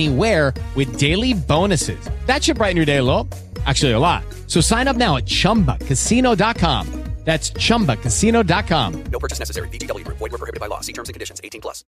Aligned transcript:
anywhere 0.00 0.54
with 0.74 0.98
daily 0.98 1.34
bonuses. 1.34 2.08
That 2.26 2.42
should 2.42 2.56
brighten 2.56 2.76
your 2.76 2.86
day 2.86 2.98
a 2.98 3.02
little. 3.02 3.28
Actually, 3.66 3.92
a 3.92 3.98
lot. 3.98 4.22
So 4.46 4.60
sign 4.60 4.88
up 4.88 4.96
now 4.96 5.16
at 5.16 5.26
chumbacasino.com. 5.26 6.86
That's 7.22 7.50
chumbacasino.com. 7.52 9.04
No 9.12 9.18
purchase 9.18 9.38
necessary. 9.38 9.68
VGW 9.68 10.04
Group. 10.04 10.16
Void 10.16 10.32
were 10.32 10.38
prohibited 10.38 10.58
by 10.58 10.68
law. 10.68 10.80
See 10.80 10.94
terms 10.94 11.10
and 11.10 11.14
conditions. 11.14 11.38
18 11.44 11.60
plus. 11.60 11.84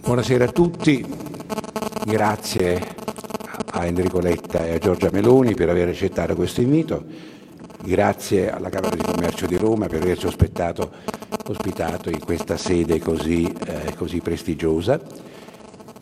Buonasera 0.00 0.44
a 0.44 0.52
tutti, 0.52 1.04
grazie 2.04 2.94
a 3.72 3.86
Enrico 3.86 4.20
Letta 4.20 4.66
e 4.66 4.74
a 4.74 4.78
Giorgia 4.78 5.10
Meloni 5.10 5.54
per 5.54 5.70
aver 5.70 5.88
accettato 5.88 6.34
questo 6.34 6.60
invito, 6.60 7.04
grazie 7.82 8.50
alla 8.50 8.68
Camera 8.68 8.94
di 8.94 9.02
Commercio 9.02 9.46
di 9.46 9.56
Roma 9.56 9.86
per 9.86 10.02
averci 10.02 10.26
ospitato, 10.26 10.92
ospitato 11.46 12.10
in 12.10 12.20
questa 12.20 12.58
sede 12.58 12.98
così, 12.98 13.50
eh, 13.66 13.94
così 13.96 14.20
prestigiosa 14.20 15.00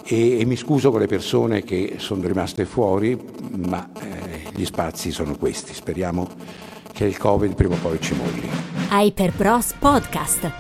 e, 0.05 0.41
e 0.41 0.45
mi 0.45 0.57
scuso 0.57 0.91
con 0.91 1.01
le 1.01 1.07
persone 1.07 1.63
che 1.63 1.95
sono 1.99 2.27
rimaste 2.27 2.65
fuori, 2.65 3.19
ma 3.57 3.91
eh, 4.01 4.49
gli 4.55 4.65
spazi 4.65 5.11
sono 5.11 5.37
questi, 5.37 5.75
speriamo 5.75 6.29
che 6.93 7.05
il 7.05 7.17
Covid 7.17 7.55
prima 7.55 7.75
o 7.75 7.79
poi 7.79 8.01
ci 8.01 8.15
molli. 8.15 8.49
Hyper 8.91 9.33
Bros 9.33 9.73
Podcast. 9.79 10.51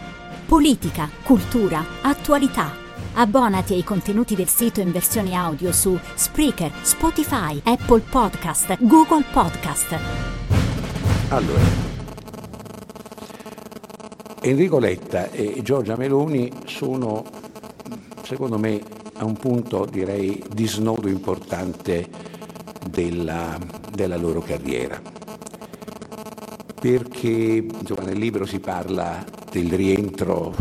Politica, 0.46 1.08
cultura, 1.22 1.84
attualità. 2.02 2.80
Abbonati 3.14 3.74
ai 3.74 3.84
contenuti 3.84 4.34
del 4.34 4.48
sito 4.48 4.80
in 4.80 4.90
versione 4.90 5.34
audio 5.34 5.70
su 5.72 5.98
Spreaker, 6.14 6.72
Spotify, 6.82 7.60
Apple 7.64 8.00
Podcast, 8.00 8.76
Google 8.80 9.24
Podcast. 9.32 9.98
Allora, 11.28 11.60
Enrico 14.40 14.78
Letta 14.78 15.30
e 15.30 15.60
Giorgia 15.62 15.96
Meloni 15.96 16.50
sono, 16.64 17.24
secondo 18.22 18.58
me, 18.58 18.80
a 19.22 19.24
un 19.24 19.36
punto 19.36 19.86
direi 19.88 20.42
di 20.52 20.66
snodo 20.66 21.08
importante 21.08 22.08
della, 22.90 23.56
della 23.90 24.16
loro 24.16 24.40
carriera. 24.40 25.00
Perché 26.80 27.28
insomma, 27.28 28.02
nel 28.02 28.18
libro 28.18 28.44
si 28.44 28.58
parla 28.58 29.24
del 29.50 29.70
rientro, 29.70 30.52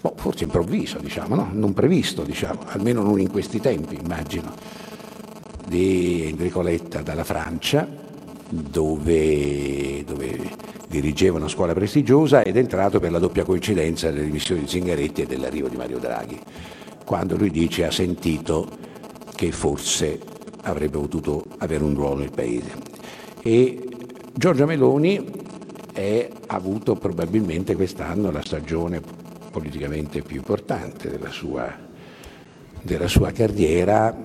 boh, 0.00 0.14
forse 0.16 0.44
improvviso, 0.44 0.98
diciamo, 0.98 1.36
no? 1.36 1.48
non 1.52 1.72
previsto, 1.72 2.22
diciamo, 2.22 2.62
almeno 2.66 3.02
non 3.02 3.20
in 3.20 3.30
questi 3.30 3.60
tempi, 3.60 3.96
immagino, 4.00 4.52
di 5.66 6.28
Enrico 6.30 6.62
Letta 6.62 7.02
dalla 7.02 7.22
Francia, 7.22 7.86
dove, 8.48 10.02
dove 10.04 10.50
dirigeva 10.88 11.36
una 11.36 11.46
scuola 11.46 11.72
prestigiosa 11.72 12.42
ed 12.42 12.56
è 12.56 12.58
entrato 12.58 12.98
per 12.98 13.12
la 13.12 13.20
doppia 13.20 13.44
coincidenza 13.44 14.10
delle 14.10 14.24
dimissioni 14.24 14.62
di 14.62 14.66
Zingaretti 14.66 15.22
e 15.22 15.26
dell'arrivo 15.26 15.68
di 15.68 15.76
Mario 15.76 16.00
Draghi, 16.00 16.40
quando 17.10 17.36
lui 17.36 17.50
dice 17.50 17.84
ha 17.84 17.90
sentito 17.90 18.68
che 19.34 19.50
forse 19.50 20.20
avrebbe 20.62 20.96
potuto 20.96 21.44
avere 21.58 21.82
un 21.82 21.92
ruolo 21.92 22.20
nel 22.20 22.30
Paese. 22.30 22.70
E 23.42 23.88
Giorgia 24.32 24.64
Meloni 24.64 25.16
ha 25.16 26.54
avuto 26.54 26.94
probabilmente 26.94 27.74
quest'anno 27.74 28.30
la 28.30 28.44
stagione 28.44 29.02
politicamente 29.50 30.22
più 30.22 30.36
importante 30.36 31.10
della 31.10 31.30
sua, 31.30 31.76
della 32.80 33.08
sua 33.08 33.32
carriera, 33.32 34.16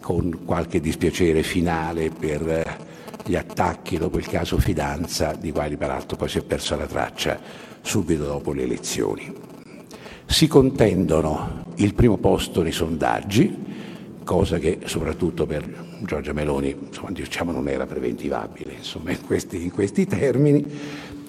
con 0.00 0.44
qualche 0.44 0.78
dispiacere 0.78 1.42
finale 1.42 2.10
per 2.10 2.76
gli 3.24 3.34
attacchi 3.34 3.98
dopo 3.98 4.18
il 4.18 4.28
caso 4.28 4.56
Fidanza, 4.56 5.32
di 5.32 5.50
quali 5.50 5.76
peraltro 5.76 6.16
poi 6.16 6.28
si 6.28 6.38
è 6.38 6.42
persa 6.44 6.76
la 6.76 6.86
traccia 6.86 7.40
subito 7.80 8.24
dopo 8.24 8.52
le 8.52 8.62
elezioni. 8.62 9.49
Si 10.30 10.46
contendono 10.46 11.64
il 11.78 11.92
primo 11.92 12.16
posto 12.16 12.62
nei 12.62 12.70
sondaggi, 12.70 13.52
cosa 14.22 14.58
che 14.58 14.78
soprattutto 14.84 15.44
per 15.44 15.68
Giorgia 16.02 16.32
Meloni 16.32 16.74
insomma, 16.86 17.10
diciamo, 17.10 17.50
non 17.50 17.68
era 17.68 17.84
preventivabile 17.84 18.74
insomma, 18.78 19.10
in, 19.10 19.18
questi, 19.26 19.60
in 19.60 19.72
questi 19.72 20.06
termini, 20.06 20.64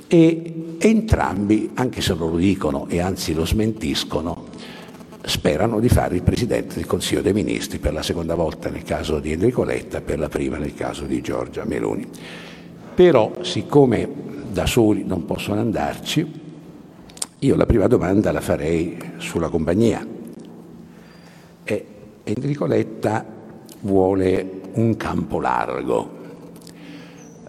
e 0.07 0.75
entrambi, 0.77 1.71
anche 1.73 1.99
se 1.99 2.13
non 2.13 2.29
lo 2.29 2.37
dicono 2.37 2.87
e 2.89 3.01
anzi 3.01 3.33
lo 3.33 3.43
smentiscono, 3.43 4.45
sperano 5.23 5.79
di 5.79 5.89
fare 5.89 6.15
il 6.15 6.23
Presidente 6.23 6.75
del 6.75 6.85
Consiglio 6.85 7.21
dei 7.21 7.33
Ministri 7.33 7.79
per 7.79 7.93
la 7.93 8.03
seconda 8.03 8.35
volta 8.35 8.69
nel 8.69 8.83
caso 8.83 9.19
di 9.19 9.31
Enrico 9.31 9.63
Letta, 9.63 9.99
per 9.99 10.19
la 10.19 10.29
prima 10.29 10.57
nel 10.57 10.75
caso 10.75 11.05
di 11.05 11.21
Giorgia 11.21 11.65
Meloni. 11.65 12.07
Però, 12.93 13.33
siccome 13.41 14.07
da 14.51 14.67
soli 14.67 15.03
non 15.03 15.25
possono 15.25 15.59
andarci, 15.59 16.40
io 17.43 17.55
la 17.55 17.65
prima 17.65 17.87
domanda 17.87 18.31
la 18.31 18.39
farei 18.39 18.97
sulla 19.17 19.49
compagnia. 19.49 20.05
E 21.63 21.85
Enrico 22.23 22.65
Letta 22.67 23.25
vuole 23.79 24.61
un 24.73 24.95
campo 24.95 25.39
largo, 25.39 26.09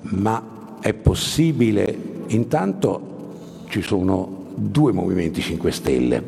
ma 0.00 0.78
è 0.80 0.94
possibile, 0.94 1.94
intanto 2.28 3.64
ci 3.68 3.82
sono 3.82 4.46
due 4.54 4.92
movimenti 4.92 5.42
5 5.42 5.70
Stelle, 5.70 6.24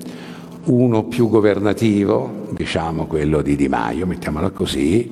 uno 0.65 1.05
più 1.05 1.29
governativo, 1.29 2.49
diciamo 2.51 3.07
quello 3.07 3.41
di 3.41 3.57
Di 3.57 3.69
Maio, 3.69 4.07
mettiamolo 4.07 4.51
così, 4.53 5.11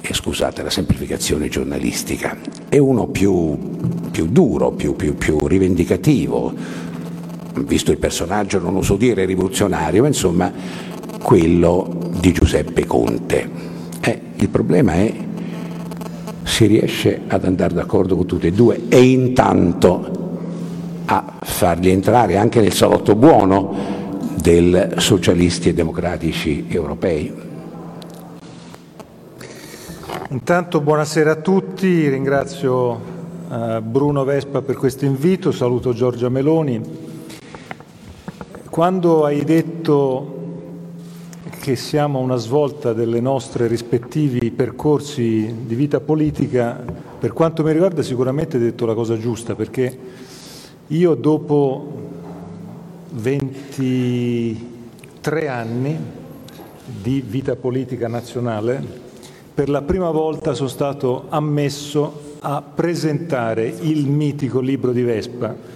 e 0.00 0.14
scusate 0.14 0.64
la 0.64 0.70
semplificazione 0.70 1.48
giornalistica, 1.48 2.36
e 2.68 2.78
uno 2.78 3.06
più, 3.06 3.56
più 4.10 4.26
duro, 4.26 4.72
più, 4.72 4.96
più, 4.96 5.14
più 5.14 5.46
rivendicativo, 5.46 6.84
visto 7.64 7.90
il 7.90 7.98
personaggio 7.98 8.58
non 8.58 8.76
oso 8.76 8.96
dire 8.96 9.24
rivoluzionario, 9.24 10.02
ma 10.02 10.08
insomma 10.08 10.52
quello 11.22 11.98
di 12.18 12.32
Giuseppe 12.32 12.86
Conte. 12.86 13.50
Eh, 14.00 14.20
il 14.36 14.48
problema 14.48 14.94
è 14.94 15.14
si 16.42 16.66
riesce 16.66 17.22
ad 17.26 17.44
andare 17.44 17.74
d'accordo 17.74 18.16
con 18.16 18.24
tutti 18.24 18.46
e 18.46 18.52
due 18.52 18.82
e 18.88 19.02
intanto 19.02 20.24
a 21.06 21.38
farli 21.42 21.90
entrare 21.90 22.36
anche 22.36 22.60
nel 22.60 22.72
salotto 22.72 23.14
buono 23.14 23.74
del 24.40 24.94
socialisti 24.98 25.68
e 25.70 25.74
democratici 25.74 26.66
europei. 26.68 27.44
Intanto 30.30 30.80
buonasera 30.80 31.32
a 31.32 31.36
tutti, 31.36 32.08
ringrazio 32.08 33.00
eh, 33.50 33.80
Bruno 33.82 34.24
Vespa 34.24 34.62
per 34.62 34.76
questo 34.76 35.04
invito, 35.04 35.52
saluto 35.52 35.92
Giorgia 35.92 36.28
Meloni. 36.28 37.05
Quando 38.76 39.24
hai 39.24 39.42
detto 39.42 40.34
che 41.62 41.76
siamo 41.76 42.18
a 42.18 42.22
una 42.22 42.36
svolta 42.36 42.92
delle 42.92 43.22
nostre 43.22 43.68
rispettivi 43.68 44.50
percorsi 44.50 45.62
di 45.64 45.74
vita 45.74 46.00
politica, 46.00 46.84
per 47.18 47.32
quanto 47.32 47.62
mi 47.62 47.72
riguarda 47.72 48.02
sicuramente 48.02 48.58
hai 48.58 48.64
detto 48.64 48.84
la 48.84 48.92
cosa 48.92 49.16
giusta, 49.16 49.54
perché 49.54 49.98
io 50.88 51.14
dopo 51.14 51.90
23 53.12 55.48
anni 55.48 55.98
di 57.00 57.24
vita 57.26 57.56
politica 57.56 58.08
nazionale, 58.08 58.84
per 59.54 59.70
la 59.70 59.80
prima 59.80 60.10
volta 60.10 60.52
sono 60.52 60.68
stato 60.68 61.24
ammesso 61.30 62.34
a 62.40 62.60
presentare 62.60 63.74
il 63.80 64.06
mitico 64.06 64.60
libro 64.60 64.92
di 64.92 65.00
Vespa, 65.00 65.75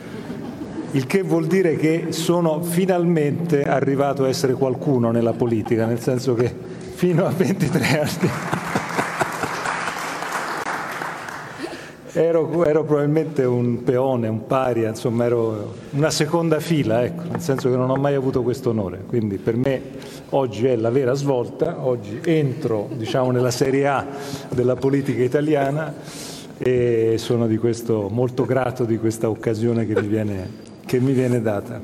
il 0.92 1.06
che 1.06 1.22
vuol 1.22 1.46
dire 1.46 1.76
che 1.76 2.06
sono 2.10 2.62
finalmente 2.62 3.62
arrivato 3.62 4.24
a 4.24 4.28
essere 4.28 4.54
qualcuno 4.54 5.10
nella 5.10 5.32
politica, 5.32 5.86
nel 5.86 6.00
senso 6.00 6.34
che 6.34 6.52
fino 6.94 7.26
a 7.26 7.30
23 7.30 8.00
anni 8.00 8.30
Ero, 12.12 12.64
ero, 12.64 12.82
probabilmente 12.82 13.44
un 13.44 13.84
peone, 13.84 14.26
un 14.26 14.44
paria, 14.46 14.88
insomma 14.88 15.26
ero 15.26 15.74
una 15.90 16.10
seconda 16.10 16.58
fila, 16.58 17.04
ecco, 17.04 17.22
nel 17.30 17.40
senso 17.40 17.70
che 17.70 17.76
non 17.76 17.88
ho 17.88 17.94
mai 17.94 18.14
avuto 18.14 18.42
questo 18.42 18.70
onore. 18.70 19.04
Quindi 19.06 19.38
per 19.38 19.54
me 19.54 19.80
oggi 20.30 20.66
è 20.66 20.74
la 20.74 20.90
vera 20.90 21.14
svolta, 21.14 21.86
oggi 21.86 22.20
entro 22.24 22.88
diciamo, 22.94 23.30
nella 23.30 23.52
Serie 23.52 23.86
A 23.86 24.06
della 24.52 24.74
politica 24.74 25.22
italiana 25.22 25.94
e 26.58 27.14
sono 27.16 27.46
di 27.46 27.58
questo 27.58 28.08
molto 28.10 28.44
grato 28.44 28.84
di 28.84 28.98
questa 28.98 29.30
occasione 29.30 29.86
che 29.86 29.98
mi 30.00 30.08
viene, 30.08 30.50
che 30.90 30.98
mi 30.98 31.12
viene 31.12 31.40
data. 31.40 31.80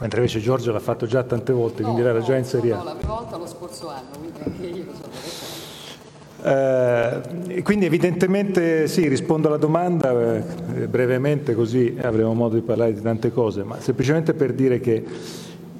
Mentre 0.00 0.20
invece 0.20 0.38
Giorgio 0.40 0.70
l'ha 0.70 0.80
fatto 0.80 1.06
già 1.06 1.22
tante 1.22 1.50
volte, 1.50 1.82
quindi 1.82 2.02
no, 2.02 2.08
era 2.08 2.20
già 2.20 2.36
in 2.36 2.44
Serie 2.44 2.74
A. 2.74 2.76
No, 2.76 2.84
la 2.84 2.94
prima 2.94 3.14
volta 3.14 3.38
lo 3.38 3.46
scorso 3.46 3.88
anno, 3.88 4.18
quindi 4.18 4.38
anche 4.44 4.66
io 4.78 4.84
lo 4.84 4.92
so. 4.92 6.46
Eh, 6.46 7.62
quindi 7.62 7.86
evidentemente 7.86 8.86
sì, 8.86 9.08
rispondo 9.08 9.48
alla 9.48 9.56
domanda 9.56 10.36
eh, 10.36 10.42
brevemente 10.86 11.54
così 11.54 11.96
avremo 12.02 12.34
modo 12.34 12.56
di 12.56 12.60
parlare 12.60 12.92
di 12.92 13.00
tante 13.00 13.32
cose, 13.32 13.64
ma 13.64 13.80
semplicemente 13.80 14.34
per 14.34 14.52
dire 14.52 14.78
che 14.78 15.02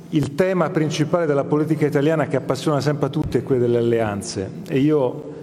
il 0.09 0.35
tema 0.35 0.71
principale 0.71 1.27
della 1.27 1.45
politica 1.45 1.85
italiana 1.85 2.29
che 2.29 2.37
appassiona 2.37 2.81
sempre 2.81 3.09
a 3.09 3.11
tutti 3.11 3.37
è 3.37 3.43
quello 3.43 3.61
delle 3.61 3.77
alleanze 3.77 4.51
e 4.69 4.79
io 4.79 5.37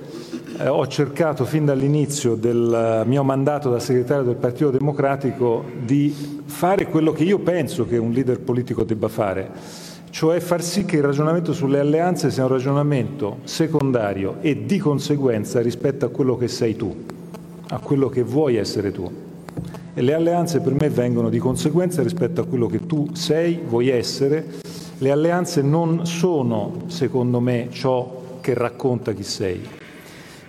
eh, 0.57 0.67
ho 0.67 0.87
cercato 0.87 1.45
fin 1.45 1.65
dall'inizio 1.65 2.35
del 2.35 3.03
mio 3.05 3.23
mandato 3.23 3.69
da 3.69 3.79
segretario 3.79 4.23
del 4.23 4.35
Partito 4.35 4.71
Democratico 4.71 5.63
di 5.83 6.41
fare 6.45 6.87
quello 6.87 7.11
che 7.11 7.23
io 7.23 7.39
penso 7.39 7.85
che 7.85 7.97
un 7.97 8.11
leader 8.11 8.39
politico 8.39 8.83
debba 8.83 9.07
fare, 9.07 9.49
cioè 10.09 10.39
far 10.39 10.63
sì 10.63 10.85
che 10.85 10.97
il 10.97 11.03
ragionamento 11.03 11.53
sulle 11.53 11.79
alleanze 11.79 12.31
sia 12.31 12.43
un 12.43 12.49
ragionamento 12.49 13.39
secondario 13.43 14.37
e 14.41 14.65
di 14.65 14.77
conseguenza 14.77 15.61
rispetto 15.61 16.05
a 16.05 16.09
quello 16.09 16.37
che 16.37 16.47
sei 16.47 16.75
tu, 16.75 16.95
a 17.69 17.79
quello 17.79 18.07
che 18.09 18.23
vuoi 18.23 18.55
essere 18.55 18.91
tu. 18.91 19.11
E 19.93 20.01
le 20.01 20.13
alleanze 20.13 20.59
per 20.59 20.73
me 20.73 20.89
vengono 20.89 21.29
di 21.29 21.39
conseguenza 21.39 22.01
rispetto 22.01 22.41
a 22.41 22.45
quello 22.45 22.67
che 22.67 22.85
tu 22.85 23.09
sei, 23.13 23.61
vuoi 23.65 23.89
essere. 23.89 24.45
Le 24.97 25.11
alleanze 25.11 25.61
non 25.61 26.05
sono, 26.05 26.83
secondo 26.87 27.39
me, 27.39 27.67
ciò 27.71 28.23
che 28.41 28.53
racconta 28.53 29.13
chi 29.13 29.23
sei. 29.23 29.83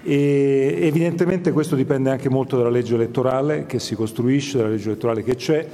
E 0.08 0.78
evidentemente 0.82 1.50
questo 1.50 1.74
dipende 1.74 2.10
anche 2.10 2.28
molto 2.28 2.56
dalla 2.56 2.70
legge 2.70 2.94
elettorale 2.94 3.66
che 3.66 3.80
si 3.80 3.96
costruisce, 3.96 4.58
dalla 4.58 4.68
legge 4.68 4.90
elettorale 4.90 5.24
che 5.24 5.34
c'è, 5.34 5.66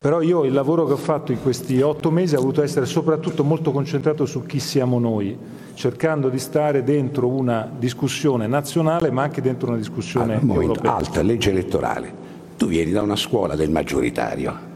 però 0.00 0.22
io 0.22 0.44
il 0.44 0.54
lavoro 0.54 0.86
che 0.86 0.94
ho 0.94 0.96
fatto 0.96 1.30
in 1.30 1.42
questi 1.42 1.82
otto 1.82 2.10
mesi 2.10 2.34
ha 2.34 2.38
voluto 2.38 2.62
essere 2.62 2.86
soprattutto 2.86 3.44
molto 3.44 3.72
concentrato 3.72 4.24
su 4.24 4.46
chi 4.46 4.60
siamo 4.60 4.98
noi, 4.98 5.36
cercando 5.74 6.30
di 6.30 6.38
stare 6.38 6.84
dentro 6.84 7.28
una 7.28 7.70
discussione 7.78 8.46
nazionale 8.46 9.10
ma 9.10 9.24
anche 9.24 9.42
dentro 9.42 9.68
una 9.68 9.76
discussione 9.76 10.38
allora, 10.38 10.62
europea. 10.62 10.94
Alta, 10.96 11.20
legge 11.20 11.50
elettorale. 11.50 12.24
Tu 12.56 12.68
vieni 12.68 12.92
da 12.92 13.02
una 13.02 13.16
scuola 13.16 13.56
del 13.56 13.70
maggioritario 13.70 14.74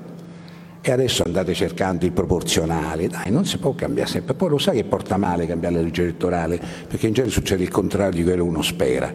e 0.82 0.92
adesso 0.92 1.22
andate 1.24 1.52
cercando 1.52 2.06
il 2.06 2.12
proporzionale, 2.12 3.08
dai, 3.08 3.30
non 3.30 3.44
si 3.44 3.58
può 3.58 3.74
cambiare 3.74 4.08
sempre. 4.08 4.34
Poi 4.34 4.48
lo 4.48 4.58
sai 4.58 4.76
che 4.76 4.84
porta 4.84 5.16
male 5.16 5.46
cambiare 5.46 5.74
la 5.74 5.82
legge 5.82 6.02
elettorale, 6.02 6.60
perché 6.88 7.06
in 7.06 7.12
genere 7.12 7.32
succede 7.32 7.62
il 7.62 7.68
contrario 7.68 8.12
di 8.12 8.22
quello 8.22 8.44
che 8.44 8.48
uno 8.48 8.62
spera. 8.62 9.12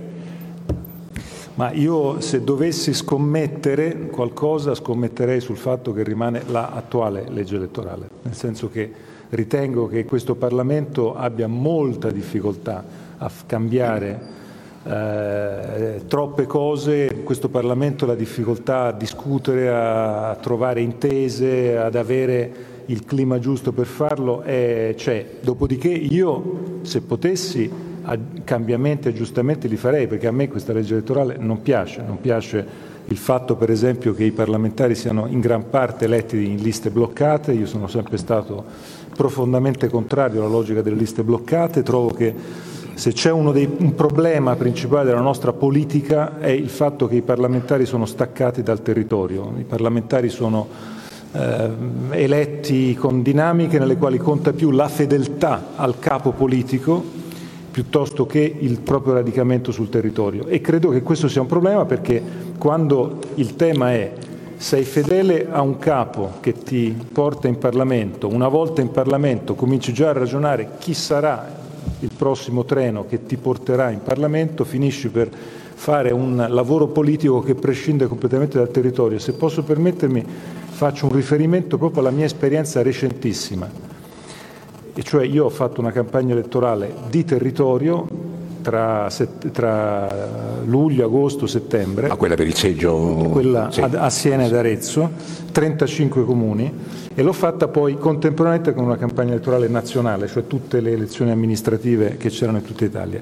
Ma 1.55 1.71
io 1.71 2.19
se 2.19 2.43
dovessi 2.43 2.93
scommettere 2.93 4.07
qualcosa, 4.07 4.75
scommetterei 4.75 5.39
sul 5.39 5.57
fatto 5.57 5.93
che 5.93 6.03
rimane 6.03 6.43
l'attuale 6.47 7.25
legge 7.29 7.55
elettorale, 7.55 8.09
nel 8.23 8.35
senso 8.35 8.69
che 8.69 8.91
ritengo 9.29 9.87
che 9.87 10.03
questo 10.05 10.35
Parlamento 10.35 11.15
abbia 11.15 11.47
molta 11.47 12.11
difficoltà 12.11 12.83
a 13.17 13.31
cambiare 13.45 14.34
eh, 14.87 16.01
troppe 16.07 16.45
cose, 16.45 17.23
questo 17.23 17.49
Parlamento 17.49 18.05
la 18.05 18.15
difficoltà 18.15 18.85
a 18.85 18.91
discutere, 18.91 19.69
a 19.69 20.37
trovare 20.39 20.81
intese, 20.81 21.75
ad 21.77 21.95
avere 21.95 22.73
il 22.85 23.03
clima 23.03 23.39
giusto 23.39 23.71
per 23.71 23.87
farlo, 23.87 24.43
eh, 24.43 24.93
c'è. 24.95 25.25
Dopodiché 25.41 25.89
io, 25.89 26.79
se 26.83 27.01
potessi, 27.01 27.93
cambiamenti 28.43 29.07
e 29.07 29.11
aggiustamenti 29.11 29.67
li 29.67 29.77
farei 29.77 30.05
perché 30.05 30.27
a 30.27 30.31
me 30.31 30.47
questa 30.47 30.73
legge 30.73 30.93
elettorale 30.93 31.37
non 31.39 31.63
piace, 31.63 32.03
non 32.05 32.21
piace 32.21 32.93
il 33.07 33.17
fatto 33.17 33.55
per 33.55 33.71
esempio 33.71 34.13
che 34.13 34.23
i 34.23 34.31
parlamentari 34.31 34.93
siano 34.93 35.25
in 35.25 35.39
gran 35.39 35.69
parte 35.69 36.05
eletti 36.05 36.45
in 36.45 36.57
liste 36.57 36.91
bloccate, 36.91 37.51
io 37.51 37.65
sono 37.65 37.87
sempre 37.87 38.17
stato 38.17 38.63
profondamente 39.15 39.89
contrario 39.89 40.41
alla 40.41 40.49
logica 40.49 40.83
delle 40.83 40.97
liste 40.97 41.23
bloccate, 41.23 41.81
trovo 41.81 42.09
che 42.09 42.33
se 42.95 43.11
c'è 43.11 43.31
dei, 43.51 43.69
un 43.77 43.93
problema 43.93 44.55
principale 44.55 45.05
della 45.05 45.19
nostra 45.19 45.51
politica 45.51 46.39
è 46.39 46.49
il 46.49 46.69
fatto 46.69 47.07
che 47.07 47.15
i 47.15 47.21
parlamentari 47.21 47.85
sono 47.85 48.05
staccati 48.05 48.63
dal 48.63 48.81
territorio, 48.81 49.53
i 49.57 49.63
parlamentari 49.63 50.29
sono 50.29 50.67
eh, 51.33 51.69
eletti 52.11 52.95
con 52.95 53.21
dinamiche 53.21 53.79
nelle 53.79 53.97
quali 53.97 54.17
conta 54.17 54.53
più 54.53 54.71
la 54.71 54.87
fedeltà 54.87 55.71
al 55.75 55.99
capo 55.99 56.31
politico 56.31 57.03
piuttosto 57.69 58.25
che 58.25 58.55
il 58.57 58.79
proprio 58.79 59.15
radicamento 59.15 59.73
sul 59.73 59.89
territorio. 59.89 60.47
E 60.47 60.61
credo 60.61 60.89
che 60.89 61.01
questo 61.01 61.27
sia 61.27 61.41
un 61.41 61.47
problema 61.47 61.83
perché 61.83 62.23
quando 62.57 63.19
il 63.35 63.57
tema 63.57 63.91
è 63.91 64.13
sei 64.55 64.85
fedele 64.85 65.47
a 65.51 65.59
un 65.59 65.77
capo 65.77 66.35
che 66.39 66.53
ti 66.53 66.95
porta 67.11 67.49
in 67.49 67.57
Parlamento, 67.57 68.29
una 68.29 68.47
volta 68.47 68.79
in 68.79 68.91
Parlamento 68.91 69.53
cominci 69.55 69.91
già 69.91 70.11
a 70.11 70.13
ragionare 70.13 70.69
chi 70.79 70.93
sarà 70.93 71.63
il 71.99 72.11
prossimo 72.15 72.65
treno 72.65 73.05
che 73.05 73.25
ti 73.25 73.37
porterà 73.37 73.89
in 73.91 74.01
Parlamento, 74.01 74.63
finisci 74.63 75.09
per 75.09 75.29
fare 75.31 76.11
un 76.11 76.45
lavoro 76.49 76.87
politico 76.87 77.41
che 77.41 77.55
prescinde 77.55 78.07
completamente 78.07 78.57
dal 78.57 78.71
territorio. 78.71 79.19
Se 79.19 79.33
posso 79.33 79.63
permettermi 79.63 80.25
faccio 80.25 81.05
un 81.05 81.13
riferimento 81.13 81.77
proprio 81.77 82.01
alla 82.01 82.11
mia 82.11 82.25
esperienza 82.25 82.81
recentissima 82.81 83.69
e 84.93 85.03
cioè 85.03 85.25
io 85.25 85.45
ho 85.45 85.49
fatto 85.49 85.81
una 85.81 85.91
campagna 85.91 86.33
elettorale 86.33 86.93
di 87.09 87.25
territorio 87.25 88.07
tra, 88.65 89.07
set, 89.11 89.51
tra 89.51 90.07
luglio, 90.65 91.05
agosto, 91.05 91.45
settembre. 91.45 92.07
Ma 92.07 92.15
quella 92.15 92.33
per 92.33 92.47
il 92.47 92.55
seggio? 92.55 92.95
Quella 93.31 93.69
sì. 93.69 93.81
a, 93.81 93.89
a 93.93 94.09
Siena 94.09 94.45
ed 94.45 94.55
Arezzo, 94.55 95.11
35 95.51 96.25
comuni, 96.25 96.73
e 97.13 97.21
l'ho 97.21 97.31
fatta 97.31 97.67
poi 97.67 97.95
contemporaneamente 97.95 98.73
con 98.73 98.85
una 98.85 98.97
campagna 98.97 99.33
elettorale 99.33 99.67
nazionale, 99.67 100.27
cioè 100.27 100.47
tutte 100.47 100.81
le 100.81 100.93
elezioni 100.93 101.29
amministrative 101.29 102.17
che 102.17 102.29
c'erano 102.29 102.57
in 102.57 102.63
tutta 102.63 102.85
Italia. 102.85 103.21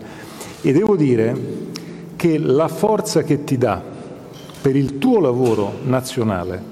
E 0.62 0.72
devo 0.72 0.96
dire 0.96 1.36
che 2.16 2.38
la 2.38 2.70
forza 2.70 3.24
che 3.24 3.44
ti 3.44 3.58
dà 3.58 3.82
per 4.62 4.78
il 4.78 4.98
tuo 4.98 5.20
lavoro 5.20 5.74
nazionale 5.84 6.72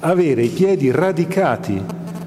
avere 0.00 0.42
i 0.42 0.48
piedi 0.48 0.90
radicati 0.90 1.82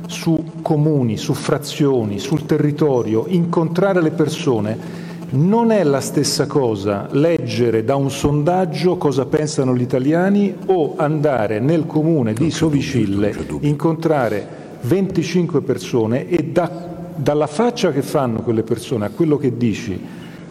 su 0.08 0.44
comuni, 0.64 1.18
su 1.18 1.34
frazioni, 1.34 2.18
sul 2.18 2.48
territorio, 2.48 3.26
incontrare 3.28 4.02
le 4.02 4.12
persone, 4.12 5.03
non 5.34 5.72
è 5.72 5.84
la 5.84 6.00
stessa 6.00 6.46
cosa 6.46 7.08
leggere 7.12 7.84
da 7.84 7.96
un 7.96 8.12
sondaggio 8.12 8.98
cosa 8.98 9.26
pensano 9.26 9.76
gli 9.76 9.82
italiani 9.82 10.54
o 10.68 10.94
andare 10.98 11.60
nel 11.60 11.88
comune 11.88 12.34
di 12.34 12.52
Sovicille, 12.52 13.36
incontrare 13.62 14.62
25 14.82 15.62
persone 15.62 16.28
e 16.28 16.44
da, 16.44 16.70
dalla 17.16 17.48
faccia 17.48 17.92
che 17.92 18.04
fanno 18.04 18.42
quelle 18.42 18.64
persone 18.64 19.06
a 19.06 19.10
quello 19.10 19.38
che 19.38 19.58
dici 19.58 20.00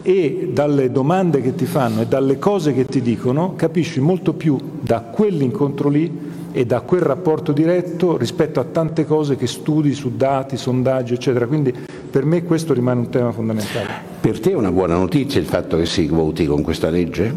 e 0.01 0.49
dalle 0.51 0.91
domande 0.91 1.41
che 1.41 1.55
ti 1.55 1.65
fanno 1.65 2.01
e 2.01 2.07
dalle 2.07 2.37
cose 2.37 2.73
che 2.73 2.83
ti 2.83 3.01
dicono 3.01 3.53
capisci 3.55 4.01
molto 4.01 4.33
più 4.33 4.57
da 4.81 4.99
quell'incontro 4.99 5.87
lì 5.87 6.31
e 6.51 6.65
da 6.65 6.81
quel 6.81 7.01
rapporto 7.01 7.53
diretto 7.53 8.17
rispetto 8.17 8.59
a 8.59 8.65
tante 8.65 9.05
cose 9.05 9.37
che 9.37 9.47
studi 9.47 9.93
su 9.93 10.15
dati, 10.15 10.55
sondaggi, 10.55 11.15
eccetera. 11.15 11.47
Quindi 11.47 11.73
per 12.11 12.25
me 12.25 12.43
questo 12.43 12.73
rimane 12.73 12.99
un 12.99 13.09
tema 13.09 13.31
fondamentale. 13.31 14.12
Per 14.23 14.39
te 14.39 14.51
è 14.51 14.55
una 14.55 14.71
buona 14.71 14.95
notizia 14.95 15.41
il 15.41 15.45
fatto 15.45 15.75
che 15.75 15.85
si 15.85 16.07
voti 16.07 16.45
con 16.45 16.61
questa 16.61 16.89
legge? 16.89 17.35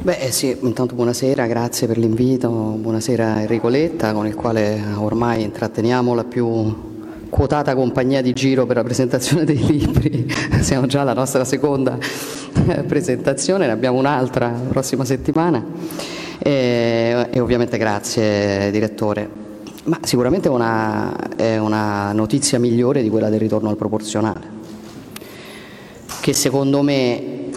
Beh 0.00 0.18
eh 0.18 0.30
sì, 0.30 0.56
intanto 0.60 0.94
buonasera, 0.94 1.44
grazie 1.48 1.88
per 1.88 1.98
l'invito, 1.98 2.48
buonasera 2.48 3.40
Enrico 3.40 3.66
Letta 3.66 4.12
con 4.12 4.28
il 4.28 4.36
quale 4.36 4.80
ormai 4.94 5.42
intratteniamo 5.42 6.14
la 6.14 6.22
più 6.22 7.28
quotata 7.28 7.74
compagnia 7.74 8.22
di 8.22 8.32
giro 8.32 8.64
per 8.64 8.76
la 8.76 8.84
presentazione 8.84 9.44
dei 9.44 9.58
libri, 9.58 10.32
siamo 10.62 10.86
già 10.86 11.00
alla 11.00 11.14
nostra 11.14 11.44
seconda 11.44 11.98
eh, 12.68 12.84
presentazione, 12.84 13.66
ne 13.66 13.72
abbiamo 13.72 13.98
un'altra 13.98 14.52
la 14.52 14.68
prossima 14.68 15.04
settimana 15.04 15.64
e, 16.38 17.26
e 17.28 17.40
ovviamente 17.40 17.76
grazie 17.76 18.70
direttore. 18.70 19.48
Ma 19.82 19.98
sicuramente 20.02 20.48
una, 20.48 21.34
è 21.34 21.56
una 21.56 22.12
notizia 22.12 22.60
migliore 22.60 23.02
di 23.02 23.08
quella 23.08 23.30
del 23.30 23.40
ritorno 23.40 23.70
al 23.70 23.76
proporzionale, 23.76 24.59
che 26.20 26.32
secondo 26.32 26.82
me 26.82 27.48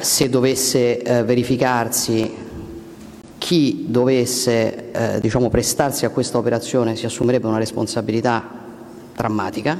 se 0.00 0.28
dovesse 0.28 1.00
eh, 1.02 1.22
verificarsi 1.24 2.46
chi 3.38 3.86
dovesse 3.88 4.90
eh, 4.90 5.20
diciamo, 5.20 5.48
prestarsi 5.48 6.04
a 6.04 6.10
questa 6.10 6.38
operazione 6.38 6.96
si 6.96 7.06
assumerebbe 7.06 7.46
una 7.46 7.58
responsabilità 7.58 8.42
drammatica 9.14 9.78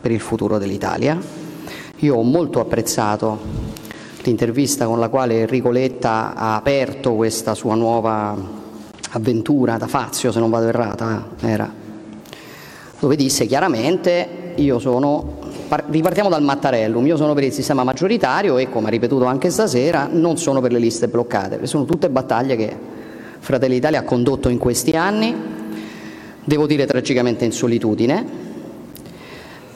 per 0.00 0.10
il 0.10 0.20
futuro 0.20 0.58
dell'Italia. 0.58 1.18
Io 1.96 2.14
ho 2.16 2.22
molto 2.22 2.60
apprezzato 2.60 3.38
l'intervista 4.22 4.86
con 4.86 4.98
la 4.98 5.08
quale 5.08 5.40
Enrico 5.40 5.70
Letta 5.70 6.34
ha 6.34 6.54
aperto 6.54 7.14
questa 7.14 7.54
sua 7.54 7.74
nuova 7.74 8.36
avventura 9.10 9.78
da 9.78 9.86
Fazio, 9.86 10.30
se 10.30 10.38
non 10.38 10.50
vado 10.50 10.68
errata, 10.68 11.28
eh, 11.40 11.48
era, 11.48 11.72
dove 12.98 13.16
disse 13.16 13.46
chiaramente 13.46 14.52
io 14.56 14.78
sono, 14.78 15.37
ripartiamo 15.90 16.28
dal 16.28 16.42
Mattarellum, 16.42 17.06
io 17.06 17.16
sono 17.16 17.34
per 17.34 17.44
il 17.44 17.52
sistema 17.52 17.84
maggioritario 17.84 18.58
e, 18.58 18.68
come 18.70 18.88
ha 18.88 18.90
ripetuto 18.90 19.24
anche 19.24 19.50
stasera, 19.50 20.08
non 20.10 20.38
sono 20.38 20.60
per 20.60 20.72
le 20.72 20.78
liste 20.78 21.08
bloccate, 21.08 21.66
sono 21.66 21.84
tutte 21.84 22.08
battaglie 22.08 22.56
che 22.56 22.76
Fratelli 23.38 23.74
d'Italia 23.74 24.00
ha 24.00 24.04
condotto 24.04 24.48
in 24.48 24.58
questi 24.58 24.92
anni, 24.92 25.34
devo 26.44 26.66
dire 26.66 26.86
tragicamente 26.86 27.44
in 27.44 27.52
solitudine, 27.52 28.26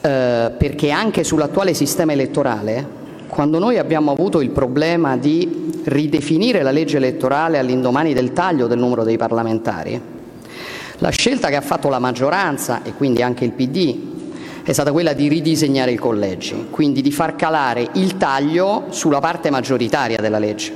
eh, 0.01 0.51
perché 0.57 0.89
anche 0.89 1.23
sull'attuale 1.23 1.73
sistema 1.73 2.11
elettorale 2.11 3.01
quando 3.27 3.57
noi 3.57 3.79
abbiamo 3.79 4.11
avuto 4.11 4.41
il 4.41 4.51
problema 4.51 5.17
di 5.17 5.71
ridefinire 5.85 6.61
la 6.61 6.69
legge 6.69 6.97
elettorale 6.97 7.57
all'indomani 7.57 8.13
del 8.13 8.31
taglio 8.31 8.67
del 8.67 8.77
numero 8.77 9.03
dei 9.03 9.17
parlamentari, 9.17 9.99
la 10.97 11.09
scelta 11.09 11.49
che 11.49 11.55
ha 11.55 11.61
fatto 11.61 11.89
la 11.89 11.97
maggioranza 11.97 12.83
e 12.83 12.93
quindi 12.93 13.23
anche 13.23 13.43
il 13.43 13.51
PD 13.51 14.12
è 14.63 14.71
stata 14.71 14.91
quella 14.91 15.13
di 15.13 15.27
ridisegnare 15.27 15.91
i 15.91 15.97
collegi, 15.97 16.67
quindi 16.69 17.01
di 17.01 17.11
far 17.11 17.35
calare 17.35 17.87
il 17.93 18.15
taglio 18.15 18.85
sulla 18.89 19.19
parte 19.19 19.49
maggioritaria 19.49 20.17
della 20.17 20.39
legge. 20.39 20.73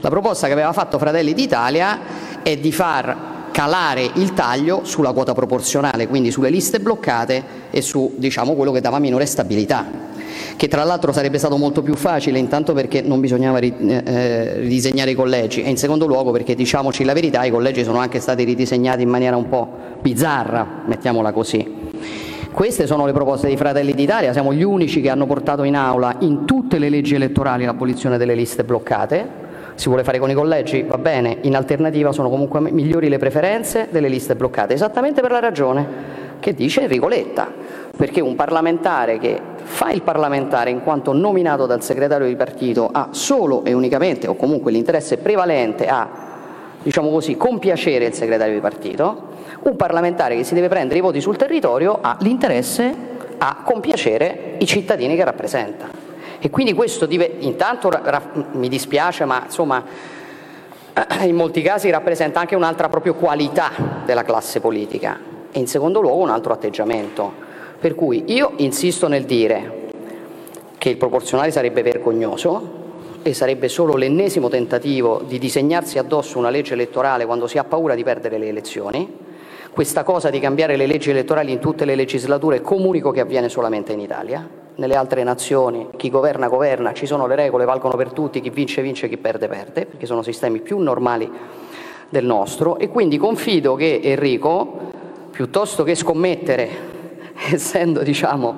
La 0.00 0.08
proposta 0.08 0.46
che 0.46 0.52
aveva 0.52 0.72
fatto 0.72 0.98
Fratelli 0.98 1.34
d'Italia 1.34 2.00
è 2.42 2.56
di 2.56 2.72
far 2.72 3.50
calare 3.52 4.10
il 4.14 4.34
taglio 4.34 4.80
sulla 4.84 5.12
quota 5.12 5.34
proporzionale, 5.34 6.08
quindi 6.08 6.30
sulle 6.30 6.50
liste 6.50 6.80
bloccate 6.80 7.44
e 7.70 7.80
su 7.80 8.14
diciamo, 8.16 8.54
quello 8.54 8.72
che 8.72 8.80
dava 8.80 8.98
minore 8.98 9.26
stabilità 9.26 10.06
che 10.56 10.68
tra 10.68 10.84
l'altro 10.84 11.12
sarebbe 11.12 11.38
stato 11.38 11.56
molto 11.56 11.82
più 11.82 11.94
facile, 11.94 12.38
intanto 12.38 12.72
perché 12.72 13.00
non 13.00 13.20
bisognava 13.20 13.58
eh, 13.58 13.72
eh, 13.78 14.54
ridisegnare 14.60 15.12
i 15.12 15.14
collegi 15.14 15.62
e 15.62 15.70
in 15.70 15.76
secondo 15.76 16.06
luogo 16.06 16.32
perché 16.32 16.54
diciamoci 16.54 17.04
la 17.04 17.12
verità, 17.12 17.44
i 17.44 17.50
collegi 17.50 17.84
sono 17.84 17.98
anche 17.98 18.18
stati 18.18 18.44
ridisegnati 18.44 19.02
in 19.02 19.08
maniera 19.08 19.36
un 19.36 19.48
po' 19.48 19.68
bizzarra, 20.00 20.82
mettiamola 20.86 21.32
così. 21.32 21.77
Queste 22.58 22.88
sono 22.88 23.06
le 23.06 23.12
proposte 23.12 23.46
di 23.46 23.56
Fratelli 23.56 23.92
d'Italia, 23.92 24.32
siamo 24.32 24.52
gli 24.52 24.64
unici 24.64 25.00
che 25.00 25.10
hanno 25.10 25.26
portato 25.26 25.62
in 25.62 25.76
aula 25.76 26.16
in 26.22 26.44
tutte 26.44 26.80
le 26.80 26.88
leggi 26.88 27.14
elettorali 27.14 27.64
l'abolizione 27.64 28.18
delle 28.18 28.34
liste 28.34 28.64
bloccate. 28.64 29.28
Si 29.76 29.86
vuole 29.86 30.02
fare 30.02 30.18
con 30.18 30.28
i 30.28 30.34
collegi? 30.34 30.82
Va 30.82 30.98
bene, 30.98 31.38
in 31.42 31.54
alternativa 31.54 32.10
sono 32.10 32.28
comunque 32.28 32.58
migliori 32.58 33.08
le 33.08 33.18
preferenze 33.18 33.86
delle 33.92 34.08
liste 34.08 34.34
bloccate, 34.34 34.74
esattamente 34.74 35.20
per 35.20 35.30
la 35.30 35.38
ragione 35.38 35.86
che 36.40 36.52
dice 36.52 36.80
Enrico 36.80 37.08
perché 37.96 38.20
un 38.20 38.34
parlamentare 38.34 39.18
che 39.18 39.40
fa 39.62 39.92
il 39.92 40.02
parlamentare 40.02 40.70
in 40.70 40.82
quanto 40.82 41.12
nominato 41.12 41.64
dal 41.64 41.84
segretario 41.84 42.26
di 42.26 42.34
partito 42.34 42.88
ha 42.90 43.10
solo 43.12 43.62
e 43.62 43.72
unicamente 43.72 44.26
o 44.26 44.34
comunque 44.34 44.72
l'interesse 44.72 45.18
prevalente 45.18 45.86
a 45.86 46.26
diciamo 46.82 47.10
così, 47.10 47.36
compiacere 47.36 48.06
il 48.06 48.14
segretario 48.14 48.54
di 48.54 48.60
partito, 48.60 49.36
un 49.62 49.76
parlamentare 49.76 50.36
che 50.36 50.44
si 50.44 50.54
deve 50.54 50.68
prendere 50.68 50.98
i 50.98 51.02
voti 51.02 51.20
sul 51.20 51.36
territorio 51.36 51.98
ha 52.00 52.16
l'interesse 52.20 52.94
a 53.38 53.62
compiacere 53.64 54.56
i 54.58 54.66
cittadini 54.66 55.16
che 55.16 55.24
rappresenta. 55.24 55.88
E 56.40 56.50
quindi 56.50 56.72
questo 56.72 57.06
dive, 57.06 57.36
intanto 57.40 57.90
mi 58.52 58.68
dispiace, 58.68 59.24
ma 59.24 59.42
insomma 59.44 59.84
in 61.22 61.34
molti 61.34 61.62
casi 61.62 61.90
rappresenta 61.90 62.40
anche 62.40 62.56
un'altra 62.56 62.88
proprio 62.88 63.14
qualità 63.14 63.70
della 64.04 64.24
classe 64.24 64.60
politica 64.60 65.18
e 65.50 65.58
in 65.58 65.66
secondo 65.66 66.00
luogo 66.00 66.22
un 66.22 66.30
altro 66.30 66.52
atteggiamento. 66.52 67.46
Per 67.78 67.94
cui 67.94 68.24
io 68.26 68.52
insisto 68.56 69.06
nel 69.06 69.24
dire 69.24 69.86
che 70.78 70.88
il 70.90 70.96
proporzionale 70.96 71.50
sarebbe 71.50 71.82
vergognoso 71.82 72.76
e 73.22 73.34
sarebbe 73.34 73.68
solo 73.68 73.96
l'ennesimo 73.96 74.48
tentativo 74.48 75.22
di 75.26 75.38
disegnarsi 75.38 75.98
addosso 75.98 76.38
una 76.38 76.50
legge 76.50 76.74
elettorale 76.74 77.26
quando 77.26 77.46
si 77.46 77.58
ha 77.58 77.64
paura 77.64 77.94
di 77.94 78.04
perdere 78.04 78.38
le 78.38 78.48
elezioni. 78.48 79.26
Questa 79.78 80.02
cosa 80.02 80.28
di 80.28 80.40
cambiare 80.40 80.74
le 80.74 80.86
leggi 80.86 81.10
elettorali 81.10 81.52
in 81.52 81.60
tutte 81.60 81.84
le 81.84 81.94
legislature 81.94 82.60
comunico 82.60 83.12
che 83.12 83.20
avviene 83.20 83.48
solamente 83.48 83.92
in 83.92 84.00
Italia. 84.00 84.44
Nelle 84.74 84.96
altre 84.96 85.22
nazioni 85.22 85.90
chi 85.94 86.10
governa 86.10 86.48
governa, 86.48 86.92
ci 86.92 87.06
sono 87.06 87.28
le 87.28 87.36
regole, 87.36 87.64
valgono 87.64 87.94
per 87.94 88.12
tutti, 88.12 88.40
chi 88.40 88.50
vince 88.50 88.82
vince, 88.82 89.08
chi 89.08 89.18
perde 89.18 89.46
perde, 89.46 89.86
perché 89.86 90.04
sono 90.04 90.22
sistemi 90.22 90.62
più 90.62 90.78
normali 90.78 91.30
del 92.08 92.24
nostro 92.24 92.76
e 92.80 92.88
quindi 92.88 93.18
confido 93.18 93.76
che 93.76 94.00
Enrico, 94.02 94.90
piuttosto 95.30 95.84
che 95.84 95.94
scommettere 95.94 96.68
essendo 97.52 98.02
diciamo, 98.02 98.56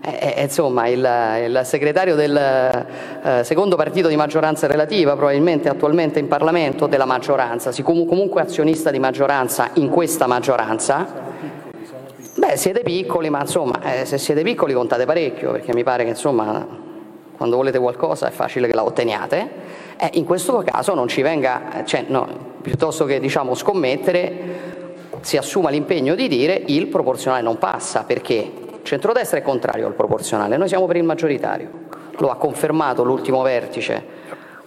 eh, 0.00 0.34
eh, 0.36 0.42
insomma, 0.42 0.86
il, 0.86 0.98
il, 1.46 1.60
segretario 1.64 2.14
del 2.14 2.36
eh, 2.36 3.44
secondo 3.44 3.76
partito 3.76 4.08
di 4.08 4.16
maggioranza 4.16 4.66
relativa, 4.66 5.16
probabilmente 5.16 5.68
attualmente 5.68 6.18
in 6.18 6.28
Parlamento 6.28 6.86
della 6.86 7.04
maggioranza, 7.04 7.72
comunque 7.82 8.42
azionista 8.42 8.90
di 8.90 8.98
maggioranza 8.98 9.70
in 9.74 9.88
questa 9.88 10.26
maggioranza. 10.26 11.26
Beh, 12.36 12.56
siete 12.56 12.82
piccoli, 12.82 13.30
ma 13.30 13.40
insomma, 13.40 13.80
eh, 13.82 14.04
se 14.04 14.18
siete 14.18 14.42
piccoli 14.42 14.72
contate 14.72 15.04
parecchio, 15.04 15.50
perché 15.50 15.74
mi 15.74 15.82
pare 15.82 16.04
che 16.04 16.10
insomma, 16.10 16.64
quando 17.36 17.56
volete 17.56 17.78
qualcosa 17.80 18.28
è 18.28 18.30
facile 18.30 18.68
che 18.68 18.74
la 18.74 18.84
otteniate. 18.84 19.50
Eh, 19.98 20.10
in 20.12 20.24
questo 20.24 20.62
caso 20.64 20.94
non 20.94 21.08
ci 21.08 21.22
venga, 21.22 21.82
cioè, 21.84 22.04
no, 22.06 22.28
piuttosto 22.62 23.04
che 23.04 23.18
diciamo, 23.18 23.54
scommettere, 23.54 24.76
si 25.22 25.36
assuma 25.36 25.70
l'impegno 25.70 26.14
di 26.14 26.28
dire 26.28 26.62
il 26.66 26.86
proporzionale 26.86 27.42
non 27.42 27.58
passa, 27.58 28.04
perché 28.04 28.66
il 28.80 28.84
centrodestra 28.84 29.38
è 29.38 29.42
contrario 29.42 29.86
al 29.86 29.94
proporzionale, 29.94 30.56
noi 30.56 30.68
siamo 30.68 30.86
per 30.86 30.96
il 30.96 31.04
maggioritario, 31.04 31.70
lo 32.18 32.30
ha 32.30 32.36
confermato 32.36 33.04
l'ultimo 33.04 33.42
vertice 33.42 34.04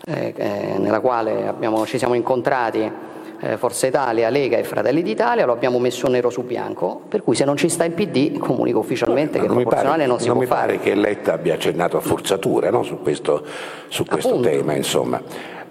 eh, 0.05 0.33
eh, 0.35 0.77
nella 0.77 0.99
quale 0.99 1.47
abbiamo, 1.47 1.85
ci 1.85 1.97
siamo 1.97 2.13
incontrati 2.13 3.09
eh, 3.43 3.57
Forza 3.57 3.87
Italia, 3.87 4.29
Lega 4.29 4.57
e 4.57 4.63
Fratelli 4.63 5.01
d'Italia, 5.01 5.45
lo 5.45 5.53
abbiamo 5.53 5.79
messo 5.79 6.07
nero 6.07 6.29
su 6.29 6.43
bianco, 6.43 7.01
per 7.07 7.23
cui 7.23 7.35
se 7.35 7.43
non 7.43 7.57
ci 7.57 7.69
sta 7.69 7.83
il 7.85 7.93
PD 7.93 8.37
comunico 8.37 8.79
ufficialmente 8.79 9.39
no, 9.39 9.45
che 9.45 9.49
il 9.49 9.55
proporzionale 9.55 9.97
pare, 9.97 10.07
non 10.07 10.19
si 10.19 10.27
non 10.27 10.37
può 10.37 10.45
fare. 10.45 10.73
Non 10.73 10.75
mi 10.75 10.81
pare 10.83 10.93
che 10.93 10.99
Letta 10.99 11.33
abbia 11.33 11.55
accennato 11.55 11.97
a 11.97 12.01
forzature 12.01 12.69
no, 12.69 12.83
su 12.83 12.99
questo, 13.01 13.43
su 13.87 14.05
questo 14.05 14.39
tema, 14.39 14.75
insomma. 14.75 15.21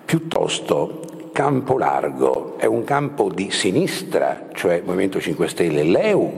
Piuttosto 0.04 1.02
campo 1.32 1.78
largo 1.78 2.54
è 2.58 2.66
un 2.66 2.82
campo 2.82 3.30
di 3.32 3.50
sinistra, 3.52 4.48
cioè 4.52 4.82
Movimento 4.84 5.20
5 5.20 5.48
Stelle 5.48 5.80
e 5.80 5.84
Leu, 5.84 6.32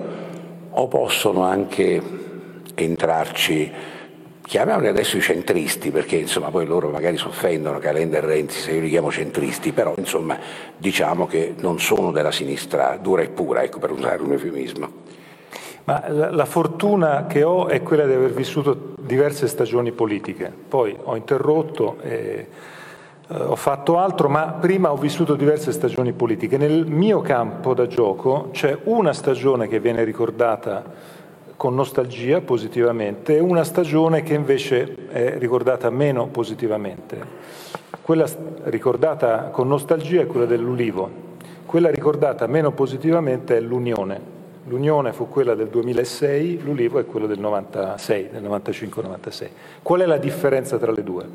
o 0.74 0.88
possono 0.88 1.42
anche 1.42 2.00
entrarci, 2.74 3.70
chiamiamoli 4.42 4.88
adesso 4.88 5.16
i 5.16 5.20
centristi, 5.20 5.90
perché 5.90 6.16
insomma 6.16 6.50
poi 6.50 6.66
loro 6.66 6.88
magari 6.88 7.18
si 7.18 7.26
offendono 7.26 7.78
Calenda 7.78 8.18
e 8.18 8.20
Renzi 8.20 8.58
se 8.58 8.72
io 8.72 8.80
li 8.80 8.88
chiamo 8.88 9.10
centristi, 9.10 9.72
però 9.72 9.94
insomma 9.96 10.38
diciamo 10.76 11.26
che 11.26 11.54
non 11.58 11.78
sono 11.78 12.10
della 12.10 12.32
sinistra 12.32 12.98
dura 13.00 13.22
e 13.22 13.28
pura, 13.28 13.62
ecco 13.62 13.78
per 13.78 13.90
usare 13.90 14.22
un 14.22 14.32
eufemismo. 14.32 15.00
Ma 15.84 16.04
la, 16.08 16.30
la, 16.30 16.44
fortuna 16.44 17.26
che 17.26 17.42
ho 17.42 17.66
è 17.66 17.82
quella 17.82 18.06
di 18.06 18.12
aver 18.12 18.32
vissuto 18.32 18.94
diverse 19.00 19.48
stagioni 19.48 19.90
politiche, 19.90 20.52
poi 20.68 20.96
ho 21.02 21.16
interrotto 21.16 21.98
e 22.00 22.46
ho 23.28 23.56
fatto 23.56 23.98
altro, 23.98 24.28
ma 24.28 24.58
prima 24.60 24.92
ho 24.92 24.96
vissuto 24.96 25.34
diverse 25.34 25.72
stagioni 25.72 26.12
politiche. 26.12 26.56
Nel 26.56 26.86
mio 26.86 27.20
campo 27.20 27.74
da 27.74 27.86
gioco 27.86 28.48
c'è 28.52 28.76
una 28.84 29.12
stagione 29.12 29.68
che 29.68 29.80
viene 29.80 30.04
ricordata 30.04 30.84
con 31.56 31.74
nostalgia 31.74 32.40
positivamente 32.40 33.36
e 33.36 33.40
una 33.40 33.62
stagione 33.62 34.22
che 34.22 34.34
invece 34.34 35.08
è 35.08 35.38
ricordata 35.38 35.88
meno 35.90 36.26
positivamente. 36.26 37.20
Quella 38.02 38.26
ricordata 38.64 39.50
con 39.50 39.68
nostalgia 39.68 40.22
è 40.22 40.26
quella 40.26 40.46
dell'Ulivo, 40.46 41.08
quella 41.64 41.88
ricordata 41.88 42.46
meno 42.48 42.72
positivamente 42.72 43.56
è 43.56 43.60
l'Unione. 43.60 44.41
L'Unione 44.66 45.12
fu 45.12 45.28
quella 45.28 45.54
del 45.54 45.68
2006, 45.68 46.60
l'Ulivo 46.62 46.98
è 46.98 47.06
quello 47.06 47.26
del 47.26 47.40
96, 47.40 48.28
del 48.30 48.42
95-96. 48.44 49.48
Qual 49.82 50.00
è 50.00 50.06
la 50.06 50.18
differenza 50.18 50.78
tra 50.78 50.92
le 50.92 51.02
due? 51.02 51.26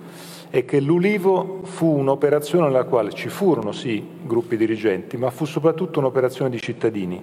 è 0.49 0.63
che 0.63 0.79
l'Ulivo 0.79 1.61
fu 1.63 1.87
un'operazione 1.87 2.67
nella 2.67 2.85
quale 2.85 3.11
ci 3.11 3.29
furono 3.29 3.71
sì 3.71 4.05
gruppi 4.23 4.55
dirigenti, 4.55 5.17
ma 5.17 5.29
fu 5.29 5.45
soprattutto 5.45 5.99
un'operazione 5.99 6.49
di 6.49 6.59
cittadini, 6.59 7.21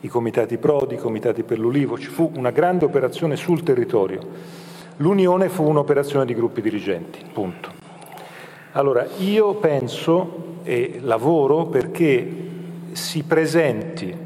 i 0.00 0.08
comitati 0.08 0.58
Prodi, 0.58 0.94
i 0.94 0.98
comitati 0.98 1.42
per 1.42 1.58
l'Ulivo, 1.58 1.98
ci 1.98 2.08
fu 2.08 2.30
una 2.34 2.50
grande 2.50 2.84
operazione 2.84 3.36
sul 3.36 3.62
territorio. 3.62 4.20
L'Unione 4.96 5.48
fu 5.48 5.62
un'operazione 5.62 6.24
di 6.24 6.34
gruppi 6.34 6.60
dirigenti, 6.60 7.20
punto. 7.32 7.70
Allora, 8.72 9.06
io 9.18 9.54
penso 9.54 10.54
e 10.64 10.98
lavoro 11.00 11.66
perché 11.66 12.44
si 12.92 13.22
presenti 13.22 14.24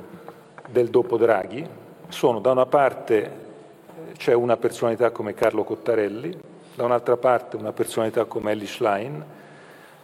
del 0.70 0.88
dopo 0.88 1.18
Draghi, 1.18 1.66
sono 2.08 2.40
da 2.40 2.50
una 2.50 2.66
parte 2.66 3.22
eh, 3.22 4.12
c'è 4.16 4.32
una 4.32 4.56
personalità 4.56 5.10
come 5.10 5.34
Carlo 5.34 5.64
Cottarelli, 5.64 6.36
da 6.74 6.84
un'altra 6.84 7.16
parte 7.16 7.56
una 7.56 7.72
personalità 7.72 8.24
come 8.24 8.52
Ellie 8.52 8.66
Schlein, 8.66 9.24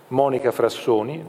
Monica 0.09 0.53
Frassoni, 0.53 1.25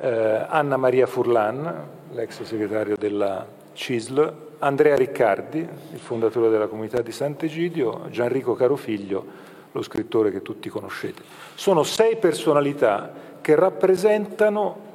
eh, 0.00 0.46
Anna 0.48 0.76
Maria 0.76 1.06
Furlan, 1.06 1.88
l'ex 2.12 2.42
segretario 2.42 2.96
della 2.96 3.46
CISL, 3.72 4.50
Andrea 4.58 4.96
Riccardi, 4.96 5.58
il 5.58 5.98
fondatore 5.98 6.48
della 6.48 6.66
comunità 6.66 7.02
di 7.02 7.12
Sant'Egidio, 7.12 8.06
Gianrico 8.10 8.54
Carofiglio, 8.54 9.24
lo 9.72 9.82
scrittore 9.82 10.30
che 10.30 10.42
tutti 10.42 10.68
conoscete. 10.68 11.22
Sono 11.54 11.82
sei 11.82 12.16
personalità 12.16 13.12
che 13.40 13.54
rappresentano 13.54 14.90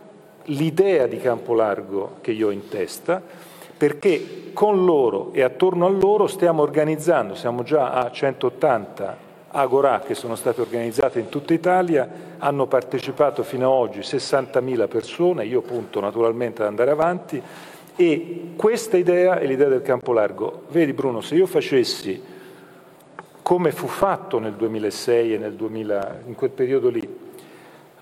l'idea 0.46 1.08
di 1.08 1.18
campo 1.18 1.54
largo 1.54 2.18
che 2.22 2.32
io 2.32 2.48
ho 2.48 2.52
in 2.52 2.70
testa, 2.70 3.22
perché 3.78 4.52
con 4.54 4.86
loro 4.86 5.30
e 5.34 5.44
attorno 5.44 5.86
a 5.86 5.90
loro 5.90 6.28
stiamo 6.28 6.64
organizzando, 6.64 7.36
siamo 7.36 7.64
già 7.64 7.92
a 7.92 8.10
180 8.12 9.26
Agorà 9.50 10.02
che 10.02 10.14
sono 10.14 10.36
state 10.36 10.60
organizzate 10.60 11.20
in 11.20 11.30
tutta 11.30 11.54
Italia, 11.54 12.08
hanno 12.38 12.68
partecipato 12.68 13.44
fino 13.44 13.66
ad 13.68 13.90
oggi 13.90 14.00
60.000 14.00 14.88
persone, 14.88 15.46
io 15.46 15.62
punto 15.62 16.02
naturalmente 16.02 16.62
ad 16.62 16.68
andare 16.68 16.92
avanti 16.92 17.42
e 17.96 18.52
questa 18.56 18.98
idea 18.98 19.40
è 19.40 19.48
l'idea 19.48 19.70
del 19.70 19.82
campo 19.82 20.12
largo. 20.12 20.64
Vedi 20.70 20.92
Bruno, 20.92 21.22
se 21.22 21.36
io 21.36 21.46
facessi 21.48 22.22
come 23.42 23.72
fu 23.72 23.88
fatto 23.88 24.38
nel 24.40 24.54
2006 24.54 25.34
e 25.34 25.38
nel 25.38 25.54
2000, 25.54 26.20
in 26.28 26.36
quel 26.36 26.50
periodo 26.52 26.90
lì, 26.90 27.17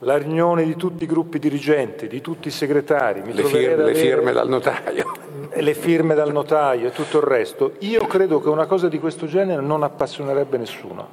la 0.06 0.18
riunione 0.18 0.64
di 0.66 0.76
tutti 0.76 1.04
i 1.04 1.08
gruppi 1.08 1.40
dirigenti, 1.40 2.08
di 2.08 2.22
tutti 2.22 2.48
i 2.48 2.52
segretari, 2.52 3.22
le 3.34 3.44
firme, 3.44 3.86
le 3.86 3.96
firme 3.96 4.32
dal 4.32 4.48
notaio. 4.48 5.24
Le 5.58 5.74
firme 5.74 6.16
dal 6.16 6.34
notaio 6.34 6.88
e 6.88 6.92
tutto 6.92 7.20
il 7.20 7.24
resto, 7.24 7.74
io 7.80 8.06
credo 8.08 8.42
che 8.42 8.50
una 8.50 8.66
cosa 8.66 8.90
di 8.90 9.00
questo 9.00 9.26
genere 9.26 9.62
non 9.62 9.84
appassionerebbe 9.84 10.58
nessuno. 10.58 11.08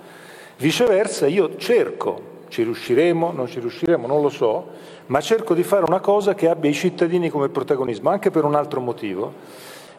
Viceversa, 0.56 1.28
io 1.28 1.56
cerco, 1.56 2.20
ci 2.48 2.64
riusciremo, 2.64 3.30
non 3.30 3.46
ci 3.46 3.60
riusciremo, 3.60 4.08
non 4.08 4.20
lo 4.20 4.30
so, 4.30 4.66
ma 5.06 5.20
cerco 5.20 5.54
di 5.54 5.62
fare 5.62 5.84
una 5.86 6.00
cosa 6.00 6.34
che 6.34 6.48
abbia 6.48 6.68
i 6.68 6.74
cittadini 6.74 7.30
come 7.30 7.50
protagonismo, 7.50 8.10
anche 8.10 8.32
per 8.32 8.42
un 8.42 8.56
altro 8.56 8.80
motivo, 8.80 9.32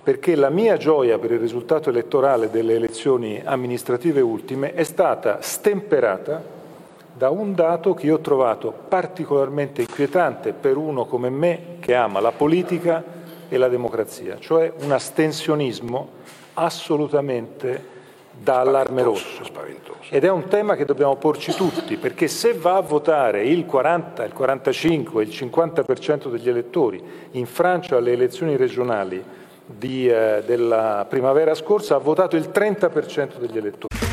perché 0.04 0.36
la 0.36 0.50
mia 0.50 0.76
gioia 0.76 1.18
per 1.18 1.32
il 1.32 1.40
risultato 1.40 1.90
elettorale 1.90 2.50
delle 2.50 2.76
elezioni 2.76 3.42
amministrative 3.46 4.20
ultime 4.20 4.74
è 4.74 4.84
stata 4.84 5.38
stemperata 5.40 6.63
da 7.14 7.30
un 7.30 7.54
dato 7.54 7.94
che 7.94 8.08
io 8.08 8.16
ho 8.16 8.20
trovato 8.20 8.74
particolarmente 8.88 9.82
inquietante 9.82 10.52
per 10.52 10.78
uno 10.78 11.06
come 11.06 11.30
me 11.30 11.78
che 11.80 11.94
ama 11.94 12.20
la 12.20 12.32
politica 12.32 13.04
e 13.48 13.58
la 13.58 13.68
democrazia, 13.68 14.38
cioè 14.40 14.72
un 14.82 14.92
astensionismo 14.92 16.10
assolutamente 16.54 17.92
da 18.32 18.62
allarme 18.62 19.04
rosso. 19.04 19.44
Spaventoso. 19.44 20.00
Ed 20.10 20.24
è 20.24 20.30
un 20.30 20.48
tema 20.48 20.76
che 20.76 20.86
dobbiamo 20.86 21.16
porci 21.16 21.54
tutti, 21.54 21.98
perché 21.98 22.28
se 22.28 22.54
va 22.54 22.78
a 22.78 22.82
votare 22.82 23.44
il 23.44 23.66
40, 23.66 24.24
il 24.24 24.34
45, 24.34 25.24
il 25.24 25.30
50% 25.30 26.30
degli 26.30 26.50
elettori 26.50 27.02
in 27.32 27.46
Francia 27.46 27.98
alle 27.98 28.12
elezioni 28.12 28.56
regionali 28.56 29.24
di, 29.66 30.08
eh, 30.10 30.44
della 30.46 31.06
primavera 31.08 31.54
scorsa 31.54 31.96
ha 31.96 32.00
votato 32.00 32.36
il 32.36 32.50
30% 32.52 33.38
degli 33.38 33.58
elettori. 33.58 34.13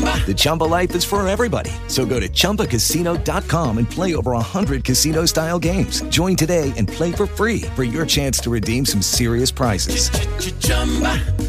The 0.00 0.34
Chumba 0.34 0.64
life 0.64 0.94
is 0.94 1.04
for 1.04 1.26
everybody. 1.26 1.70
So 1.88 2.06
go 2.06 2.20
to 2.20 2.28
ChumbaCasino.com 2.28 3.78
and 3.78 3.90
play 3.90 4.14
over 4.14 4.32
100 4.32 4.84
casino 4.84 5.26
style 5.26 5.58
games. 5.58 6.02
Join 6.10 6.36
today 6.36 6.72
and 6.76 6.86
play 6.86 7.10
for 7.10 7.26
free 7.26 7.62
for 7.74 7.82
your 7.82 8.06
chance 8.06 8.38
to 8.42 8.50
redeem 8.50 8.84
some 8.86 9.02
serious 9.02 9.50
prizes. 9.50 10.10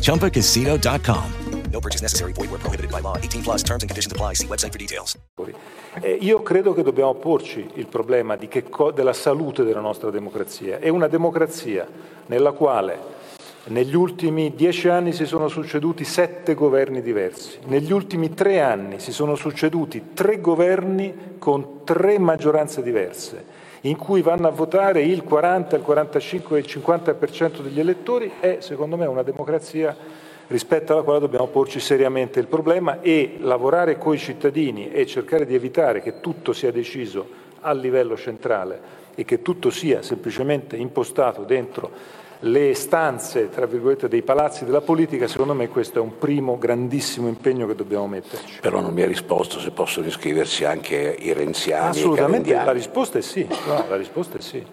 ChumbaCasino.com. 0.02 1.32
No 1.72 1.80
purchase 1.80 2.02
necessary. 2.02 2.34
Void 2.34 2.50
where 2.50 2.60
prohibited 2.60 2.92
by 2.92 3.00
law. 3.00 3.16
18 3.18 3.44
plus 3.44 3.64
terms 3.64 3.84
and 3.84 3.90
conditions 3.90 4.12
apply. 4.12 4.34
See 4.34 4.48
website 4.48 4.74
for 4.74 4.78
details. 4.78 5.18
Eh, 6.02 6.18
io 6.22 6.42
credo 6.42 6.74
che 6.74 6.84
dobbiamo 6.84 7.14
porci 7.16 7.66
il 7.76 7.88
problema 7.88 8.38
co- 8.70 8.92
della 8.92 9.14
salute 9.14 9.64
della 9.64 9.80
nostra 9.80 10.10
democrazia. 10.10 10.80
È 10.80 10.90
una 10.90 11.08
democrazia 11.08 11.88
nella 12.26 12.52
quale 12.52 13.00
negli 13.65 13.95
ultimi 13.95 14.54
dieci 14.56 14.88
anni 14.88 15.13
si 15.13 15.26
sono 15.26 15.47
succeduti 15.47 16.04
sette 16.04 16.56
governi 16.56 17.02
diversi, 17.02 17.60
negli 17.65 17.91
ultimi 17.91 18.34
tre 18.34 18.60
anni 18.60 19.00
si 19.00 19.12
sono 19.12 19.36
succeduti 19.36 20.13
tre 20.15 20.41
governi 20.41 21.36
con 21.38 21.84
tre 21.84 22.17
maggioranze 22.17 22.82
diverse, 22.82 23.45
in 23.82 23.97
cui 23.97 24.24
vanno 24.24 24.47
a 24.47 24.52
votare 24.52 25.04
il 25.04 25.24
40, 25.24 25.76
il 25.76 25.84
45 25.84 26.58
e 26.58 26.60
il 26.62 26.65
50% 26.67 27.62
degli 27.62 27.80
elettori, 27.80 28.32
è 28.39 28.58
secondo 28.62 28.97
me 28.97 29.06
una 29.06 29.21
democrazia 29.21 29.95
rispetto 30.47 30.93
alla 30.93 31.04
quale 31.04 31.19
dobbiamo 31.19 31.47
porci 31.47 31.80
seriamente 31.80 32.39
il 32.39 32.47
problema 32.47 33.00
e 33.00 33.38
lavorare 33.41 33.97
coi 33.97 34.17
cittadini 34.17 34.91
e 34.91 35.06
cercare 35.06 35.45
di 35.45 35.54
evitare 35.54 36.02
che 36.02 36.19
tutto 36.19 36.52
sia 36.52 36.71
deciso 36.71 37.39
a 37.62 37.71
livello 37.74 38.17
centrale 38.17 39.00
e 39.13 39.24
che 39.24 39.43
tutto 39.43 39.69
sia 39.69 40.02
semplicemente 40.02 40.76
impostato 40.76 41.43
dentro 41.43 42.19
le 42.42 42.74
stanze, 42.74 43.50
tra 43.50 43.66
virgolette, 43.66 44.08
dei 44.08 44.24
palazzi 44.24 44.66
della 44.66 44.82
politica, 44.82 45.28
secondo 45.28 45.54
me 45.54 45.68
questo 45.68 46.00
è 46.00 46.02
un 46.02 46.18
primo 46.18 46.58
grandissimo 46.58 47.28
impegno 47.28 47.68
che 47.68 47.76
dobbiamo 47.76 48.08
metterci. 48.08 48.60
Però 48.62 48.80
non 48.80 48.94
mi 48.94 49.04
ha 49.04 49.08
risposto 49.08 49.60
se 49.60 49.72
possono 49.72 50.08
iscriversi 50.08 50.66
anche 50.66 51.16
i 51.20 51.34
renziani 51.34 51.90
Assolutamente, 51.90 52.54
la 52.54 52.72
risposta 52.72 53.20
è 53.20 53.22
sì, 53.22 53.48
no, 53.68 53.86
la 53.88 53.96
risposta 53.96 54.38
è 54.38 54.42
sì. 54.42 54.66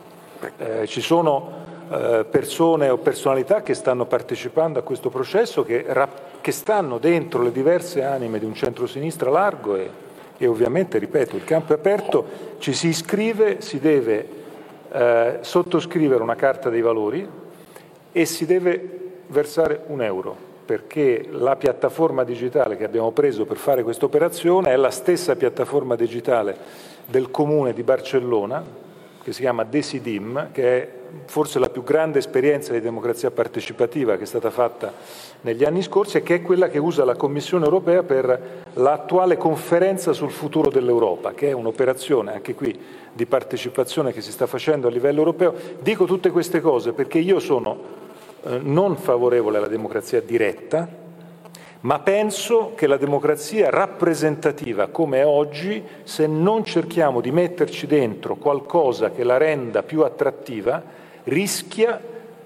Eh, 0.56 0.86
ci 0.86 1.00
sono 1.00 1.66
eh, 1.90 2.24
persone 2.30 2.88
o 2.88 2.96
personalità 2.96 3.62
che 3.62 3.74
stanno 3.74 4.06
partecipando 4.06 4.78
a 4.78 4.82
questo 4.82 5.10
processo, 5.10 5.62
che, 5.62 5.84
rap- 5.88 6.40
che 6.40 6.52
stanno 6.52 6.96
dentro 6.98 7.42
le 7.42 7.52
diverse 7.52 8.02
anime 8.02 8.38
di 8.38 8.46
un 8.46 8.54
centrosinistra 8.54 9.28
largo 9.28 9.76
e, 9.76 9.90
e 10.38 10.46
ovviamente, 10.46 10.96
ripeto, 10.98 11.36
il 11.36 11.44
campo 11.44 11.72
è 11.74 11.76
aperto, 11.76 12.24
ci 12.58 12.72
si 12.72 12.88
iscrive, 12.88 13.60
si 13.60 13.78
deve 13.78 14.28
eh, 14.90 15.38
sottoscrivere 15.42 16.22
una 16.22 16.36
carta 16.36 16.70
dei 16.70 16.80
valori 16.80 17.46
e 18.12 18.24
si 18.24 18.46
deve 18.46 19.12
versare 19.28 19.82
un 19.86 20.02
euro 20.02 20.46
perché 20.64 21.26
la 21.30 21.56
piattaforma 21.56 22.24
digitale 22.24 22.76
che 22.76 22.84
abbiamo 22.84 23.10
preso 23.10 23.46
per 23.46 23.56
fare 23.56 23.82
questa 23.82 24.04
operazione 24.04 24.70
è 24.70 24.76
la 24.76 24.90
stessa 24.90 25.34
piattaforma 25.34 25.96
digitale 25.96 26.56
del 27.06 27.30
comune 27.30 27.72
di 27.72 27.82
Barcellona 27.82 28.62
che 29.22 29.32
si 29.32 29.40
chiama 29.40 29.64
Desidim, 29.64 30.50
che 30.52 30.82
è 30.82 30.88
forse 31.26 31.58
la 31.58 31.70
più 31.70 31.82
grande 31.82 32.18
esperienza 32.18 32.72
di 32.72 32.80
democrazia 32.80 33.30
partecipativa 33.30 34.16
che 34.16 34.22
è 34.22 34.26
stata 34.26 34.50
fatta 34.50 34.92
negli 35.42 35.64
anni 35.64 35.82
scorsi 35.82 36.16
e 36.18 36.22
che 36.22 36.36
è 36.36 36.42
quella 36.42 36.68
che 36.68 36.78
usa 36.78 37.04
la 37.04 37.16
Commissione 37.16 37.64
europea 37.64 38.02
per 38.02 38.64
l'attuale 38.74 39.36
conferenza 39.36 40.12
sul 40.12 40.30
futuro 40.30 40.70
dell'Europa, 40.70 41.32
che 41.32 41.48
è 41.48 41.52
un'operazione 41.52 42.32
anche 42.32 42.54
qui 42.54 42.78
di 43.12 43.26
partecipazione 43.26 44.12
che 44.12 44.20
si 44.20 44.32
sta 44.32 44.46
facendo 44.46 44.88
a 44.88 44.90
livello 44.90 45.18
europeo. 45.18 45.54
Dico 45.80 46.04
tutte 46.04 46.30
queste 46.30 46.60
cose 46.60 46.92
perché 46.92 47.18
io 47.18 47.38
sono 47.40 48.06
eh, 48.42 48.58
non 48.62 48.96
favorevole 48.96 49.58
alla 49.58 49.68
democrazia 49.68 50.20
diretta, 50.20 51.06
ma 51.80 52.00
penso 52.00 52.72
che 52.74 52.88
la 52.88 52.96
democrazia 52.96 53.70
rappresentativa 53.70 54.88
come 54.88 55.20
è 55.20 55.26
oggi, 55.26 55.82
se 56.02 56.26
non 56.26 56.64
cerchiamo 56.64 57.20
di 57.20 57.30
metterci 57.30 57.86
dentro 57.86 58.34
qualcosa 58.34 59.10
che 59.10 59.22
la 59.22 59.36
renda 59.36 59.84
più 59.84 60.02
attrattiva, 60.02 60.82
rischia 61.24 62.00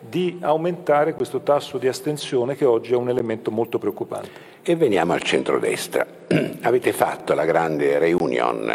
di 0.07 0.39
aumentare 0.41 1.15
questo 1.15 1.41
tasso 1.41 1.79
di 1.79 1.89
astensione 1.89 2.57
che 2.57 2.67
oggi 2.67 2.93
è 2.93 2.97
un 2.97 3.09
elemento 3.09 3.51
molto 3.51 3.79
preoccupante. 3.79 4.51
E 4.63 4.77
veniamo 4.77 5.15
al 5.15 5.23
centrodestra. 5.23 6.07
Avete 6.63 6.93
fatto 6.93 7.33
la 7.33 7.45
grande 7.45 7.99
reunion 7.99 8.71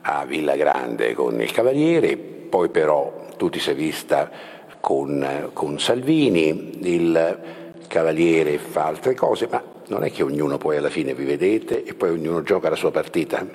a 0.00 0.24
Villa 0.24 0.56
Grande 0.56 1.14
con 1.14 1.40
il 1.40 1.52
Cavaliere, 1.52 2.16
poi 2.16 2.70
però 2.70 3.26
tu 3.36 3.50
ti 3.50 3.60
sei 3.60 3.74
vista 3.74 4.30
con, 4.80 5.50
con 5.52 5.78
Salvini, 5.78 6.78
il 6.82 7.38
Cavaliere 7.86 8.58
fa 8.58 8.86
altre 8.86 9.14
cose, 9.14 9.46
ma 9.50 9.74
non 9.88 10.04
è 10.04 10.10
che 10.10 10.22
ognuno 10.22 10.58
poi 10.58 10.76
alla 10.76 10.90
fine 10.90 11.14
vi 11.14 11.24
vedete 11.24 11.84
e 11.84 11.94
poi 11.94 12.10
ognuno 12.10 12.42
gioca 12.42 12.68
la 12.68 12.76
sua 12.76 12.90
partita? 12.90 13.46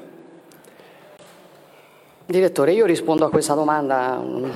Direttore, 2.26 2.72
io 2.72 2.86
rispondo 2.86 3.26
a 3.26 3.30
questa 3.30 3.54
domanda 3.54 4.17
mm, 4.17 4.50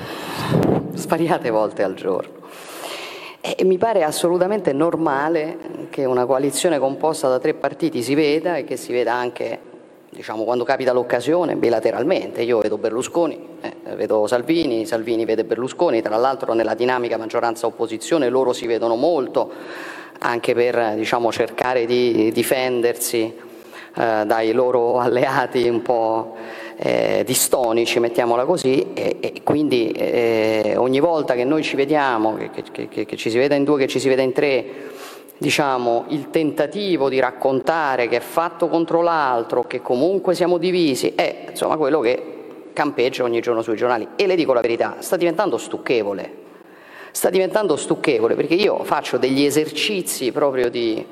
svariate 0.94 1.50
volte 1.50 1.82
al 1.82 1.94
giorno. 1.94 2.34
E 3.40 3.64
mi 3.64 3.76
pare 3.76 4.02
assolutamente 4.02 4.72
normale 4.72 5.88
che 5.90 6.04
una 6.04 6.24
coalizione 6.24 6.78
composta 6.78 7.28
da 7.28 7.38
tre 7.38 7.54
partiti 7.54 8.02
si 8.02 8.14
veda 8.14 8.56
e 8.56 8.64
che 8.64 8.76
si 8.76 8.92
veda 8.92 9.12
anche, 9.12 9.60
diciamo, 10.16 10.44
quando 10.44 10.64
capita 10.64 10.92
l'occasione, 10.92 11.56
bilateralmente. 11.56 12.40
Io 12.42 12.58
vedo 12.58 12.78
Berlusconi, 12.78 13.38
eh, 13.60 13.94
vedo 13.94 14.26
Salvini, 14.26 14.86
Salvini 14.86 15.26
vede 15.26 15.44
Berlusconi, 15.44 16.00
tra 16.00 16.16
l'altro 16.16 16.54
nella 16.54 16.74
dinamica 16.74 17.18
maggioranza-opposizione 17.18 18.30
loro 18.30 18.54
si 18.54 18.66
vedono 18.66 18.96
molto, 18.96 19.52
anche 20.20 20.54
per 20.54 20.94
diciamo, 20.96 21.30
cercare 21.30 21.84
di 21.84 22.32
difendersi 22.32 23.24
eh, 23.94 24.22
dai 24.24 24.52
loro 24.52 24.98
alleati 25.00 25.68
un 25.68 25.82
po' 25.82 26.34
eh, 26.78 27.22
distonici, 27.26 28.00
mettiamola 28.00 28.46
così, 28.46 28.94
e, 28.94 29.18
e 29.20 29.42
quindi 29.44 29.90
eh, 29.92 30.74
ogni 30.78 31.00
volta 31.00 31.34
che 31.34 31.44
noi 31.44 31.62
ci 31.62 31.76
vediamo, 31.76 32.36
che, 32.36 32.50
che, 32.72 32.88
che, 32.88 33.04
che 33.04 33.16
ci 33.16 33.28
si 33.28 33.36
veda 33.36 33.54
in 33.54 33.64
due, 33.64 33.78
che 33.80 33.86
ci 33.86 34.00
si 34.00 34.08
veda 34.08 34.22
in 34.22 34.32
tre, 34.32 34.64
diciamo, 35.38 36.06
il 36.08 36.30
tentativo 36.30 37.08
di 37.08 37.18
raccontare 37.18 38.08
che 38.08 38.16
è 38.16 38.20
fatto 38.20 38.68
contro 38.68 39.02
l'altro, 39.02 39.64
che 39.64 39.82
comunque 39.82 40.34
siamo 40.34 40.58
divisi, 40.58 41.12
è 41.14 41.46
insomma 41.50 41.76
quello 41.76 42.00
che 42.00 42.34
campeggia 42.72 43.24
ogni 43.24 43.40
giorno 43.40 43.62
sui 43.62 43.76
giornali. 43.76 44.08
E 44.16 44.26
le 44.26 44.36
dico 44.36 44.52
la 44.52 44.60
verità, 44.60 44.96
sta 44.98 45.16
diventando 45.16 45.56
stucchevole. 45.56 46.44
Sta 47.10 47.30
diventando 47.30 47.76
stucchevole 47.76 48.34
perché 48.34 48.54
io 48.54 48.84
faccio 48.84 49.16
degli 49.16 49.42
esercizi 49.42 50.32
proprio 50.32 50.68
di 50.68 51.04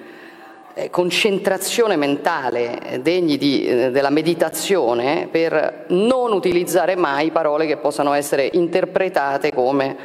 eh, 0.75 0.91
concentrazione 0.91 1.97
mentale 1.97 2.81
eh, 2.81 3.01
degni 3.01 3.39
di, 3.39 3.65
eh, 3.65 3.91
della 3.91 4.11
meditazione 4.11 5.29
per 5.31 5.87
non 5.89 6.33
utilizzare 6.33 6.97
mai 6.97 7.31
parole 7.31 7.67
che 7.67 7.79
possano 7.79 8.13
essere 8.13 8.51
interpretate 8.53 9.53
come 9.53 9.97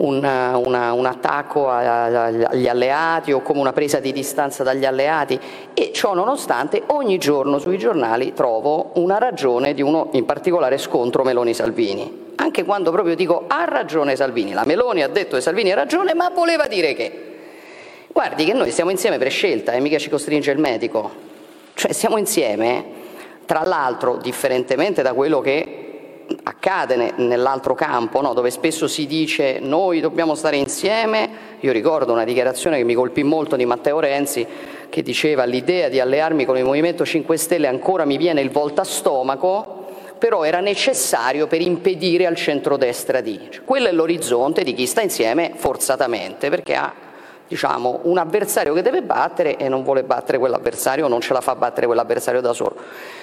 una, 0.00 0.56
una, 0.56 0.92
un 0.92 1.06
attacco 1.06 1.68
agli 1.68 2.68
alleati 2.68 3.32
o 3.32 3.40
come 3.40 3.60
una 3.60 3.72
presa 3.72 3.98
di 4.00 4.12
distanza 4.12 4.62
dagli 4.62 4.84
alleati 4.84 5.38
e 5.74 5.90
ciò 5.92 6.14
nonostante 6.14 6.82
ogni 6.88 7.18
giorno 7.18 7.58
sui 7.58 7.78
giornali 7.78 8.32
trovo 8.32 8.92
una 8.94 9.18
ragione 9.18 9.74
di 9.74 9.82
uno 9.82 10.08
in 10.12 10.24
particolare 10.24 10.78
scontro 10.78 11.24
Meloni-Salvini. 11.24 12.26
Anche 12.36 12.64
quando 12.64 12.92
proprio 12.92 13.16
dico 13.16 13.44
ha 13.48 13.64
ragione 13.64 14.14
Salvini, 14.14 14.52
la 14.52 14.64
Meloni 14.64 15.02
ha 15.02 15.08
detto 15.08 15.36
che 15.36 15.42
Salvini 15.42 15.72
ha 15.72 15.74
ragione, 15.74 16.14
ma 16.14 16.30
voleva 16.30 16.66
dire 16.66 16.94
che. 16.94 17.24
Guardi 18.10 18.44
che 18.44 18.52
noi 18.52 18.70
stiamo 18.70 18.90
insieme 18.90 19.18
per 19.18 19.30
scelta 19.30 19.72
e 19.72 19.80
mica 19.80 19.98
ci 19.98 20.08
costringe 20.08 20.50
il 20.50 20.58
medico. 20.58 21.10
Cioè 21.74 21.92
siamo 21.92 22.16
insieme, 22.16 22.84
tra 23.44 23.62
l'altro, 23.64 24.16
differentemente 24.16 25.02
da 25.02 25.12
quello 25.12 25.40
che 25.40 25.87
accade 26.42 27.14
nell'altro 27.16 27.74
campo, 27.74 28.20
no? 28.20 28.34
dove 28.34 28.50
spesso 28.50 28.86
si 28.86 29.06
dice 29.06 29.58
noi 29.60 30.00
dobbiamo 30.00 30.34
stare 30.34 30.56
insieme. 30.56 31.46
Io 31.60 31.72
ricordo 31.72 32.12
una 32.12 32.24
dichiarazione 32.24 32.76
che 32.76 32.84
mi 32.84 32.94
colpì 32.94 33.22
molto 33.22 33.56
di 33.56 33.64
Matteo 33.64 34.00
Renzi 34.00 34.46
che 34.88 35.02
diceva 35.02 35.44
l'idea 35.44 35.88
di 35.88 36.00
allearmi 36.00 36.44
con 36.44 36.56
il 36.56 36.64
Movimento 36.64 37.04
5 37.04 37.36
Stelle 37.36 37.66
ancora 37.66 38.04
mi 38.04 38.16
viene 38.16 38.40
il 38.40 38.50
volta 38.50 38.84
stomaco, 38.84 39.86
però 40.18 40.44
era 40.44 40.60
necessario 40.60 41.46
per 41.46 41.60
impedire 41.60 42.26
al 42.26 42.36
centrodestra 42.36 43.20
di. 43.20 43.48
Cioè, 43.50 43.64
quello 43.64 43.88
è 43.88 43.92
l'orizzonte 43.92 44.62
di 44.62 44.74
chi 44.74 44.86
sta 44.86 45.00
insieme 45.00 45.52
forzatamente, 45.54 46.48
perché 46.50 46.74
ha 46.74 46.92
diciamo, 47.48 48.00
un 48.02 48.18
avversario 48.18 48.74
che 48.74 48.82
deve 48.82 49.02
battere 49.02 49.56
e 49.56 49.68
non 49.68 49.82
vuole 49.82 50.04
battere 50.04 50.38
quell'avversario, 50.38 51.08
non 51.08 51.20
ce 51.20 51.32
la 51.32 51.40
fa 51.40 51.56
battere 51.56 51.86
quell'avversario 51.86 52.40
da 52.40 52.52
solo. 52.52 52.76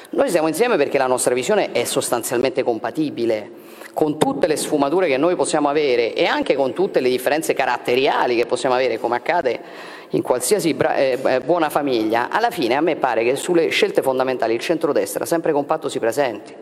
Noi 0.10 0.30
siamo 0.30 0.48
insieme 0.48 0.76
perché 0.78 0.98
la 0.98 1.08
nostra 1.08 1.34
visione 1.34 1.72
è 1.72 1.84
sostanzialmente 1.84 2.64
compatibile 2.64 3.74
con 3.94 4.18
tutte 4.18 4.48
le 4.48 4.58
sfumature 4.58 5.08
che 5.08 5.18
noi 5.18 5.36
possiamo 5.36 5.70
avere 5.70 6.14
e 6.14 6.26
anche 6.26 6.56
con 6.56 6.74
tutte 6.74 7.00
le 7.00 7.10
differenze 7.10 7.54
caratteriali 7.54 8.36
che 8.36 8.46
possiamo 8.46 8.76
avere, 8.76 9.00
come 9.00 9.16
accade 9.16 9.60
in 10.10 10.22
qualsiasi 10.22 10.74
bra- 10.74 10.96
eh, 10.96 11.42
buona 11.44 11.70
famiglia, 11.70 12.30
alla 12.30 12.50
fine 12.50 12.76
a 12.76 12.82
me 12.82 12.96
pare 12.98 13.24
che 13.24 13.36
sulle 13.36 13.70
scelte 13.70 14.02
fondamentali 14.02 14.54
il 14.54 14.60
centrodestra 14.60 15.26
sempre 15.26 15.52
compatto 15.52 15.88
si 15.88 16.00
presenti. 16.00 16.54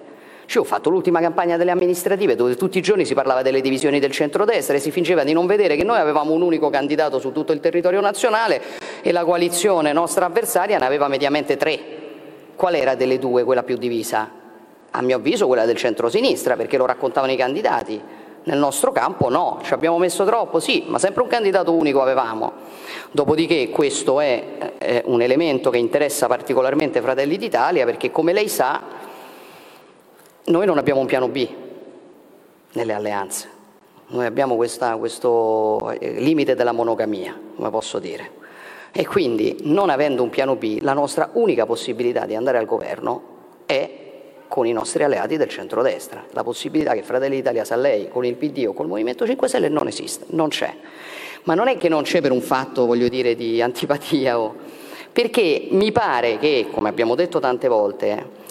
Cioè, 0.54 0.62
ho 0.62 0.66
fatto 0.66 0.92
l'ultima 0.92 1.20
campagna 1.20 1.58
delle 1.58 1.72
amministrative 1.72 2.36
dove 2.36 2.56
tutti 2.56 2.78
i 2.78 2.82
giorni 2.82 3.06
si 3.06 3.16
parlava 3.16 3.42
delle 3.42 3.60
divisioni 3.60 4.00
del 4.00 4.12
centrodestra 4.12 4.76
e 4.76 4.80
si 4.80 4.92
fingeva 4.92 5.24
di 5.24 5.34
non 5.34 5.48
vedere 5.48 5.76
che 5.76 5.84
noi 5.84 5.98
avevamo 5.98 6.32
un 6.34 6.44
unico 6.44 6.70
candidato 6.70 7.18
su 7.18 7.32
tutto 7.32 7.54
il 7.54 7.60
territorio 7.60 8.00
nazionale 8.02 8.62
e 9.02 9.12
la 9.12 9.24
coalizione 9.24 9.92
nostra 9.94 10.28
avversaria 10.28 10.78
ne 10.78 10.86
aveva 10.86 11.08
mediamente 11.08 11.58
tre. 11.58 11.80
Qual 12.56 12.76
era 12.76 12.94
delle 12.94 13.18
due 13.18 13.44
quella 13.44 13.64
più 13.64 13.78
divisa? 13.78 14.30
A 14.92 15.02
mio 15.02 15.16
avviso 15.16 15.48
quella 15.48 15.66
del 15.66 15.76
centrosinistra, 15.76 16.56
perché 16.56 16.78
lo 16.78 16.86
raccontavano 16.86 17.32
i 17.32 17.36
candidati. 17.36 18.00
Nel 18.44 18.60
nostro 18.60 18.92
campo 18.92 19.30
no, 19.30 19.60
ci 19.64 19.74
abbiamo 19.74 19.98
messo 19.98 20.24
troppo, 20.24 20.60
sì, 20.60 20.84
ma 20.86 21.00
sempre 21.00 21.24
un 21.24 21.30
candidato 21.30 21.74
unico 21.74 22.00
avevamo. 22.00 22.52
Dopodiché 23.10 23.70
questo 23.72 24.20
è 24.20 24.44
eh, 24.78 25.02
un 25.06 25.24
elemento 25.24 25.72
che 25.72 25.80
interessa 25.80 26.28
particolarmente 26.28 27.02
Fratelli 27.02 27.38
d'Italia 27.38 27.86
perché 27.86 28.12
come 28.12 28.34
lei 28.34 28.48
sa 28.48 29.03
noi 30.46 30.66
non 30.66 30.78
abbiamo 30.78 31.00
un 31.00 31.06
piano 31.06 31.28
B 31.28 31.48
nelle 32.74 32.94
alleanze, 32.94 33.50
noi 34.08 34.26
abbiamo 34.26 34.56
questa, 34.56 34.98
questo 34.98 35.92
eh, 35.92 36.20
limite 36.20 36.56
della 36.56 36.72
monogamia, 36.72 37.38
come 37.56 37.70
posso 37.70 38.00
dire. 38.00 38.42
E 38.92 39.08
quindi, 39.08 39.58
non 39.62 39.90
avendo 39.90 40.22
un 40.22 40.30
piano 40.30 40.56
B, 40.56 40.80
la 40.82 40.94
nostra 40.94 41.30
unica 41.34 41.66
possibilità 41.66 42.26
di 42.26 42.36
andare 42.36 42.60
al 42.60 42.66
governo 42.66 43.32
è 43.66 44.02
con 44.48 44.68
i 44.68 44.72
nostri 44.72 45.04
alleati 45.04 45.36
del 45.36 45.50
centrodestra. 45.50 46.26
La 46.34 46.44
possibilità 46.44 46.94
che 46.94 47.02
Fratelli 47.02 47.38
d'Italia 47.38 47.66
sa 47.66 47.76
lei 47.76 48.08
con 48.08 48.24
il 48.24 48.36
PD 48.36 48.66
o 48.68 48.74
col 48.74 48.86
Movimento 48.86 49.26
5 49.26 49.48
Stelle 49.48 49.68
non 49.68 49.88
esiste, 49.88 50.26
non 50.28 50.50
c'è. 50.50 50.72
Ma 51.46 51.56
non 51.56 51.68
è 51.68 51.78
che 51.78 51.90
non 51.90 52.04
c'è 52.04 52.22
per 52.22 52.32
un 52.32 52.42
fatto, 52.42 52.86
voglio 52.86 53.08
dire, 53.08 53.34
di 53.34 53.64
antipatia 53.64 54.40
o... 54.40 54.54
perché 55.12 55.70
mi 55.72 55.92
pare 55.92 56.38
che, 56.38 56.68
come 56.72 56.90
abbiamo 56.90 57.16
detto 57.16 57.40
tante 57.40 57.68
volte, 57.68 58.42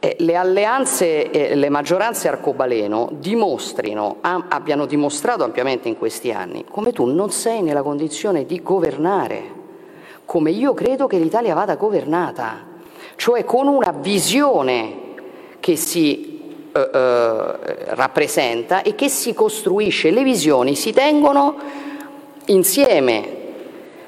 eh, 0.00 0.16
le 0.20 0.34
alleanze 0.36 1.30
e 1.30 1.54
le 1.54 1.68
maggioranze 1.68 2.28
arcobaleno 2.28 3.10
dimostrino, 3.12 4.16
abbiano 4.20 4.86
dimostrato 4.86 5.44
ampiamente 5.44 5.88
in 5.88 5.98
questi 5.98 6.30
anni 6.30 6.64
come 6.70 6.92
tu 6.92 7.04
non 7.04 7.30
sei 7.30 7.62
nella 7.62 7.82
condizione 7.82 8.46
di 8.46 8.62
governare, 8.62 9.56
come 10.24 10.50
io 10.50 10.74
credo 10.74 11.06
che 11.06 11.18
l'Italia 11.18 11.54
vada 11.54 11.76
governata, 11.76 12.66
cioè 13.16 13.44
con 13.44 13.66
una 13.66 13.92
visione 13.92 15.06
che 15.60 15.76
si 15.76 16.38
eh, 16.70 16.90
eh, 16.92 17.94
rappresenta 17.94 18.82
e 18.82 18.94
che 18.94 19.08
si 19.08 19.34
costruisce. 19.34 20.10
Le 20.10 20.22
visioni 20.22 20.76
si 20.76 20.92
tengono 20.92 21.56
insieme, 22.46 23.37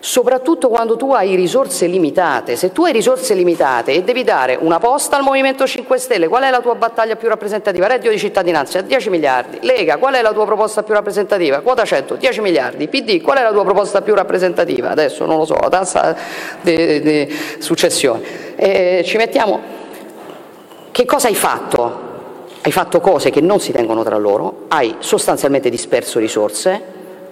soprattutto 0.01 0.69
quando 0.71 0.97
tu 0.97 1.13
hai 1.13 1.35
risorse 1.35 1.87
limitate. 1.87 2.57
Se 2.57 2.73
tu 2.73 2.85
hai 2.85 2.93
risorse 2.93 3.35
limitate 3.35 3.93
e 3.93 4.03
devi 4.03 4.25
dare 4.25 4.57
una 4.59 4.79
posta 4.79 5.17
al 5.17 5.23
Movimento 5.23 5.67
5 5.67 5.99
Stelle, 5.99 6.27
qual 6.27 6.43
è 6.43 6.51
la 6.51 6.61
tua 6.61 6.75
battaglia 6.75 7.17
più 7.17 7.29
rappresentativa? 7.29 7.87
Reddito 7.87 8.11
di 8.11 8.19
cittadinanza, 8.19 8.81
10 8.81 9.11
miliardi. 9.11 9.59
Lega, 9.61 9.99
qual 9.99 10.15
è 10.15 10.23
la 10.23 10.33
tua 10.33 10.47
proposta 10.47 10.83
più 10.83 10.95
rappresentativa? 10.95 11.61
Quota 11.61 11.85
100, 11.85 12.17
10 12.17 12.41
miliardi. 12.41 12.89
PD, 12.89 13.21
qual 13.21 13.39
è 13.39 13.43
la 13.43 13.53
tua 13.53 13.63
proposta 13.63 14.01
più 14.01 14.15
rappresentativa? 14.15 14.91
Adesso 14.91 15.27
non 15.27 15.37
lo 15.37 15.45
so, 15.45 15.55
la 15.61 15.69
tassa 15.69 16.17
di 16.63 17.29
successione. 17.59 18.57
Eh, 18.57 19.03
ci 19.05 19.17
mettiamo... 19.17 19.79
Che 20.93 21.05
cosa 21.05 21.29
hai 21.29 21.37
fatto? 21.37 22.09
Hai 22.63 22.73
fatto 22.73 23.01
cose 23.01 23.31
che 23.31 23.41
non 23.41 23.61
si 23.61 23.71
tengono 23.71 24.03
tra 24.03 24.17
loro, 24.17 24.65
hai 24.69 24.97
sostanzialmente 24.99 25.71
disperso 25.71 26.19
risorse 26.19 26.83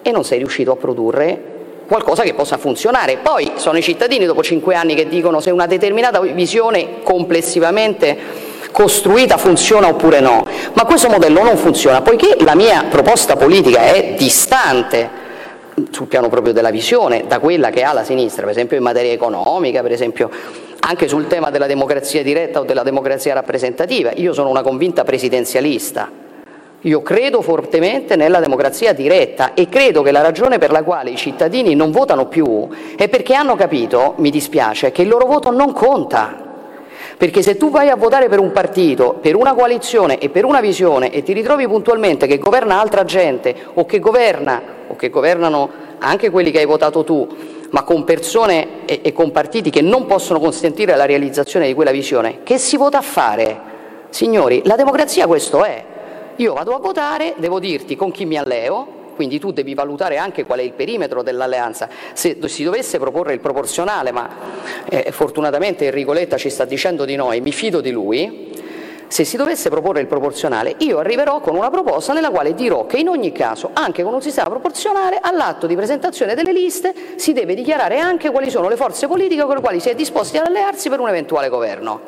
e 0.01 0.11
non 0.13 0.25
sei 0.25 0.39
riuscito 0.39 0.71
a 0.71 0.77
produrre 0.77 1.58
qualcosa 1.89 2.23
che 2.23 2.35
possa 2.35 2.59
funzionare. 2.59 3.17
Poi 3.17 3.53
sono 3.57 3.79
i 3.79 3.83
cittadini 3.83 4.27
dopo 4.27 4.43
cinque 4.43 4.75
anni 4.75 4.95
che 4.95 5.09
dicono 5.09 5.41
se 5.41 5.51
una 5.51 5.67
determinata 5.67 6.21
visione 6.21 7.03
complessivamente 7.03 8.17
costruita 8.71 9.39
funziona 9.39 9.89
oppure 9.89 10.21
no, 10.21 10.47
ma 10.75 10.85
questo 10.85 11.09
modello 11.09 11.43
non 11.43 11.57
funziona 11.57 12.03
poiché 12.03 12.37
la 12.41 12.55
mia 12.55 12.85
proposta 12.89 13.35
politica 13.35 13.81
è 13.81 14.15
distante 14.17 15.27
sul 15.91 16.07
piano 16.07 16.29
proprio 16.29 16.53
della 16.53 16.71
visione 16.71 17.25
da 17.27 17.39
quella 17.39 17.71
che 17.71 17.83
ha 17.83 17.95
la 17.95 18.05
sinistra, 18.05 18.43
per 18.43 18.51
esempio 18.51 18.77
in 18.77 18.83
materia 18.83 19.13
economica, 19.13 19.81
per 19.81 19.93
esempio 19.93 20.31
anche 20.81 21.09
sul 21.09 21.27
tema 21.27 21.51
della 21.51 21.67
democrazia 21.67 22.23
diretta 22.23 22.61
o 22.61 22.65
della 22.65 22.83
democrazia 22.83 23.33
rappresentativa. 23.33 24.13
Io 24.17 24.35
sono 24.35 24.51
una 24.51 24.63
convinta 24.63 25.05
presidenzialista, 25.05 26.11
io 26.83 27.03
credo 27.03 27.43
fortemente 27.43 28.15
nella 28.15 28.39
democrazia 28.39 28.93
diretta 28.93 29.53
e 29.55 29.69
credo 29.69 30.03
che 30.03 30.13
la 30.13 30.21
ragione 30.21 30.59
per 30.59 30.71
la 30.71 30.85
quale 30.85 31.11
i 31.11 31.17
cittadini 31.17 31.75
non 31.75 31.91
votano 31.91 32.27
più 32.27 32.69
è 32.97 33.09
perché 33.09 33.35
hanno 33.35 33.57
capito, 33.57 34.15
mi 34.19 34.31
dispiace, 34.31 34.93
che 34.93 35.03
il 35.03 35.09
loro 35.09 35.27
voto 35.27 35.51
non 35.51 35.73
conta. 35.73 36.47
Perché 37.17 37.43
se 37.43 37.57
tu 37.57 37.71
vai 37.71 37.89
a 37.89 37.97
votare 37.97 38.29
per 38.29 38.39
un 38.39 38.53
partito, 38.53 39.19
per 39.21 39.35
una 39.35 39.55
coalizione 39.55 40.19
e 40.19 40.29
per 40.29 40.45
una 40.45 40.61
visione 40.61 41.11
e 41.11 41.25
ti 41.25 41.33
ritrovi 41.33 41.67
puntualmente 41.67 42.29
che 42.29 42.39
governa 42.39 42.81
altra 42.81 43.03
gente 43.03 43.57
o 43.75 43.85
che 43.85 43.99
governa 43.99 44.63
o 44.87 44.95
che 44.95 45.11
governano 45.11 45.69
anche 45.99 46.31
quelli 46.31 46.53
che 46.53 46.61
hai 46.61 46.65
votato 46.65 47.03
tu, 47.03 47.27
ma 47.71 47.83
con 47.83 48.05
persone 48.05 48.87
e, 48.87 49.01
e 49.03 49.13
con 49.13 49.33
partiti 49.33 49.71
che 49.71 49.83
non 49.83 50.07
possono 50.07 50.39
consentire 50.39 50.95
la 50.95 51.07
realizzazione 51.07 51.67
di 51.67 51.75
quella 51.75 51.91
visione, 51.91 52.45
che 52.45 52.57
si 52.57 52.77
vota 52.77 52.99
a 52.99 53.03
fare? 53.03 53.61
Signori, 54.11 54.63
la 54.65 54.77
democrazia 54.77 55.27
questo 55.27 55.65
è. 55.65 55.88
Io 56.39 56.55
vado 56.55 56.73
a 56.73 56.79
votare, 56.79 57.35
devo 57.39 57.59
dirti 57.59 57.97
con 57.97 58.13
chi 58.13 58.25
mi 58.25 58.39
alleo, 58.39 58.87
quindi 59.17 59.41
tu 59.41 59.51
devi 59.51 59.75
valutare 59.75 60.19
anche 60.19 60.45
qual 60.45 60.61
è 60.61 60.63
il 60.63 60.73
perimetro 60.73 61.25
dell'alleanza. 61.25 61.89
Se 62.13 62.39
si 62.45 62.63
dovesse 62.63 63.01
proporre 63.01 63.33
il 63.33 63.41
proporzionale, 63.41 64.13
ma 64.13 64.29
eh, 64.89 65.11
fortunatamente 65.11 65.87
Enrico 65.87 66.13
Letta 66.13 66.37
ci 66.37 66.49
sta 66.49 66.65
dicendo 66.65 67.05
di 67.05 67.17
noi, 67.17 67.41
mi 67.41 67.51
fido 67.51 67.81
di 67.81 67.91
lui, 67.91 68.53
se 69.09 69.25
si 69.25 69.37
dovesse 69.37 69.69
proporre 69.69 70.01
il 70.01 70.07
proporzionale, 70.07 70.77
io 70.79 70.99
arriverò 70.99 71.41
con 71.41 71.57
una 71.57 71.71
proposta 71.71 72.13
nella 72.13 72.31
quale 72.31 72.55
dirò 72.55 72.87
che 72.87 72.99
in 72.99 73.09
ogni 73.09 73.33
caso, 73.33 73.71
anche 73.73 74.05
con 74.05 74.15
un 74.15 74.23
sistema 74.23 74.49
proporzionale, 74.49 75.19
all'atto 75.21 75.67
di 75.67 75.75
presentazione 75.75 76.37
delle 76.37 76.53
liste 76.53 76.95
si 77.17 77.33
deve 77.33 77.57
dichiarare 77.57 77.99
anche 77.99 78.31
quali 78.31 78.49
sono 78.49 78.69
le 78.69 78.77
forze 78.77 79.09
politiche 79.09 79.43
con 79.43 79.57
le 79.57 79.61
quali 79.61 79.81
si 79.81 79.89
è 79.89 79.95
disposti 79.97 80.37
ad 80.37 80.47
allearsi 80.47 80.89
per 80.89 81.01
un 81.01 81.09
eventuale 81.09 81.49
governo. 81.49 82.01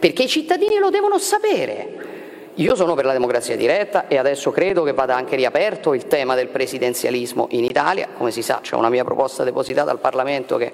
Perché 0.00 0.24
i 0.24 0.28
cittadini 0.28 0.78
lo 0.78 0.90
devono 0.90 1.16
sapere. 1.18 2.11
Io 2.56 2.74
sono 2.76 2.94
per 2.94 3.06
la 3.06 3.12
democrazia 3.12 3.56
diretta 3.56 4.08
e 4.08 4.18
adesso 4.18 4.50
credo 4.50 4.82
che 4.82 4.92
vada 4.92 5.16
anche 5.16 5.36
riaperto 5.36 5.94
il 5.94 6.06
tema 6.06 6.34
del 6.34 6.48
presidenzialismo 6.48 7.46
in 7.52 7.64
Italia. 7.64 8.08
Come 8.14 8.30
si 8.30 8.42
sa 8.42 8.58
c'è 8.60 8.74
una 8.74 8.90
mia 8.90 9.04
proposta 9.04 9.42
depositata 9.42 9.90
al 9.90 10.00
Parlamento 10.00 10.58
che 10.58 10.70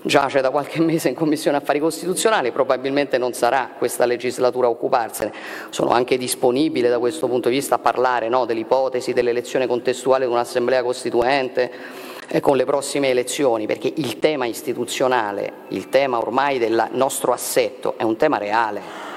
giace 0.00 0.40
da 0.40 0.48
qualche 0.48 0.80
mese 0.82 1.10
in 1.10 1.14
Commissione 1.14 1.58
Affari 1.58 1.78
Costituzionali, 1.78 2.52
probabilmente 2.52 3.18
non 3.18 3.34
sarà 3.34 3.72
questa 3.76 4.06
legislatura 4.06 4.66
a 4.66 4.70
occuparsene. 4.70 5.30
Sono 5.68 5.90
anche 5.90 6.16
disponibile 6.16 6.88
da 6.88 6.98
questo 6.98 7.28
punto 7.28 7.50
di 7.50 7.56
vista 7.56 7.74
a 7.74 7.80
parlare 7.80 8.30
no, 8.30 8.46
dell'ipotesi 8.46 9.12
dell'elezione 9.12 9.66
contestuale 9.66 10.24
di 10.24 10.32
un'assemblea 10.32 10.82
costituente 10.82 11.70
eh, 12.28 12.40
con 12.40 12.56
le 12.56 12.64
prossime 12.64 13.10
elezioni, 13.10 13.66
perché 13.66 13.92
il 13.94 14.18
tema 14.18 14.46
istituzionale, 14.46 15.52
il 15.68 15.90
tema 15.90 16.16
ormai 16.16 16.58
del 16.58 16.88
nostro 16.92 17.32
assetto 17.32 17.92
è 17.98 18.04
un 18.04 18.16
tema 18.16 18.38
reale. 18.38 19.13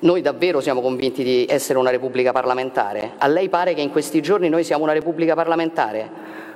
Noi 0.00 0.20
davvero 0.20 0.60
siamo 0.60 0.80
convinti 0.80 1.22
di 1.22 1.46
essere 1.48 1.78
una 1.78 1.90
Repubblica 1.90 2.32
parlamentare? 2.32 3.12
A 3.16 3.26
lei 3.26 3.48
pare 3.48 3.74
che 3.74 3.80
in 3.80 3.90
questi 3.90 4.20
giorni 4.20 4.48
noi 4.48 4.64
siamo 4.64 4.82
una 4.82 4.92
Repubblica 4.92 5.34
parlamentare? 5.34 6.10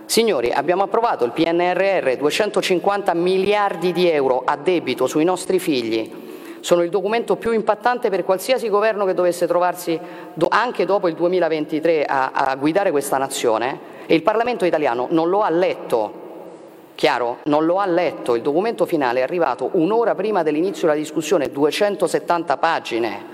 Signori, 0.04 0.50
abbiamo 0.50 0.82
approvato 0.82 1.24
il 1.24 1.30
PNRR, 1.30 2.16
250 2.16 3.14
miliardi 3.14 3.92
di 3.92 4.08
euro 4.10 4.42
a 4.44 4.56
debito 4.56 5.06
sui 5.06 5.24
nostri 5.24 5.58
figli. 5.58 6.10
Sono 6.60 6.82
il 6.82 6.90
documento 6.90 7.36
più 7.36 7.52
impattante 7.52 8.10
per 8.10 8.24
qualsiasi 8.24 8.68
governo 8.68 9.04
che 9.04 9.14
dovesse 9.14 9.46
trovarsi 9.46 9.98
anche 10.48 10.84
dopo 10.84 11.08
il 11.08 11.14
2023 11.14 12.04
a, 12.04 12.32
a 12.32 12.56
guidare 12.56 12.90
questa 12.90 13.16
nazione 13.16 13.78
e 14.06 14.14
il 14.14 14.22
Parlamento 14.22 14.64
italiano 14.64 15.06
non 15.10 15.28
lo 15.28 15.42
ha 15.42 15.50
letto. 15.50 16.26
Chiaro? 16.98 17.38
Non 17.44 17.64
lo 17.64 17.78
ha 17.78 17.86
letto. 17.86 18.34
Il 18.34 18.42
documento 18.42 18.84
finale 18.84 19.20
è 19.20 19.22
arrivato 19.22 19.70
un'ora 19.74 20.16
prima 20.16 20.42
dell'inizio 20.42 20.88
della 20.88 20.98
discussione, 20.98 21.48
270 21.48 22.56
pagine. 22.56 23.24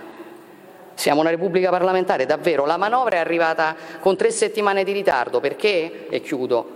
Siamo 0.92 1.22
una 1.22 1.30
Repubblica 1.30 1.70
parlamentare, 1.70 2.26
davvero. 2.26 2.66
La 2.66 2.76
manovra 2.76 3.16
è 3.16 3.20
arrivata 3.20 3.74
con 4.00 4.16
tre 4.16 4.30
settimane 4.30 4.84
di 4.84 4.92
ritardo 4.92 5.40
perché, 5.40 6.08
e 6.10 6.20
chiudo, 6.20 6.66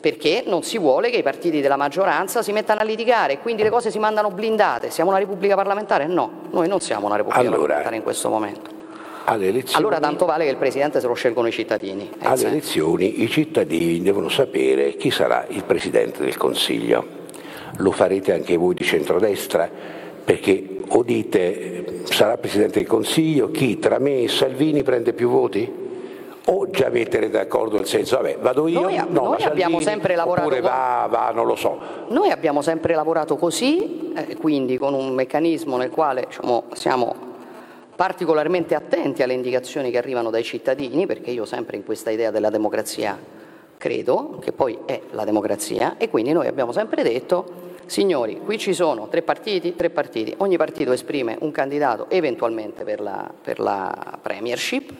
perché 0.00 0.44
non 0.46 0.62
si 0.62 0.78
vuole 0.78 1.10
che 1.10 1.18
i 1.18 1.22
partiti 1.22 1.60
della 1.60 1.76
maggioranza 1.76 2.40
si 2.40 2.52
mettano 2.52 2.80
a 2.80 2.84
litigare 2.84 3.34
e 3.34 3.38
quindi 3.40 3.62
le 3.62 3.68
cose 3.68 3.90
si 3.90 3.98
mandano 3.98 4.30
blindate. 4.30 4.88
Siamo 4.88 5.10
una 5.10 5.18
Repubblica 5.18 5.54
parlamentare? 5.54 6.06
No, 6.06 6.44
noi 6.50 6.66
non 6.66 6.80
siamo 6.80 7.08
una 7.08 7.16
Repubblica 7.16 7.46
allora, 7.46 7.58
parlamentare 7.58 7.96
in 7.96 8.02
questo 8.02 8.30
momento. 8.30 8.81
Allora 9.24 9.98
tanto 9.98 10.24
vale 10.24 10.44
che 10.44 10.50
il 10.50 10.56
Presidente 10.56 11.00
se 11.00 11.06
lo 11.06 11.14
scelgono 11.14 11.48
i 11.48 11.52
cittadini. 11.52 12.10
Alle 12.20 12.46
elezioni 12.46 13.22
i 13.22 13.28
cittadini 13.28 14.02
devono 14.02 14.28
sapere 14.28 14.94
chi 14.96 15.10
sarà 15.10 15.46
il 15.48 15.62
Presidente 15.64 16.24
del 16.24 16.36
Consiglio. 16.36 17.20
Lo 17.76 17.90
farete 17.90 18.32
anche 18.32 18.56
voi 18.56 18.74
di 18.74 18.84
centrodestra 18.84 19.70
perché 20.24 20.78
o 20.88 21.02
dite 21.02 22.02
sarà 22.04 22.36
Presidente 22.36 22.78
del 22.78 22.88
Consiglio, 22.88 23.50
chi 23.50 23.78
tra 23.78 23.98
me 23.98 24.22
e 24.22 24.28
Salvini 24.28 24.82
prende 24.82 25.12
più 25.12 25.28
voti? 25.28 25.80
O 26.44 26.70
già 26.70 26.88
mettere 26.88 27.30
d'accordo 27.30 27.76
nel 27.76 27.86
senso, 27.86 28.16
vabbè, 28.16 28.38
vado 28.40 28.66
io, 28.66 28.80
noi, 28.80 28.96
no, 28.96 29.06
noi 29.08 29.40
Salvini, 29.40 29.44
abbiamo 29.44 29.80
sempre 29.80 30.16
lavorato 30.16 30.46
oppure 30.48 30.60
va, 30.60 31.06
va, 31.08 31.30
non 31.32 31.46
lo 31.46 31.54
so. 31.54 31.78
Noi 32.08 32.30
abbiamo 32.30 32.62
sempre 32.62 32.94
lavorato 32.94 33.36
così, 33.36 34.12
eh, 34.14 34.36
quindi 34.36 34.76
con 34.76 34.92
un 34.92 35.14
meccanismo 35.14 35.76
nel 35.76 35.90
quale 35.90 36.24
diciamo, 36.26 36.64
siamo 36.72 37.30
particolarmente 37.94 38.74
attenti 38.74 39.22
alle 39.22 39.34
indicazioni 39.34 39.90
che 39.90 39.98
arrivano 39.98 40.30
dai 40.30 40.42
cittadini, 40.42 41.06
perché 41.06 41.30
io 41.30 41.44
sempre 41.44 41.76
in 41.76 41.84
questa 41.84 42.10
idea 42.10 42.30
della 42.30 42.50
democrazia 42.50 43.18
credo, 43.76 44.38
che 44.40 44.52
poi 44.52 44.78
è 44.84 45.00
la 45.10 45.24
democrazia, 45.24 45.96
e 45.98 46.08
quindi 46.08 46.32
noi 46.32 46.46
abbiamo 46.46 46.72
sempre 46.72 47.02
detto 47.02 47.70
Signori, 47.86 48.40
qui 48.42 48.58
ci 48.58 48.72
sono 48.72 49.08
tre 49.08 49.22
partiti, 49.22 49.74
tre 49.74 49.90
partiti, 49.90 50.32
ogni 50.38 50.56
partito 50.56 50.92
esprime 50.92 51.36
un 51.40 51.50
candidato 51.50 52.06
eventualmente 52.08 52.84
per 52.84 53.00
la, 53.00 53.30
per 53.42 53.58
la 53.58 54.18
premiership, 54.22 54.90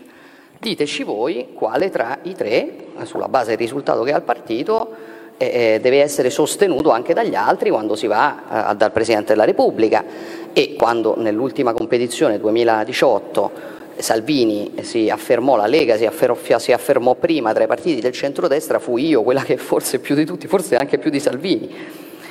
diteci 0.58 1.02
voi 1.02 1.52
quale 1.54 1.90
tra 1.90 2.18
i 2.22 2.34
tre, 2.34 2.88
sulla 3.04 3.28
base 3.28 3.50
del 3.50 3.58
risultato 3.58 4.02
che 4.02 4.12
ha 4.12 4.16
il 4.16 4.24
partito, 4.24 4.94
eh, 5.38 5.78
deve 5.80 6.02
essere 6.02 6.28
sostenuto 6.28 6.90
anche 6.90 7.14
dagli 7.14 7.34
altri 7.34 7.70
quando 7.70 7.96
si 7.96 8.06
va 8.06 8.70
eh, 8.70 8.76
dal 8.76 8.92
Presidente 8.92 9.32
della 9.32 9.44
Repubblica 9.44 10.04
e 10.52 10.74
quando 10.76 11.14
nell'ultima 11.16 11.72
competizione 11.72 12.38
2018 12.38 13.80
Salvini 13.96 14.72
si 14.80 15.08
affermò, 15.10 15.56
la 15.56 15.66
Lega 15.66 15.96
si 15.96 16.06
affermò, 16.06 16.36
si 16.58 16.72
affermò 16.72 17.14
prima 17.14 17.52
tra 17.52 17.64
i 17.64 17.66
partiti 17.66 18.00
del 18.00 18.12
centrodestra, 18.12 18.78
fu 18.78 18.96
io 18.96 19.22
quella 19.22 19.42
che 19.42 19.56
forse 19.56 19.98
più 19.98 20.14
di 20.14 20.24
tutti, 20.24 20.46
forse 20.46 20.76
anche 20.76 20.98
più 20.98 21.10
di 21.10 21.20
Salvini, 21.20 21.70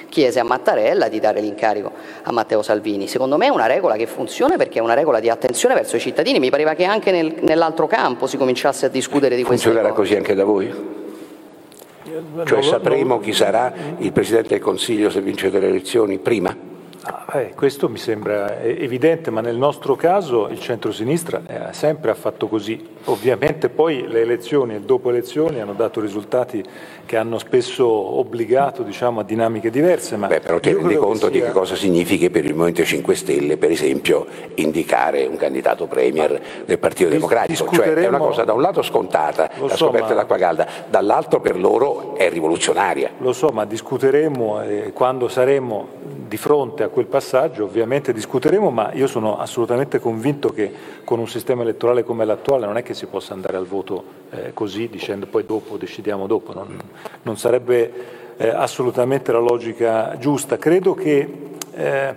chiese 0.10 0.40
a 0.40 0.44
Mattarella 0.44 1.08
di 1.08 1.20
dare 1.20 1.40
l'incarico 1.40 1.92
a 2.24 2.32
Matteo 2.32 2.62
Salvini. 2.62 3.08
Secondo 3.08 3.38
me 3.38 3.46
è 3.46 3.50
una 3.50 3.68
regola 3.68 3.96
che 3.96 4.08
funziona 4.08 4.58
perché 4.58 4.80
è 4.80 4.82
una 4.82 4.96
regola 4.96 5.20
di 5.20 5.30
attenzione 5.30 5.74
verso 5.74 5.96
i 5.96 6.00
cittadini. 6.00 6.40
Mi 6.40 6.50
pareva 6.50 6.74
che 6.74 6.84
anche 6.84 7.12
nel, 7.12 7.36
nell'altro 7.42 7.88
campo 7.88 8.28
si 8.28 8.38
cominciasse 8.38 8.88
a 8.88 8.90
discutere 8.90 9.36
di 9.36 9.44
questo. 9.44 9.70
Funzionerà 9.70 9.94
così 9.96 10.16
anche 10.16 10.34
da 10.34 10.44
voi? 10.44 11.00
Cioè 12.44 12.62
sapremo 12.62 13.20
chi 13.20 13.32
sarà 13.32 13.72
il 14.00 14.12
Presidente 14.12 14.50
del 14.50 14.60
Consiglio 14.60 15.10
se 15.10 15.22
vincete 15.22 15.60
le 15.60 15.68
elezioni 15.68 16.18
prima? 16.18 16.71
Ah, 17.04 17.48
questo 17.56 17.90
mi 17.90 17.98
sembra 17.98 18.62
evidente, 18.62 19.32
ma 19.32 19.42
nel 19.42 19.56
nostro 19.56 19.96
caso 19.96 20.48
il 20.50 20.60
centro-sinistra 20.60 21.42
eh, 21.48 21.74
sempre 21.74 22.12
ha 22.12 22.14
fatto 22.14 22.48
così. 22.48 22.90
Ovviamente 23.06 23.70
poi 23.70 24.08
le 24.08 24.22
elezioni 24.22 24.76
e 24.76 24.82
dopo 24.82 25.10
elezioni 25.10 25.60
hanno 25.60 25.74
dato 25.74 26.00
risultati 26.00 26.64
che 27.06 27.18
hanno 27.18 27.40
spesso 27.40 27.88
obbligato 27.88 28.84
diciamo, 28.84 29.22
a 29.22 29.24
dinamiche 29.24 29.72
diverse. 29.72 30.16
Ma 30.16 30.28
Beh, 30.28 30.42
però 30.42 30.60
ti 30.60 30.72
rendi 30.72 30.96
conto 30.96 31.28
che 31.28 31.34
sia... 31.34 31.42
di 31.42 31.42
che 31.48 31.52
cosa 31.52 31.76
significhi 31.76 32.30
per 32.30 32.46
il 32.46 32.54
Movimento 32.54 32.84
5 32.84 33.16
Stelle, 33.16 33.58
per 33.58 33.72
esempio, 33.72 34.28
indicare 34.56 35.26
un 35.26 35.38
candidato 35.38 35.88
premier 35.88 36.40
del 36.66 36.78
Partito 36.78 37.10
Dis- 37.10 37.18
Democratico? 37.18 37.68
Cioè 37.72 37.94
è 37.94 38.08
una 38.08 38.20
cosa 38.20 38.44
da 38.44 38.54
un 38.54 38.62
lato 38.62 38.84
scontata, 38.84 39.50
la 39.60 39.70
so, 39.70 39.86
scoperta 39.86 40.06
ma... 40.06 40.14
dell'acqua 40.14 40.38
calda, 40.38 40.68
dall'altro 40.88 41.40
per 41.40 41.58
loro 41.60 42.16
è 42.16 42.30
rivoluzionaria. 42.30 43.10
Lo 43.18 43.34
so, 43.34 43.48
ma 43.48 43.66
discuteremo 43.66 44.62
eh, 44.62 44.92
quando 44.94 45.28
saremo 45.28 45.88
di 46.32 46.38
fronte 46.38 46.84
a 46.84 46.88
quel 46.92 47.08
passaggio 47.08 47.64
ovviamente 47.64 48.14
discuteremo, 48.14 48.70
ma 48.70 48.94
io 48.94 49.08
sono 49.08 49.38
assolutamente 49.38 50.00
convinto 50.00 50.50
che 50.50 50.72
con 51.04 51.18
un 51.18 51.28
sistema 51.28 51.64
elettorale 51.64 52.04
come 52.04 52.26
l'attuale 52.26 52.68
non 52.68 52.78
è 52.78 52.84
che 52.84 52.94
si 52.94 53.08
possa 53.08 53.34
andare 53.34 53.58
al 53.58 53.66
voto 53.66 54.04
eh, 54.30 54.54
così 54.54 54.88
dicendo 54.88 55.26
poi 55.26 55.46
dopo 55.46 55.78
decidiamo 55.78 56.28
dopo, 56.28 56.54
non, 56.54 56.78
non 57.24 57.38
sarebbe 57.38 57.92
eh, 58.38 58.48
assolutamente 58.50 59.32
la 59.32 59.40
logica 59.40 60.16
giusta. 60.20 60.58
Credo 60.58 60.94
che 60.94 61.34
eh, 61.74 62.16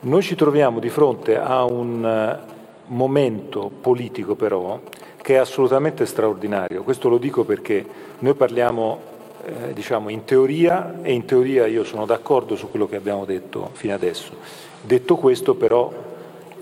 noi 0.00 0.22
ci 0.22 0.34
troviamo 0.34 0.78
di 0.78 0.88
fronte 0.88 1.38
a 1.38 1.64
un 1.64 2.04
eh, 2.04 2.50
momento 2.86 3.70
politico 3.80 4.34
però 4.34 4.80
che 5.22 5.34
è 5.34 5.38
assolutamente 5.38 6.04
straordinario. 6.04 6.82
Questo 6.82 7.08
lo 7.08 7.16
dico 7.16 7.44
perché 7.44 7.86
noi 8.18 8.34
parliamo 8.34 9.11
eh, 9.44 9.72
diciamo 9.72 10.08
in 10.08 10.24
teoria 10.24 11.00
e 11.02 11.12
in 11.12 11.24
teoria 11.24 11.66
io 11.66 11.84
sono 11.84 12.06
d'accordo 12.06 12.56
su 12.56 12.70
quello 12.70 12.88
che 12.88 12.96
abbiamo 12.96 13.24
detto 13.24 13.70
fino 13.72 13.94
adesso. 13.94 14.32
Detto 14.80 15.16
questo 15.16 15.54
però 15.54 15.92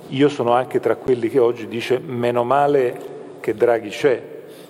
io 0.09 0.29
sono 0.29 0.53
anche 0.53 0.81
tra 0.81 0.97
quelli 0.97 1.29
che 1.29 1.39
oggi 1.39 1.69
dice 1.69 1.99
meno 1.99 2.43
male 2.45 2.99
che 3.41 3.55
Draghi 3.55 3.89
c'è, 3.89 4.23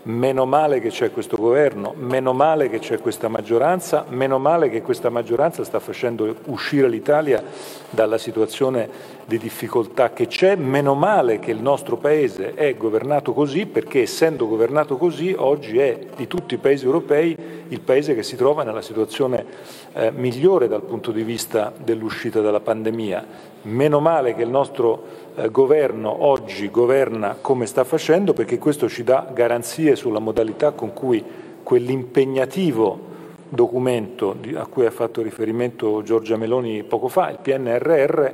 meno 0.05 0.47
male 0.47 0.81
che 0.81 0.89
c'è 0.89 1.11
questo 1.11 1.37
governo, 1.37 1.95
meno 1.97 2.33
male 2.33 2.69
che 2.69 2.79
c'è 2.79 2.99
questa 2.99 3.29
maggioranza, 3.29 4.07
meno 4.09 4.39
male 4.39 4.71
che 4.71 4.83
questa 4.83 5.11
maggioranza 5.11 5.65
sta 5.65 5.79
facendo 5.79 6.35
uscire 6.47 6.89
l'Italia 6.89 7.43
dalla 7.91 8.19
situazione 8.19 9.19
di 9.27 9.39
difficoltà 9.39 10.13
che 10.13 10.27
c'è, 10.27 10.57
meno 10.57 10.95
male 10.95 11.39
che 11.39 11.51
il 11.51 11.61
nostro 11.61 11.97
Paese 11.97 12.55
è 12.55 12.77
governato 12.77 13.33
così 13.33 13.67
perché 13.67 14.03
essendo 14.03 14.49
governato 14.49 14.97
così 14.97 15.35
oggi 15.37 15.79
è 15.79 15.99
di 16.17 16.27
tutti 16.27 16.55
i 16.55 16.59
Paesi 16.59 16.85
europei 16.85 17.37
il 17.69 17.81
Paese 17.81 18.15
che 18.15 18.23
si 18.23 18.35
trova 18.37 18.65
nella 18.65 18.83
situazione 18.83 19.45
eh, 19.93 20.11
migliore 20.11 20.67
dal 20.67 20.83
punto 20.83 21.13
di 21.13 21.23
vista 21.23 21.73
dell'uscita 21.77 22.41
dalla 22.41 22.61
pandemia. 22.61 23.50
Meno 23.63 24.01
male 24.01 24.35
che 24.35 24.43
il 24.43 24.49
nostro 24.49 25.03
eh, 25.35 25.51
governo 25.51 26.25
oggi 26.25 26.71
governa 26.71 27.37
come 27.41 27.67
sta 27.67 27.85
facendo 27.85 28.33
perché 28.33 28.59
questo 28.59 28.89
ci 28.89 29.05
dà 29.05 29.29
garanzie 29.33 29.97
sulla 29.97 30.19
modalità 30.19 30.71
con 30.71 30.95
cui 30.95 31.23
quell'impegnativo 31.63 33.09
documento 33.51 34.37
a 34.55 34.67
cui 34.67 34.87
ha 34.87 34.91
fatto 34.91 35.21
riferimento 35.21 36.03
Giorgia 36.03 36.37
Meloni 36.37 36.85
poco 36.85 37.09
fa, 37.09 37.31
il 37.31 37.39
PNRR, 37.43 38.29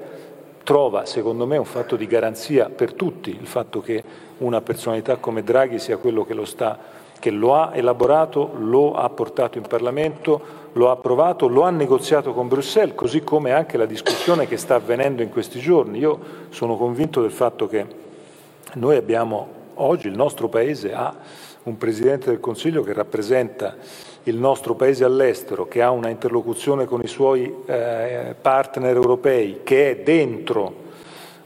trova 0.62 1.06
secondo 1.06 1.46
me 1.46 1.56
un 1.56 1.64
fatto 1.64 1.96
di 1.96 2.06
garanzia 2.06 2.68
per 2.68 2.92
tutti, 2.92 3.30
il 3.30 3.46
fatto 3.46 3.80
che 3.80 4.02
una 4.38 4.60
personalità 4.60 5.16
come 5.16 5.42
Draghi 5.42 5.78
sia 5.78 5.96
quello 5.96 6.24
che 6.24 6.34
lo, 6.34 6.44
sta, 6.44 6.78
che 7.18 7.30
lo 7.30 7.54
ha 7.54 7.70
elaborato, 7.74 8.52
lo 8.58 8.94
ha 8.94 9.08
portato 9.08 9.58
in 9.58 9.64
Parlamento, 9.66 10.64
lo 10.72 10.88
ha 10.88 10.92
approvato, 10.92 11.48
lo 11.48 11.62
ha 11.62 11.70
negoziato 11.70 12.32
con 12.32 12.48
Bruxelles, 12.48 12.94
così 12.94 13.22
come 13.22 13.52
anche 13.52 13.76
la 13.76 13.86
discussione 13.86 14.46
che 14.46 14.56
sta 14.56 14.74
avvenendo 14.74 15.22
in 15.22 15.30
questi 15.30 15.58
giorni. 15.58 15.98
Io 15.98 16.18
sono 16.50 16.76
convinto 16.76 17.22
del 17.22 17.30
fatto 17.30 17.66
che 17.66 17.86
noi 18.74 18.96
abbiamo 18.96 19.48
oggi, 19.74 20.08
il 20.08 20.16
nostro 20.16 20.48
Paese 20.48 20.92
ha 20.92 21.14
un 21.64 21.76
Presidente 21.78 22.30
del 22.30 22.40
Consiglio 22.40 22.82
che 22.82 22.92
rappresenta 22.92 23.74
il 24.24 24.36
nostro 24.36 24.74
Paese 24.74 25.04
all'estero, 25.04 25.66
che 25.66 25.82
ha 25.82 25.90
una 25.90 26.08
interlocuzione 26.08 26.84
con 26.84 27.00
i 27.02 27.06
suoi 27.06 27.52
eh, 27.66 28.34
partner 28.40 28.94
europei, 28.94 29.60
che 29.62 29.90
è 29.90 29.96
dentro 30.02 30.84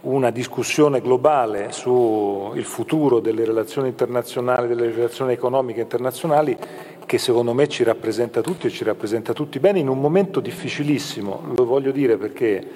una 0.03 0.31
discussione 0.31 1.01
globale 1.01 1.73
sul 1.73 2.65
futuro 2.65 3.21
delle 3.21 3.45
relazioni 3.45 3.89
internazionali, 3.89 4.69
delle 4.69 4.91
relazioni 4.91 5.33
economiche 5.33 5.81
internazionali 5.81 6.57
che 7.05 7.19
secondo 7.19 7.53
me 7.53 7.69
ci 7.69 7.83
rappresenta 7.83 8.41
tutti 8.41 8.69
e 8.69 8.71
ci 8.71 8.85
rappresenta 8.85 9.33
tutti 9.33 9.59
bene 9.59 9.81
in 9.81 9.89
un 9.89 10.01
momento 10.01 10.41
difficilissimo, 10.41 11.43
lo 11.57 11.65
voglio 11.65 11.91
dire 11.91 12.17
perché 12.17 12.67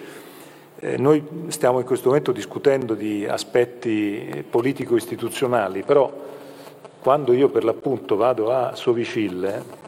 eh, 0.80 0.98
noi 0.98 1.24
stiamo 1.48 1.78
in 1.78 1.86
questo 1.86 2.08
momento 2.08 2.32
discutendo 2.32 2.94
di 2.94 3.26
aspetti 3.26 4.44
politico-istituzionali, 4.50 5.82
però 5.82 6.12
quando 7.00 7.32
io 7.32 7.48
per 7.48 7.64
l'appunto 7.64 8.16
vado 8.16 8.50
a 8.50 8.74
Sovicille, 8.74 9.82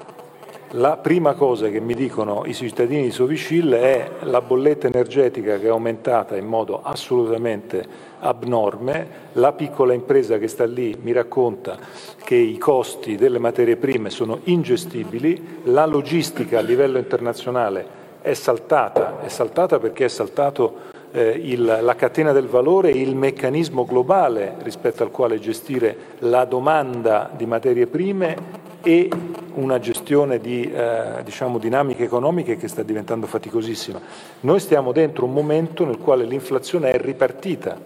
la 0.77 0.99
prima 0.99 1.33
cosa 1.33 1.69
che 1.69 1.81
mi 1.81 1.95
dicono 1.95 2.43
i 2.45 2.53
cittadini 2.53 3.05
di 3.05 3.11
Sovicille 3.11 3.81
è 3.81 4.11
la 4.25 4.43
bolletta 4.43 4.87
energetica 4.87 5.59
che 5.59 5.67
è 5.67 5.71
aumentata 5.71 6.37
in 6.37 6.45
modo 6.45 6.83
assolutamente 6.83 7.85
abnorme, 8.19 9.09
la 9.33 9.53
piccola 9.53 9.95
impresa 9.95 10.37
che 10.37 10.49
sta 10.49 10.67
lì 10.67 10.95
mi 11.01 11.13
racconta 11.13 11.79
che 12.23 12.35
i 12.35 12.59
costi 12.59 13.17
delle 13.17 13.39
materie 13.39 13.77
prime 13.77 14.11
sono 14.11 14.41
ingestibili, 14.45 15.61
la 15.65 15.87
logistica 15.87 16.59
a 16.59 16.63
livello 16.63 16.99
internazionale 16.99 18.05
è 18.21 18.35
saltata, 18.35 19.21
è 19.23 19.29
saltata 19.29 19.79
perché 19.79 20.05
è 20.05 20.09
saltato 20.09 20.95
eh, 21.13 21.41
il, 21.43 21.79
la 21.81 21.95
catena 21.95 22.33
del 22.33 22.49
valore 22.49 22.91
e 22.91 23.01
il 23.01 23.17
meccanismo 23.17 23.87
globale 23.87 24.57
rispetto 24.59 25.03
al 25.03 25.11
quale 25.11 25.39
gestire 25.39 25.97
la 26.19 26.45
domanda 26.45 27.31
di 27.35 27.47
materie 27.47 27.87
prime 27.87 28.65
e 28.83 29.09
una 29.55 29.79
gestione 29.79 30.39
di 30.39 30.71
eh, 30.71 31.23
diciamo, 31.25 31.59
dinamiche 31.59 32.05
economiche 32.05 32.57
che 32.57 32.69
sta 32.69 32.83
diventando 32.83 33.27
faticosissima. 33.27 34.01
Noi 34.41 34.61
stiamo 34.61 34.93
dentro 34.93 35.25
un 35.25 35.33
momento 35.33 35.85
nel 35.85 35.99
quale 35.99 36.25
l'inflazione 36.25 36.91
è 36.91 36.99
ripartita 36.99 37.81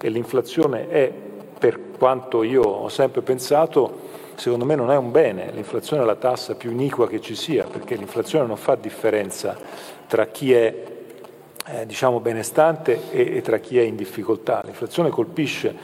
e 0.00 0.08
l'inflazione 0.08 0.88
è, 0.88 1.12
per 1.58 1.80
quanto 1.98 2.42
io 2.42 2.62
ho 2.62 2.88
sempre 2.88 3.22
pensato, 3.22 4.00
secondo 4.34 4.64
me 4.64 4.74
non 4.74 4.90
è 4.90 4.96
un 4.96 5.10
bene, 5.10 5.50
l'inflazione 5.52 6.02
è 6.02 6.06
la 6.06 6.16
tassa 6.16 6.54
più 6.54 6.70
iniqua 6.70 7.08
che 7.08 7.20
ci 7.20 7.34
sia, 7.34 7.64
perché 7.64 7.96
l'inflazione 7.96 8.46
non 8.46 8.56
fa 8.56 8.74
differenza 8.74 9.56
tra 10.06 10.26
chi 10.26 10.52
è 10.52 10.94
eh, 11.68 11.86
diciamo 11.86 12.20
benestante 12.20 13.10
e, 13.10 13.36
e, 13.36 13.42
tra 13.42 13.58
chi 13.58 13.78
è 13.78 13.82
in 13.82 13.96
difficoltà. 13.96 14.62
L'inflazione 14.64 15.10
colpisce 15.10 15.74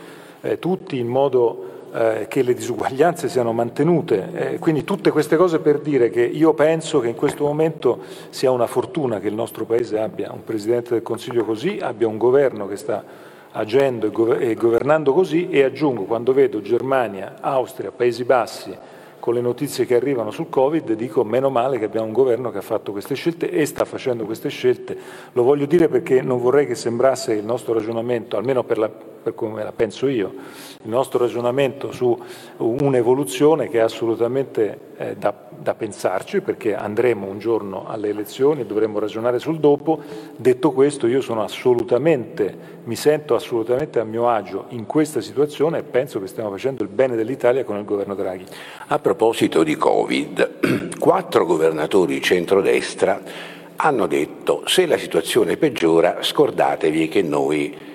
eh, 0.40 0.58
tutti 0.58 0.98
in 0.98 1.08
modo 1.08 1.70
eh, 1.92 2.26
che 2.28 2.42
le 2.42 2.54
disuguaglianze 2.54 3.28
siano 3.28 3.52
mantenute. 3.52 4.28
Eh, 4.32 4.58
quindi 4.58 4.84
tutte 4.84 5.10
queste 5.10 5.36
cose 5.36 5.58
per 5.58 5.78
dire 5.80 6.10
che 6.10 6.22
io 6.22 6.54
penso 6.54 7.00
che 7.00 7.08
in 7.08 7.14
questo 7.14 7.44
momento 7.44 7.98
sia 8.30 8.50
una 8.50 8.66
fortuna 8.66 9.20
che 9.20 9.28
il 9.28 9.34
nostro 9.34 9.64
Paese 9.64 9.98
abbia 9.98 10.32
un 10.32 10.42
Presidente 10.44 10.94
del 10.94 11.02
Consiglio 11.02 11.44
così, 11.44 11.78
abbia 11.80 12.08
un 12.08 12.16
governo 12.16 12.66
che 12.66 12.76
sta 12.76 13.04
agendo 13.52 14.06
e, 14.06 14.10
gov- 14.10 14.54
governando 14.54 15.12
così 15.12 15.50
e 15.50 15.62
aggiungo 15.62 16.04
quando 16.04 16.32
vedo 16.32 16.62
Germania, 16.62 17.36
Austria, 17.40 17.90
Paesi 17.90 18.24
Bassi, 18.24 18.74
con 19.22 19.34
le 19.34 19.40
notizie 19.40 19.86
che 19.86 19.94
arrivano 19.94 20.32
sul 20.32 20.48
Covid, 20.48 20.94
dico 20.94 21.22
meno 21.22 21.48
male 21.48 21.78
che 21.78 21.84
abbiamo 21.84 22.06
un 22.06 22.12
governo 22.12 22.50
che 22.50 22.58
ha 22.58 22.62
fatto 22.62 22.90
queste 22.90 23.14
scelte 23.14 23.50
e 23.50 23.64
sta 23.66 23.84
facendo 23.84 24.24
queste 24.24 24.48
scelte. 24.48 24.96
Lo 25.32 25.44
voglio 25.44 25.66
dire 25.66 25.88
perché 25.88 26.22
non 26.22 26.40
vorrei 26.40 26.66
che 26.66 26.74
sembrasse 26.74 27.34
il 27.34 27.44
nostro 27.44 27.72
ragionamento, 27.72 28.36
almeno 28.36 28.64
per, 28.64 28.78
la, 28.78 28.90
per 29.22 29.34
come 29.34 29.62
la 29.62 29.72
penso 29.72 30.08
io, 30.08 30.34
il 30.82 30.90
nostro 30.90 31.20
ragionamento 31.20 31.92
su 31.92 32.18
un'evoluzione 32.56 33.68
che 33.68 33.78
è 33.78 33.82
assolutamente 33.82 34.78
eh, 34.96 35.16
da, 35.16 35.32
da, 35.56 35.74
pensarci, 35.74 36.40
perché 36.40 36.74
andremo 36.74 37.26
un 37.26 37.38
giorno 37.38 37.86
alle 37.86 38.08
elezioni 38.08 38.62
e 38.62 38.66
dovremo 38.66 38.98
ragionare 38.98 39.38
sul 39.38 39.60
dopo. 39.60 40.00
Detto 40.36 40.72
questo, 40.72 41.06
io 41.06 41.20
sono 41.20 41.42
assolutamente, 41.42 42.54
mi 42.84 42.96
sento 42.96 43.34
assolutamente 43.34 44.00
a 44.00 44.04
mio 44.04 44.28
agio 44.28 44.66
in 44.70 44.86
questa 44.86 45.20
situazione 45.20 45.78
e 45.78 45.82
penso 45.82 46.20
che 46.20 46.26
stiamo 46.26 46.50
facendo 46.50 46.82
il 46.82 46.88
bene 46.88 47.16
dell'Italia 47.16 47.64
con 47.64 47.78
il 47.78 47.84
governo 47.84 48.14
Draghi. 48.14 48.44
A 48.88 48.98
proposito 48.98 49.62
di 49.62 49.76
Covid, 49.76 50.96
quattro 50.98 51.46
governatori 51.46 52.20
centrodestra 52.20 53.50
hanno 53.76 54.06
detto 54.06 54.62
se 54.66 54.86
la 54.86 54.96
situazione 54.96 55.56
peggiora 55.56 56.18
scordatevi 56.20 57.08
che 57.08 57.22
noi 57.22 57.91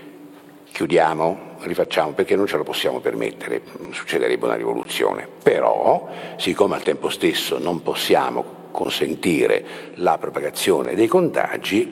chiudiamo 0.78 1.56
rifacciamo 1.62 2.12
perché 2.12 2.36
non 2.36 2.46
ce 2.46 2.56
lo 2.56 2.64
possiamo 2.64 3.00
permettere, 3.00 3.64
succederebbe 3.90 4.46
una 4.46 4.54
rivoluzione. 4.54 5.28
Però, 5.42 6.08
siccome 6.38 6.76
al 6.76 6.84
tempo 6.84 7.10
stesso 7.10 7.58
non 7.58 7.82
possiamo 7.82 8.70
consentire 8.70 9.66
la 9.96 10.20
propagazione 10.20 10.94
dei 10.94 11.08
contagi, 11.08 11.92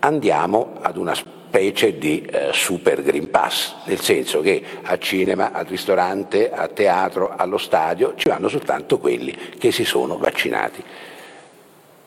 andiamo 0.00 0.78
ad 0.80 0.96
una 0.96 1.14
specie 1.14 1.96
di 1.96 2.22
eh, 2.22 2.50
super 2.52 3.04
Green 3.04 3.30
Pass, 3.30 3.84
nel 3.84 4.00
senso 4.00 4.40
che 4.40 4.64
a 4.82 4.98
cinema, 4.98 5.52
al 5.52 5.66
ristorante, 5.66 6.50
a 6.50 6.66
teatro, 6.66 7.36
allo 7.36 7.56
stadio 7.56 8.14
ci 8.16 8.28
vanno 8.28 8.48
soltanto 8.48 8.98
quelli 8.98 9.32
che 9.60 9.70
si 9.70 9.84
sono 9.84 10.18
vaccinati. 10.18 10.82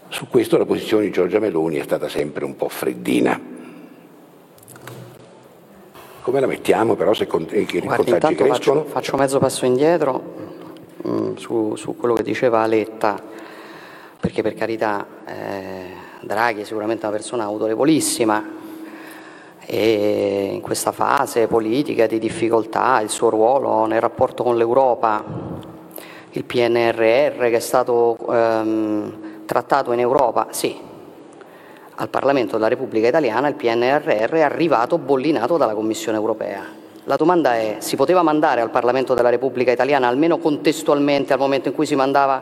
Su 0.09 0.27
questo 0.27 0.57
la 0.57 0.65
posizione 0.65 1.05
di 1.05 1.11
Giorgia 1.11 1.39
Meloni 1.39 1.77
è 1.77 1.83
stata 1.83 2.09
sempre 2.09 2.43
un 2.43 2.57
po' 2.57 2.67
freddina 2.67 3.59
Come 6.21 6.39
la 6.39 6.45
mettiamo 6.45 6.95
però 6.95 7.13
se 7.13 7.25
con- 7.25 7.47
i 7.49 7.65
Guardi, 7.65 7.87
contagi 7.87 8.11
intanto 8.11 8.43
crescono? 8.43 8.79
faccio, 8.81 8.91
faccio 8.91 9.17
mezzo 9.17 9.39
passo 9.39 9.65
indietro 9.65 10.21
mm, 11.07 11.35
su, 11.35 11.75
su 11.75 11.97
quello 11.97 12.13
che 12.13 12.21
diceva 12.21 12.65
Letta, 12.67 13.19
perché 14.19 14.43
per 14.43 14.53
carità 14.53 15.07
eh, 15.25 15.85
Draghi 16.21 16.61
è 16.61 16.63
sicuramente 16.63 17.07
una 17.07 17.15
persona 17.15 17.43
autorevolissima 17.45 18.59
e 19.65 20.49
in 20.53 20.61
questa 20.61 20.91
fase 20.91 21.47
politica 21.47 22.05
di 22.05 22.19
difficoltà 22.19 23.01
il 23.01 23.09
suo 23.09 23.29
ruolo 23.29 23.85
nel 23.85 24.01
rapporto 24.01 24.43
con 24.43 24.57
l'Europa, 24.57 25.23
il 26.29 26.43
PNRR 26.43 27.39
che 27.39 27.55
è 27.55 27.59
stato 27.59 28.15
ehm, 28.29 29.45
trattato 29.45 29.91
in 29.91 29.99
Europa, 29.99 30.47
sì, 30.51 30.77
al 32.01 32.09
Parlamento 32.09 32.53
della 32.53 32.67
Repubblica 32.67 33.07
Italiana 33.07 33.47
il 33.47 33.53
PNRR 33.53 34.33
è 34.33 34.41
arrivato 34.41 34.97
bollinato 34.97 35.57
dalla 35.57 35.75
Commissione 35.75 36.17
europea. 36.17 36.63
La 37.03 37.15
domanda 37.15 37.53
è, 37.53 37.75
si 37.77 37.95
poteva 37.95 38.23
mandare 38.23 38.61
al 38.61 38.71
Parlamento 38.71 39.13
della 39.13 39.29
Repubblica 39.29 39.71
Italiana 39.71 40.07
almeno 40.07 40.39
contestualmente 40.39 41.31
al 41.31 41.37
momento 41.37 41.67
in 41.67 41.75
cui 41.75 41.85
si 41.85 41.93
mandava 41.93 42.41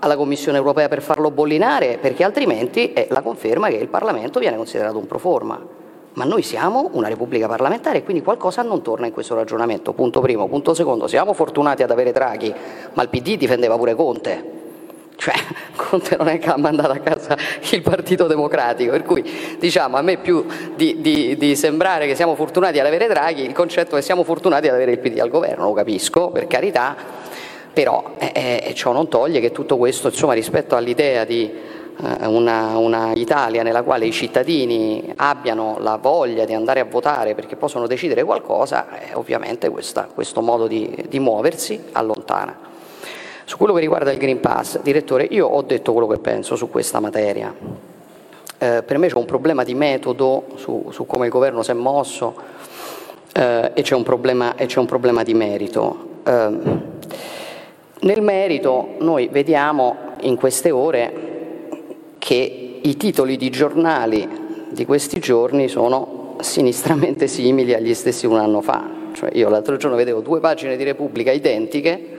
alla 0.00 0.16
Commissione 0.16 0.58
europea 0.58 0.88
per 0.88 1.00
farlo 1.00 1.30
bollinare? 1.30 1.98
Perché 2.00 2.24
altrimenti 2.24 2.92
è 2.92 3.06
la 3.10 3.22
conferma 3.22 3.68
che 3.68 3.76
il 3.76 3.86
Parlamento 3.86 4.40
viene 4.40 4.56
considerato 4.56 4.98
un 4.98 5.06
pro 5.06 5.18
forma. 5.18 5.64
Ma 6.14 6.24
noi 6.24 6.42
siamo 6.42 6.90
una 6.94 7.06
Repubblica 7.06 7.46
parlamentare 7.46 7.98
e 7.98 8.02
quindi 8.02 8.24
qualcosa 8.24 8.62
non 8.62 8.82
torna 8.82 9.06
in 9.06 9.12
questo 9.12 9.36
ragionamento. 9.36 9.92
Punto 9.92 10.20
primo. 10.20 10.48
Punto 10.48 10.74
secondo, 10.74 11.06
siamo 11.06 11.34
fortunati 11.34 11.84
ad 11.84 11.92
avere 11.92 12.10
Draghi, 12.10 12.52
ma 12.94 13.02
il 13.04 13.08
PD 13.08 13.36
difendeva 13.36 13.76
pure 13.76 13.94
Conte. 13.94 14.57
Cioè, 15.20 15.34
Conte 15.74 16.16
non 16.16 16.28
è 16.28 16.38
che 16.38 16.48
ha 16.48 16.56
mandato 16.56 16.92
a 16.92 16.98
casa 16.98 17.36
il 17.70 17.82
Partito 17.82 18.28
Democratico, 18.28 18.92
per 18.92 19.02
cui 19.02 19.56
diciamo 19.58 19.96
a 19.96 20.02
me 20.02 20.16
più 20.16 20.46
di, 20.76 21.00
di- 21.00 21.36
di 21.36 21.56
sembrare 21.56 22.06
che 22.06 22.14
siamo 22.14 22.36
fortunati 22.36 22.78
ad 22.78 22.86
avere 22.86 23.08
Draghi, 23.08 23.42
il 23.44 23.52
concetto 23.52 23.96
è 23.96 23.98
che 23.98 24.04
siamo 24.04 24.22
fortunati 24.22 24.68
ad 24.68 24.74
avere 24.74 24.92
il 24.92 24.98
PD 25.00 25.18
al 25.18 25.28
governo, 25.28 25.64
lo 25.64 25.72
capisco, 25.72 26.28
per 26.30 26.46
carità, 26.46 26.94
però 27.72 28.14
eh, 28.18 28.62
eh, 28.64 28.74
ciò 28.74 28.92
non 28.92 29.08
toglie 29.08 29.40
che 29.40 29.50
tutto 29.50 29.76
questo, 29.76 30.06
insomma, 30.06 30.34
rispetto 30.34 30.76
all'idea 30.76 31.24
di 31.24 31.50
eh, 31.50 32.26
una, 32.26 32.76
una 32.78 33.10
Italia 33.14 33.64
nella 33.64 33.82
quale 33.82 34.06
i 34.06 34.12
cittadini 34.12 35.12
abbiano 35.16 35.78
la 35.80 35.96
voglia 35.96 36.44
di 36.44 36.54
andare 36.54 36.78
a 36.78 36.84
votare 36.84 37.34
perché 37.34 37.56
possono 37.56 37.88
decidere 37.88 38.22
qualcosa, 38.22 38.86
eh, 39.00 39.14
ovviamente 39.14 39.68
questa- 39.68 40.08
questo 40.14 40.42
modo 40.42 40.68
di, 40.68 41.06
di 41.08 41.18
muoversi 41.18 41.86
allontana. 41.90 42.67
Su 43.48 43.56
quello 43.56 43.72
che 43.72 43.80
riguarda 43.80 44.12
il 44.12 44.18
Green 44.18 44.40
Pass, 44.40 44.78
direttore, 44.82 45.24
io 45.24 45.46
ho 45.46 45.62
detto 45.62 45.94
quello 45.94 46.06
che 46.06 46.18
penso 46.18 46.54
su 46.54 46.68
questa 46.68 47.00
materia. 47.00 47.50
Eh, 48.58 48.82
per 48.82 48.98
me 48.98 49.08
c'è 49.08 49.16
un 49.16 49.24
problema 49.24 49.64
di 49.64 49.72
metodo 49.72 50.48
su, 50.56 50.90
su 50.90 51.06
come 51.06 51.24
il 51.24 51.32
governo 51.32 51.62
si 51.62 51.70
è 51.70 51.74
mosso 51.74 52.34
eh, 53.32 53.70
e, 53.72 53.80
c'è 53.80 53.94
un 53.94 54.02
problema, 54.02 54.54
e 54.54 54.66
c'è 54.66 54.78
un 54.78 54.84
problema 54.84 55.22
di 55.22 55.32
merito. 55.32 55.96
Eh, 56.24 56.58
nel 58.00 58.20
merito 58.20 58.96
noi 58.98 59.28
vediamo 59.28 59.96
in 60.20 60.36
queste 60.36 60.70
ore 60.70 61.12
che 62.18 62.80
i 62.82 62.96
titoli 62.98 63.38
di 63.38 63.48
giornali 63.48 64.28
di 64.68 64.84
questi 64.84 65.20
giorni 65.20 65.68
sono 65.68 66.36
sinistramente 66.40 67.26
simili 67.26 67.72
agli 67.72 67.94
stessi 67.94 68.26
un 68.26 68.36
anno 68.36 68.60
fa. 68.60 68.96
Cioè 69.14 69.30
io 69.32 69.48
l'altro 69.48 69.78
giorno 69.78 69.96
vedevo 69.96 70.20
due 70.20 70.38
pagine 70.38 70.76
di 70.76 70.84
Repubblica 70.84 71.32
identiche, 71.32 72.17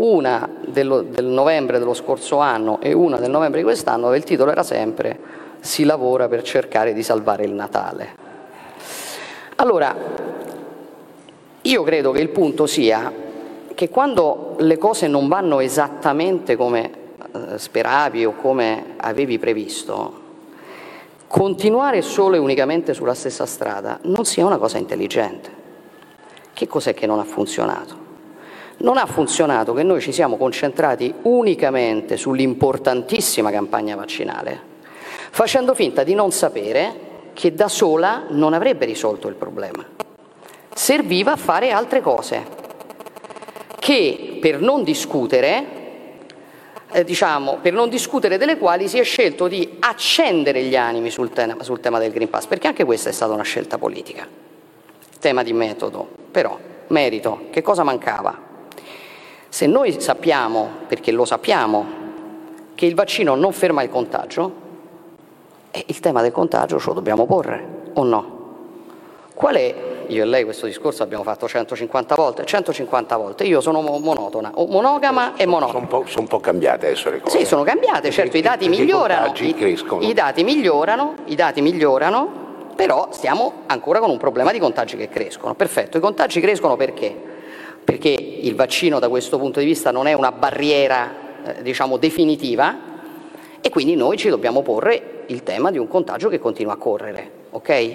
una 0.00 0.48
dello- 0.66 1.02
del 1.02 1.26
novembre 1.26 1.78
dello 1.78 1.94
scorso 1.94 2.38
anno 2.38 2.80
e 2.80 2.92
una 2.92 3.18
del 3.18 3.30
novembre 3.30 3.60
di 3.60 3.64
quest'anno, 3.64 4.04
dove 4.04 4.16
il 4.16 4.24
titolo 4.24 4.50
era 4.50 4.62
sempre 4.62 5.38
Si 5.60 5.84
lavora 5.84 6.26
per 6.26 6.40
cercare 6.42 6.94
di 6.94 7.02
salvare 7.02 7.44
il 7.44 7.52
Natale. 7.52 8.16
Allora, 9.56 9.94
io 11.60 11.82
credo 11.82 12.12
che 12.12 12.20
il 12.20 12.30
punto 12.30 12.64
sia 12.64 13.12
che 13.74 13.88
quando 13.90 14.56
le 14.60 14.78
cose 14.78 15.06
non 15.06 15.28
vanno 15.28 15.60
esattamente 15.60 16.56
come 16.56 16.90
eh, 16.90 17.58
speravi 17.58 18.24
o 18.24 18.32
come 18.36 18.94
avevi 18.96 19.38
previsto, 19.38 20.20
continuare 21.26 22.00
solo 22.00 22.36
e 22.36 22.38
unicamente 22.38 22.94
sulla 22.94 23.12
stessa 23.12 23.44
strada 23.44 23.98
non 24.04 24.24
sia 24.24 24.46
una 24.46 24.56
cosa 24.56 24.78
intelligente. 24.78 25.50
Che 26.54 26.66
cos'è 26.66 26.94
che 26.94 27.06
non 27.06 27.18
ha 27.18 27.24
funzionato? 27.24 27.99
Non 28.80 28.96
ha 28.96 29.04
funzionato 29.04 29.74
che 29.74 29.82
noi 29.82 30.00
ci 30.00 30.10
siamo 30.10 30.38
concentrati 30.38 31.12
unicamente 31.22 32.16
sull'importantissima 32.16 33.50
campagna 33.50 33.94
vaccinale, 33.94 34.58
facendo 35.30 35.74
finta 35.74 36.02
di 36.02 36.14
non 36.14 36.32
sapere 36.32 37.08
che 37.34 37.52
da 37.54 37.68
sola 37.68 38.24
non 38.30 38.54
avrebbe 38.54 38.86
risolto 38.86 39.28
il 39.28 39.34
problema. 39.34 39.86
Serviva 40.72 41.32
a 41.32 41.36
fare 41.36 41.72
altre 41.72 42.00
cose 42.00 42.58
che 43.78 44.38
per 44.40 44.60
non 44.60 44.82
discutere 44.82 45.78
eh, 46.92 47.04
diciamo, 47.04 47.58
per 47.60 47.74
non 47.74 47.90
discutere 47.90 48.38
delle 48.38 48.56
quali 48.56 48.88
si 48.88 48.98
è 48.98 49.04
scelto 49.04 49.46
di 49.46 49.76
accendere 49.78 50.62
gli 50.62 50.74
animi 50.74 51.10
sul 51.10 51.30
tema, 51.30 51.62
sul 51.62 51.80
tema 51.80 51.98
del 51.98 52.12
Green 52.12 52.30
Pass, 52.30 52.46
perché 52.46 52.66
anche 52.66 52.84
questa 52.84 53.10
è 53.10 53.12
stata 53.12 53.32
una 53.32 53.42
scelta 53.42 53.76
politica. 53.76 54.26
Tema 55.20 55.42
di 55.42 55.52
metodo, 55.52 56.08
però, 56.30 56.58
merito, 56.88 57.46
che 57.50 57.60
cosa 57.62 57.84
mancava? 57.84 58.48
Se 59.60 59.66
noi 59.66 60.00
sappiamo, 60.00 60.70
perché 60.86 61.12
lo 61.12 61.26
sappiamo, 61.26 61.84
che 62.74 62.86
il 62.86 62.94
vaccino 62.94 63.34
non 63.34 63.52
ferma 63.52 63.82
il 63.82 63.90
contagio, 63.90 64.52
il 65.84 66.00
tema 66.00 66.22
del 66.22 66.32
contagio 66.32 66.78
ce 66.78 66.86
lo 66.86 66.94
dobbiamo 66.94 67.26
porre, 67.26 67.90
o 67.92 68.02
no? 68.02 68.38
Qual 69.34 69.56
è, 69.56 69.74
io 70.06 70.22
e 70.22 70.24
lei 70.24 70.44
questo 70.44 70.64
discorso 70.64 71.02
abbiamo 71.02 71.24
fatto 71.24 71.46
150 71.46 72.14
volte, 72.14 72.46
150 72.46 73.16
volte, 73.18 73.44
io 73.44 73.60
sono 73.60 73.82
mo- 73.82 73.98
monotona, 73.98 74.52
o 74.54 74.66
monogama 74.66 75.36
e 75.36 75.44
monotona. 75.44 75.72
Sono 75.72 75.82
un, 75.82 75.88
po', 75.88 76.04
sono 76.06 76.22
un 76.22 76.28
po' 76.28 76.40
cambiate 76.40 76.86
adesso 76.86 77.10
le 77.10 77.20
cose. 77.20 77.40
Sì, 77.40 77.44
sono 77.44 77.62
cambiate, 77.62 78.10
certo, 78.10 78.38
i 78.38 78.40
dati 78.40 78.66
migliorano, 78.66 79.34
i, 79.40 79.54
i 80.08 80.14
dati 80.14 80.42
migliorano, 80.42 81.16
i 81.26 81.34
dati 81.34 81.60
migliorano, 81.60 82.32
però 82.74 83.08
stiamo 83.10 83.64
ancora 83.66 83.98
con 83.98 84.08
un 84.08 84.16
problema 84.16 84.52
di 84.52 84.58
contagi 84.58 84.96
che 84.96 85.10
crescono. 85.10 85.52
Perfetto, 85.52 85.98
i 85.98 86.00
contagi 86.00 86.40
crescono 86.40 86.76
perché? 86.76 87.29
Perché 87.90 88.10
il 88.10 88.54
vaccino 88.54 89.00
da 89.00 89.08
questo 89.08 89.36
punto 89.36 89.58
di 89.58 89.66
vista 89.66 89.90
non 89.90 90.06
è 90.06 90.12
una 90.12 90.30
barriera, 90.30 91.12
eh, 91.44 91.62
diciamo, 91.62 91.96
definitiva 91.96 92.78
e 93.60 93.68
quindi 93.68 93.96
noi 93.96 94.16
ci 94.16 94.28
dobbiamo 94.28 94.62
porre 94.62 95.24
il 95.26 95.42
tema 95.42 95.72
di 95.72 95.78
un 95.78 95.88
contagio 95.88 96.28
che 96.28 96.38
continua 96.38 96.74
a 96.74 96.76
correre, 96.76 97.30
ok? 97.50 97.94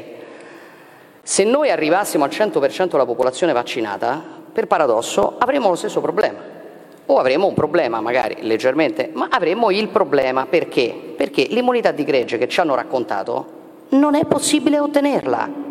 Se 1.23 1.45
noi 1.45 1.69
arrivassimo 1.71 2.25
al 2.25 2.29
100% 2.29 2.89
della 2.89 3.05
popolazione 3.05 3.53
vaccinata, 3.53 4.21
per 4.51 4.67
paradosso 4.67 5.35
avremo 5.37 5.69
lo 5.69 5.75
stesso 5.75 6.01
problema. 6.01 6.39
O 7.05 7.17
avremo 7.17 7.47
un 7.47 7.53
problema 7.53 8.01
magari 8.01 8.39
leggermente, 8.41 9.11
ma 9.13 9.29
avremo 9.31 9.71
il 9.71 9.87
problema 9.87 10.45
perché? 10.45 10.93
Perché 11.15 11.47
l'immunità 11.49 11.91
di 11.91 12.03
gregge 12.03 12.37
che 12.37 12.49
ci 12.49 12.59
hanno 12.59 12.75
raccontato 12.75 13.45
non 13.91 14.15
è 14.15 14.25
possibile 14.25 14.77
ottenerla. 14.77 15.64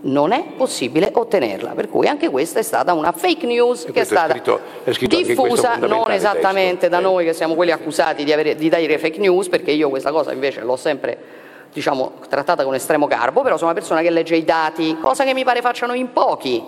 Non 0.00 0.32
è 0.32 0.44
possibile 0.56 1.10
ottenerla, 1.12 1.70
per 1.70 1.88
cui 1.88 2.06
anche 2.06 2.28
questa 2.30 2.60
è 2.60 2.62
stata 2.62 2.92
una 2.92 3.10
fake 3.10 3.46
news 3.46 3.86
che 3.92 4.00
è 4.00 4.04
stata 4.04 4.32
scritto- 4.32 4.60
è 4.84 4.92
scritto 4.92 5.16
diffusa 5.16 5.76
non 5.76 6.10
esattamente 6.12 6.88
testo. 6.88 6.88
da 6.88 7.00
noi 7.00 7.24
che 7.24 7.32
siamo 7.32 7.54
quelli 7.54 7.72
accusati 7.72 8.22
di, 8.22 8.32
avere, 8.32 8.54
di 8.54 8.68
dire 8.68 8.98
fake 8.98 9.18
news, 9.18 9.48
perché 9.48 9.72
io 9.72 9.88
questa 9.88 10.12
cosa 10.12 10.32
invece 10.32 10.60
l'ho 10.60 10.76
sempre 10.76 11.46
diciamo, 11.72 12.12
trattata 12.28 12.64
con 12.64 12.74
estremo 12.74 13.06
garbo, 13.06 13.42
però 13.42 13.56
sono 13.56 13.70
una 13.70 13.78
persona 13.78 14.00
che 14.00 14.10
legge 14.10 14.36
i 14.36 14.44
dati, 14.44 14.96
cosa 15.00 15.24
che 15.24 15.34
mi 15.34 15.44
pare 15.44 15.60
facciano 15.60 15.94
in 15.94 16.12
pochi 16.12 16.62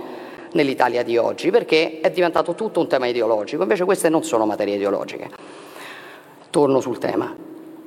nell'Italia 0.52 1.02
di 1.02 1.16
oggi, 1.16 1.50
perché 1.50 2.00
è 2.00 2.10
diventato 2.10 2.54
tutto 2.54 2.80
un 2.80 2.88
tema 2.88 3.06
ideologico, 3.06 3.62
invece 3.62 3.84
queste 3.84 4.08
non 4.08 4.24
sono 4.24 4.46
materie 4.46 4.74
ideologiche. 4.74 5.28
Torno 6.50 6.80
sul 6.80 6.98
tema. 6.98 7.34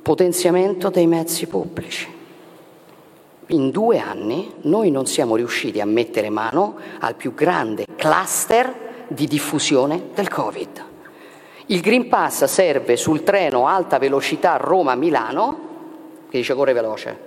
Potenziamento 0.02 0.88
dei 0.90 1.06
mezzi 1.06 1.46
pubblici. 1.46 2.13
In 3.48 3.70
due 3.70 3.98
anni 3.98 4.54
noi 4.62 4.90
non 4.90 5.04
siamo 5.04 5.36
riusciti 5.36 5.78
a 5.78 5.84
mettere 5.84 6.30
mano 6.30 6.76
al 7.00 7.14
più 7.14 7.34
grande 7.34 7.84
cluster 7.94 9.04
di 9.08 9.26
diffusione 9.26 10.08
del 10.14 10.28
Covid. 10.28 10.84
Il 11.66 11.82
Green 11.82 12.08
Pass 12.08 12.44
serve 12.44 12.96
sul 12.96 13.22
treno 13.22 13.66
alta 13.66 13.98
velocità 13.98 14.56
Roma-Milano, 14.56 15.58
che 16.30 16.38
dice 16.38 16.54
corre 16.54 16.72
veloce, 16.72 17.18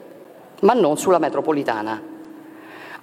ma 0.61 0.74
non 0.74 0.97
sulla 0.97 1.20
metropolitana. 1.20 2.01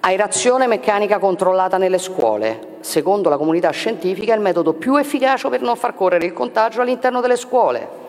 Aerazione 0.00 0.66
meccanica 0.66 1.18
controllata 1.18 1.78
nelle 1.78 1.98
scuole. 1.98 2.78
Secondo 2.80 3.28
la 3.28 3.36
comunità 3.36 3.70
scientifica 3.70 4.32
è 4.32 4.36
il 4.36 4.42
metodo 4.42 4.72
più 4.72 4.96
efficace 4.96 5.48
per 5.48 5.62
non 5.62 5.76
far 5.76 5.94
correre 5.94 6.26
il 6.26 6.32
contagio 6.32 6.80
all'interno 6.80 7.20
delle 7.20 7.36
scuole. 7.36 8.03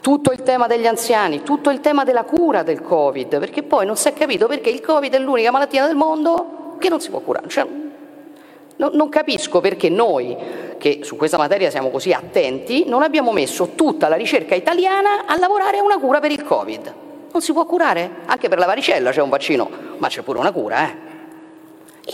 Tutto 0.00 0.32
il 0.32 0.42
tema 0.42 0.66
degli 0.66 0.86
anziani, 0.86 1.42
tutto 1.42 1.68
il 1.68 1.80
tema 1.80 2.04
della 2.04 2.24
cura 2.24 2.62
del 2.62 2.80
Covid, 2.80 3.38
perché 3.38 3.62
poi 3.62 3.84
non 3.84 3.96
si 3.96 4.08
è 4.08 4.14
capito 4.14 4.46
perché 4.46 4.70
il 4.70 4.80
Covid 4.80 5.12
è 5.12 5.18
l'unica 5.18 5.50
malattia 5.50 5.86
del 5.86 5.94
mondo 5.94 6.76
che 6.78 6.88
non 6.88 7.00
si 7.00 7.10
può 7.10 7.20
curare. 7.20 7.48
Cioè, 7.48 7.66
no- 8.76 8.90
non 8.94 9.08
capisco 9.10 9.60
perché 9.60 9.90
noi, 9.90 10.34
che 10.78 11.00
su 11.02 11.16
questa 11.16 11.36
materia 11.36 11.68
siamo 11.68 11.90
così 11.90 12.12
attenti, 12.12 12.84
non 12.86 13.02
abbiamo 13.02 13.30
messo 13.30 13.72
tutta 13.74 14.08
la 14.08 14.16
ricerca 14.16 14.54
italiana 14.54 15.26
a 15.26 15.38
lavorare 15.38 15.78
a 15.78 15.82
una 15.82 15.98
cura 15.98 16.18
per 16.18 16.30
il 16.30 16.44
Covid. 16.44 16.94
Non 17.32 17.42
si 17.42 17.52
può 17.52 17.66
curare? 17.66 18.10
Anche 18.24 18.48
per 18.48 18.58
la 18.58 18.66
varicella 18.66 19.10
c'è 19.10 19.20
un 19.20 19.28
vaccino, 19.28 19.68
ma 19.98 20.08
c'è 20.08 20.22
pure 20.22 20.38
una 20.38 20.50
cura, 20.50 20.88
eh. 20.88 21.08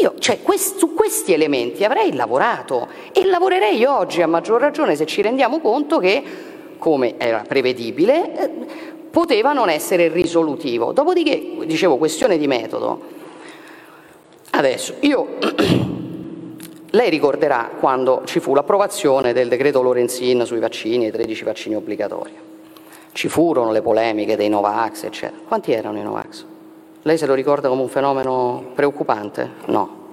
Io 0.01 0.15
cioè, 0.19 0.43
quest, 0.43 0.77
su 0.77 0.93
questi 0.93 1.33
elementi 1.33 1.85
avrei 1.85 2.13
lavorato 2.13 2.89
e 3.13 3.25
lavorerei 3.25 3.85
oggi 3.85 4.21
a 4.21 4.27
maggior 4.27 4.61
ragione 4.61 4.97
se 4.97 5.07
ci 5.07 5.23
rendiamo 5.23 5.61
conto 5.61 5.99
che, 5.99 6.23
come 6.79 7.15
era 7.19 7.45
prevedibile, 7.47 8.39
eh, 8.39 8.51
poteva 9.11 9.53
non 9.53 9.69
essere 9.69 10.09
risolutivo. 10.09 10.93
Dopodiché, 10.93 11.57
dicevo, 11.65 11.97
questione 11.97 12.37
di 12.37 12.47
metodo. 12.47 13.01
Adesso, 14.51 14.95
io 15.01 15.39
lei 16.91 17.11
ricorderà 17.11 17.71
quando 17.79 18.23
ci 18.25 18.41
fu 18.41 18.55
l'approvazione 18.55 19.33
del 19.33 19.49
decreto 19.49 19.83
Lorenzin 19.83 20.45
sui 20.45 20.59
vaccini, 20.59 21.07
i 21.07 21.11
13 21.11 21.45
vaccini 21.45 21.77
obbligatori. 21.77 22.33
Ci 23.13 23.29
furono 23.29 23.73
le 23.73 23.81
polemiche 23.81 24.37
dei 24.37 24.49
Novax, 24.49 25.05
eccetera. 25.05 25.41
Quanti 25.47 25.73
erano 25.73 25.99
i 25.99 26.03
Novax? 26.03 26.45
Lei 27.03 27.17
se 27.17 27.27
lo 27.27 27.35
ricorda 27.35 27.69
come 27.69 27.83
un 27.83 27.89
fenomeno 27.89 28.73
preoccupante? 28.75 29.51
No. 29.67 30.05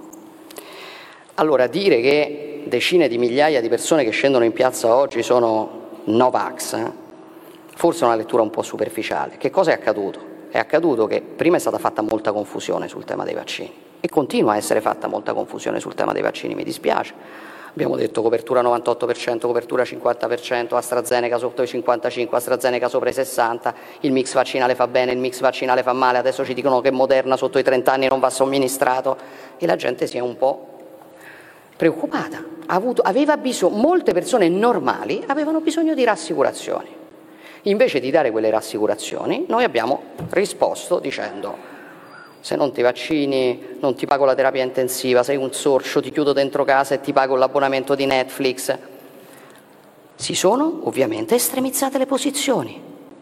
Allora, 1.36 1.68
dire 1.68 2.00
che 2.00 2.64
decine 2.66 3.08
di 3.08 3.18
migliaia 3.18 3.60
di 3.60 3.68
persone 3.68 4.04
che 4.04 4.12
scendono 4.12 4.46
in 4.46 4.54
piazza 4.54 4.96
oggi 4.96 5.24
sono 5.24 5.82
Novax, 6.06 6.92
forse 7.76 8.04
una 8.04 8.16
lettura 8.16 8.42
un 8.42 8.50
po' 8.50 8.62
superficiale. 8.62 9.38
Che 9.38 9.50
cosa 9.50 9.72
è 9.72 9.74
accaduto? 9.74 10.32
È 10.50 10.58
accaduto 10.58 11.08
che 11.08 11.22
prima 11.22 11.56
è 11.56 11.60
stata 11.60 11.78
fatta 11.78 12.02
molta 12.02 12.32
confusione 12.32 12.88
sul 12.88 13.06
tema 13.06 13.24
dei 13.24 13.34
vaccini 13.34 13.74
e 14.00 14.10
continua 14.10 14.54
a 14.54 14.58
essere 14.58 14.82
fatta 14.82 15.08
molta 15.08 15.34
confusione 15.34 15.80
sul 15.80 15.96
tema 15.96 16.12
dei 16.12 16.22
vaccini, 16.22 16.56
mi 16.56 16.64
dispiace. 16.64 17.14
Abbiamo 17.72 17.96
detto 17.96 18.22
copertura 18.22 18.62
98%, 18.62 19.40
copertura 19.40 19.84
50%, 19.84 20.76
AstraZeneca 20.76 21.38
sotto 21.38 21.64
i 21.64 21.68
55, 21.68 22.38
AstraZeneca 22.38 22.88
sopra 22.88 23.10
i 23.10 23.14
60, 23.14 23.74
il 24.02 24.12
mix 24.12 24.34
vaccinale 24.34 24.76
fa 24.76 24.88
bene, 24.88 25.12
il 25.14 25.18
mix 25.18 25.40
vaccinale 25.40 25.82
fa 25.82 25.94
male, 25.94 26.20
adesso 26.20 26.46
ci 26.46 26.54
dicono 26.54 26.82
che 26.82 26.92
Moderna 26.92 27.36
sotto 27.38 27.58
i 27.58 27.64
30 27.64 27.92
anni 27.92 28.08
non 28.08 28.20
va 28.20 28.30
somministrato 28.30 29.18
e 29.58 29.66
la 29.66 29.76
gente 29.76 30.06
si 30.06 30.18
è 30.18 30.20
un 30.20 30.38
po' 30.38 30.73
preoccupata. 31.84 32.42
Avuto, 32.68 33.02
aveva 33.02 33.36
bisogno, 33.36 33.76
molte 33.76 34.14
persone 34.14 34.48
normali 34.48 35.22
avevano 35.28 35.60
bisogno 35.60 35.94
di 35.94 36.06
rassicurazioni. 36.06 36.88
Invece 37.64 38.00
di 38.00 38.10
dare 38.10 38.32
quelle 38.32 38.50
rassicurazioni, 38.50 39.44
noi 39.50 39.66
abbiamo 39.66 40.02
risposto 40.30 41.00
dicendo 41.00 41.72
se 42.40 42.56
non 42.56 42.72
ti 42.72 42.82
vaccini 42.82 43.78
non 43.82 43.96
ti 43.96 44.06
pago 44.06 44.24
la 44.24 44.34
terapia 44.34 44.64
intensiva, 44.64 45.24
sei 45.24 45.36
un 45.36 45.52
sorcio, 45.52 46.02
ti 46.02 46.12
chiudo 46.12 46.32
dentro 46.32 46.64
casa 46.64 46.96
e 46.96 47.02
ti 47.02 47.12
pago 47.12 47.36
l'abbonamento 47.36 47.96
di 47.96 48.06
Netflix. 48.06 48.78
Si 50.16 50.36
sono 50.36 50.82
ovviamente 50.84 51.36
estremizzate 51.36 51.98
le 51.98 52.06
posizioni. 52.06 52.82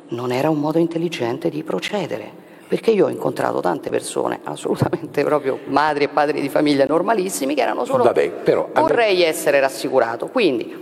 Non 0.09 0.31
era 0.31 0.51
un 0.51 0.59
modo 0.59 0.77
intelligente 0.77 1.49
di 1.49 1.63
procedere, 1.63 2.31
perché 2.71 2.91
io 2.91 3.07
ho 3.07 3.09
incontrato 3.09 3.59
tante 3.59 3.89
persone, 3.89 4.39
assolutamente 4.45 5.25
proprio 5.25 5.59
madri 5.65 6.05
e 6.05 6.07
padri 6.07 6.39
di 6.39 6.47
famiglia 6.47 6.85
normalissimi, 6.85 7.53
che 7.53 7.63
erano 7.63 7.83
solo 7.83 8.05
Vabbè, 8.05 8.29
però, 8.29 8.69
vorrei 8.73 9.23
essere 9.23 9.59
rassicurato. 9.59 10.27
Quindi 10.27 10.73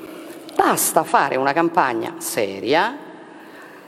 basta 0.56 1.04
fare 1.04 1.36
una 1.36 1.52
campagna 1.52 2.14
seria, 2.20 2.96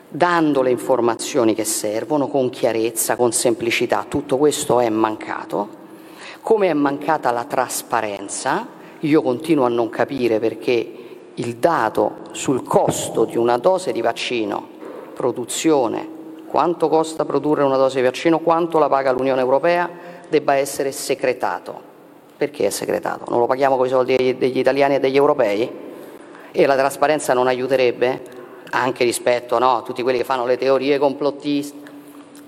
dando 0.07 0.63
le 0.63 0.71
informazioni 0.71 1.53
che 1.53 1.63
servono 1.63 2.27
con 2.27 2.49
chiarezza, 2.49 3.15
con 3.15 3.31
semplicità. 3.31 4.03
Tutto 4.09 4.37
questo 4.37 4.79
è 4.79 4.89
mancato. 4.89 5.67
Come 6.41 6.69
è 6.69 6.73
mancata 6.73 7.29
la 7.29 7.43
trasparenza, 7.43 8.65
io 9.01 9.21
continuo 9.21 9.65
a 9.65 9.69
non 9.69 9.89
capire 9.89 10.39
perché 10.39 10.93
il 11.35 11.55
dato 11.57 12.21
sul 12.31 12.63
costo 12.63 13.25
di 13.25 13.37
una 13.37 13.59
dose 13.59 13.91
di 13.91 14.01
vaccino, 14.01 14.67
produzione, 15.13 16.20
quanto 16.51 16.89
costa 16.89 17.25
produrre 17.25 17.63
una 17.63 17.77
dose 17.77 17.99
di 17.99 18.05
vaccino, 18.05 18.39
quanto 18.39 18.77
la 18.77 18.89
paga 18.89 19.11
l'Unione 19.11 19.41
Europea, 19.41 19.89
debba 20.29 20.55
essere 20.55 20.91
segretato. 20.91 21.89
Perché 22.37 22.67
è 22.67 22.69
segretato? 22.69 23.25
Non 23.29 23.39
lo 23.39 23.45
paghiamo 23.47 23.77
con 23.77 23.85
i 23.85 23.89
soldi 23.89 24.35
degli 24.37 24.59
italiani 24.59 24.95
e 24.95 24.99
degli 24.99 25.15
europei? 25.15 25.71
E 26.51 26.65
la 26.65 26.75
trasparenza 26.75 27.33
non 27.33 27.47
aiuterebbe? 27.47 28.39
anche 28.71 29.03
rispetto 29.03 29.57
no, 29.57 29.77
a 29.77 29.81
tutti 29.81 30.01
quelli 30.01 30.17
che 30.17 30.23
fanno 30.23 30.45
le 30.45 30.57
teorie 30.57 30.97
complottiste. 30.97 31.89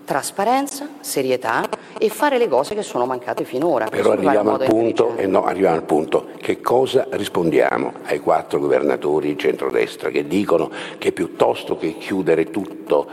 Trasparenza, 0.05 0.89
serietà 0.99 1.63
e 1.97 2.09
fare 2.09 2.37
le 2.37 2.49
cose 2.49 2.75
che 2.75 2.81
sono 2.81 3.05
mancate 3.05 3.45
finora. 3.45 3.87
Però 3.87 4.11
arriviamo 4.11 4.55
al, 4.55 4.65
punto, 4.65 5.15
eh 5.15 5.27
no, 5.27 5.45
arriviamo 5.45 5.75
al 5.75 5.83
punto, 5.83 6.27
che 6.41 6.59
cosa 6.59 7.07
rispondiamo 7.09 7.93
ai 8.03 8.19
quattro 8.19 8.59
governatori 8.59 9.29
di 9.29 9.37
centrodestra 9.37 10.09
che 10.09 10.27
dicono 10.27 10.69
che 10.97 11.13
piuttosto 11.13 11.77
che 11.77 11.97
chiudere 11.97 12.49
tutto 12.49 13.07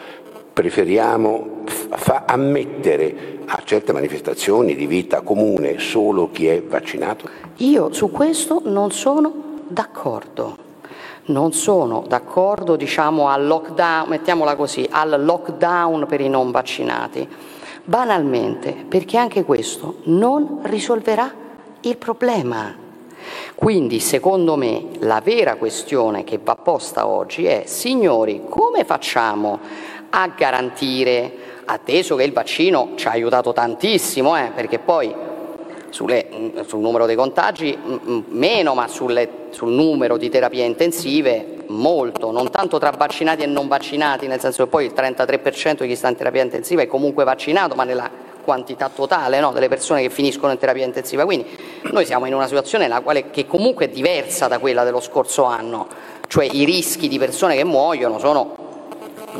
preferiamo 0.61 1.63
fa 1.67 2.25
ammettere 2.27 3.39
a 3.47 3.63
certe 3.65 3.95
manifestazioni 3.95 4.75
di 4.75 4.87
vita 4.87 5.23
comune 5.23 5.79
solo 5.79 6.31
chi 6.31 6.49
è 6.49 6.63
vaccinato? 6.63 7.27
Io 7.57 7.91
su 7.95 8.11
questo 8.11 8.61
non 8.67 8.91
sono 8.91 9.33
d'accordo 9.67 10.69
non 11.27 11.53
sono 11.53 12.05
d'accordo 12.07 12.75
diciamo, 12.77 13.29
al 13.29 13.47
lockdown, 13.47 14.09
mettiamola 14.09 14.57
così, 14.57 14.87
al 14.91 15.23
lockdown 15.25 16.07
per 16.07 16.21
i 16.21 16.29
non 16.29 16.51
vaccinati, 16.51 17.27
banalmente 17.85 18.75
perché 18.89 19.17
anche 19.17 19.45
questo 19.45 19.99
non 20.05 20.59
risolverà 20.63 21.33
il 21.83 21.97
problema. 21.97 22.75
Quindi 23.55 24.01
secondo 24.01 24.57
me 24.57 24.89
la 25.01 25.21
vera 25.23 25.55
questione 25.55 26.25
che 26.25 26.41
va 26.43 26.57
posta 26.57 27.07
oggi 27.07 27.45
è, 27.45 27.63
signori, 27.67 28.43
come 28.49 28.85
facciamo 28.85 29.61
a 30.11 30.29
garantire, 30.37 31.33
atteso 31.65 32.17
che 32.17 32.25
il 32.25 32.33
vaccino 32.33 32.91
ci 32.97 33.07
ha 33.07 33.13
aiutato 33.13 33.53
tantissimo, 33.53 34.37
eh, 34.37 34.51
perché 34.55 34.79
poi 34.79 35.15
sulle, 35.91 36.27
sul 36.67 36.81
numero 36.81 37.07
dei 37.07 37.17
contagi 37.17 37.77
meno, 38.29 38.75
ma 38.75 38.89
sulle, 38.89 39.29
sul 39.51 39.71
numero 39.71 40.17
di 40.17 40.29
terapie 40.29 40.65
intensive 40.65 41.59
molto, 41.69 42.31
non 42.31 42.51
tanto 42.51 42.79
tra 42.79 42.91
vaccinati 42.91 43.43
e 43.43 43.47
non 43.47 43.69
vaccinati, 43.69 44.27
nel 44.27 44.41
senso 44.41 44.65
che 44.65 44.71
poi 44.71 44.87
il 44.87 44.93
33% 44.95 45.83
di 45.83 45.89
chi 45.89 45.97
sta 45.97 46.09
in 46.09 46.17
terapia 46.17 46.43
intensiva 46.43 46.83
è 46.83 46.87
comunque 46.87 47.25
vaccinato, 47.25 47.75
ma 47.75 47.85
nella 47.85 48.11
quantità 48.43 48.91
totale 48.93 49.39
no, 49.39 49.53
delle 49.53 49.69
persone 49.69 50.03
che 50.03 50.11
finiscono 50.11 50.53
in 50.53 50.59
terapia 50.59 50.85
intensiva. 50.85 51.25
Quindi 51.25 51.47
noi 51.93 52.05
siamo 52.05 52.27
in 52.27 52.35
una 52.35 52.47
situazione 52.47 52.89
quale, 53.03 53.31
che 53.31 53.47
comunque 53.47 53.87
è 53.87 53.89
diversa 53.89 54.49
da 54.49 54.59
quella 54.59 54.83
dello 54.85 55.01
scorso 55.01 55.45
anno, 55.45 55.87
cioè 56.27 56.49
i 56.51 56.65
rischi 56.65 57.09
di 57.09 57.19
persone 57.19 57.57
che 57.57 57.65
muoiono 57.65 58.19
sono 58.19 58.60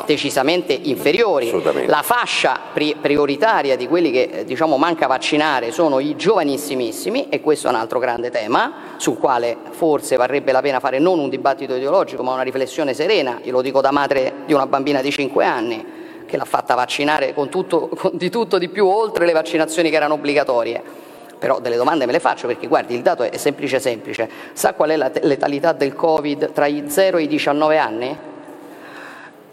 decisamente 0.05 0.73
inferiori. 0.73 1.51
La 1.87 2.03
fascia 2.03 2.59
pri- 2.73 2.97
prioritaria 3.01 3.77
di 3.77 3.87
quelli 3.89 4.11
che 4.11 4.29
eh, 4.33 4.45
diciamo, 4.45 4.77
manca 4.77 5.07
vaccinare 5.07 5.73
sono 5.73 5.99
i 5.99 6.17
giovanissimissimi 6.17 7.29
e 7.29 7.41
questo 7.41 7.67
è 7.67 7.71
un 7.71 7.77
altro 7.77 7.99
grande 7.99 8.31
tema 8.31 8.73
sul 8.97 9.19
quale 9.19 9.57
forse 9.71 10.17
varrebbe 10.17 10.53
la 10.53 10.61
pena 10.61 10.81
fare 10.81 10.99
non 10.99 11.19
un 11.19 11.29
dibattito 11.29 11.75
ideologico 11.75 12.23
ma 12.23 12.33
una 12.33 12.43
riflessione 12.43 12.95
serena, 12.95 13.39
io 13.43 13.53
lo 13.53 13.63
dico 13.63 13.81
da 13.81 13.91
madre 13.91 14.33
di 14.47 14.53
una 14.53 14.67
bambina 14.67 15.01
di 15.01 15.11
5 15.11 15.45
anni 15.45 15.99
che 16.27 16.37
l'ha 16.37 16.45
fatta 16.45 16.75
vaccinare 16.75 17.35
con 17.35 17.49
tutto, 17.49 17.89
con 17.89 18.13
di 18.15 18.31
tutto 18.31 18.57
di 18.57 18.69
più 18.69 18.87
oltre 18.87 19.27
le 19.27 19.33
vaccinazioni 19.33 19.91
che 19.91 19.97
erano 19.97 20.15
obbligatorie. 20.15 21.09
Però 21.41 21.59
delle 21.59 21.77
domande 21.77 22.07
me 22.07 22.13
le 22.13 22.21
faccio 22.21 22.47
perché 22.47 22.67
guardi 22.67 22.95
il 22.95 23.03
dato 23.03 23.23
è 23.23 23.37
semplice 23.37 23.81
semplice. 23.81 24.29
Sa 24.53 24.75
qual 24.75 24.91
è 24.91 24.97
la 24.97 25.11
letalità 25.23 25.73
del 25.73 25.95
covid 25.95 26.53
tra 26.53 26.67
i 26.67 26.85
0 26.87 27.17
e 27.17 27.23
i 27.23 27.27
19 27.27 27.79
anni? 27.79 28.19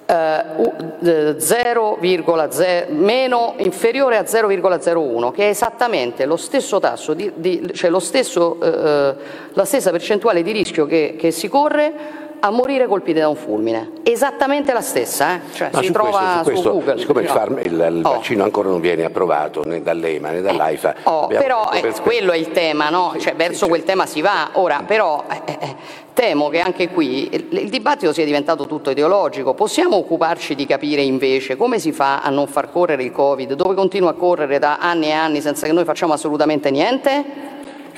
0,0 0.08 2.62
eh, 2.62 2.86
meno 2.90 3.56
inferiore 3.58 4.18
a 4.18 4.22
0,01 4.22 5.32
che 5.32 5.44
è 5.44 5.50
esattamente 5.50 6.26
lo 6.26 6.38
stesso 6.38 6.80
tasso 6.80 7.14
di, 7.14 7.30
di, 7.36 7.70
cioè 7.74 7.90
lo 7.90 8.00
stesso, 8.00 8.58
eh, 8.62 8.68
eh, 8.68 9.16
la 9.52 9.66
stessa 9.66 9.92
percentuale 9.92 10.44
di 10.44 10.52
rischio 10.52 10.86
che, 10.86 11.16
che 11.18 11.32
si 11.32 11.50
corre 11.50 12.27
a 12.40 12.50
morire 12.50 12.88
colpite 12.88 13.20
da 13.20 13.30
un 13.30 13.36
fulmine. 13.36 13.92
Esattamente 14.04 14.74
la 14.74 14.82
stessa, 14.82 15.36
eh? 15.36 15.40
cioè, 15.54 15.70
si 15.82 15.92
trova 15.92 16.42
questo, 16.44 16.44
su, 16.44 16.44
questo, 16.44 16.72
Google. 16.72 17.00
Siccome 17.00 17.22
il, 17.22 17.28
farm, 17.28 17.60
il, 17.60 17.66
il 17.66 18.02
oh. 18.04 18.10
vaccino 18.12 18.44
ancora 18.44 18.70
non 18.70 18.80
viene 18.80 19.04
approvato 19.04 19.66
né 19.66 19.82
dall'EMA 19.82 20.32
né 20.32 20.42
dall'AIFA. 20.42 20.96
Eh, 20.96 21.00
oh, 21.04 21.28
però 21.28 21.72
eh, 21.72 21.94
quello 22.02 22.32
è 22.32 22.38
il 22.38 22.52
tema, 22.52 22.90
no? 22.90 23.16
cioè, 23.18 23.36
verso 23.36 23.66
sì, 23.66 23.70
quel 23.70 23.84
tema 23.84 24.06
si 24.06 24.22
va. 24.22 24.50
Ora, 24.54 24.84
però 24.86 25.24
eh, 25.30 25.58
eh, 25.60 25.76
temo 26.14 26.50
che 26.50 26.60
anche 26.60 26.90
qui 26.90 27.30
il, 27.34 27.48
il 27.50 27.70
dibattito 27.70 28.14
sia 28.14 28.26
diventato 28.26 28.66
tutto 28.66 28.92
ideologico. 28.92 29.54
Possiamo 29.54 29.98
occuparci 29.98 30.56
di 30.56 30.66
capire 30.66 31.02
invece 31.02 31.56
come 31.56 31.80
si 31.80 31.92
fa 31.92 32.22
a 32.22 32.30
non 32.30 32.48
far 32.48 32.72
correre 32.72 33.04
il 33.04 33.12
Covid, 33.12 33.54
dove 33.54 33.76
continua 33.76 34.12
a 34.12 34.14
correre 34.14 34.60
da 34.60 34.78
anni 34.78 35.08
e 35.08 35.12
anni 35.12 35.42
senza 35.42 35.66
che 35.66 35.74
noi 35.74 35.86
facciamo 35.86 36.14
assolutamente 36.14 36.72
niente? 36.72 37.47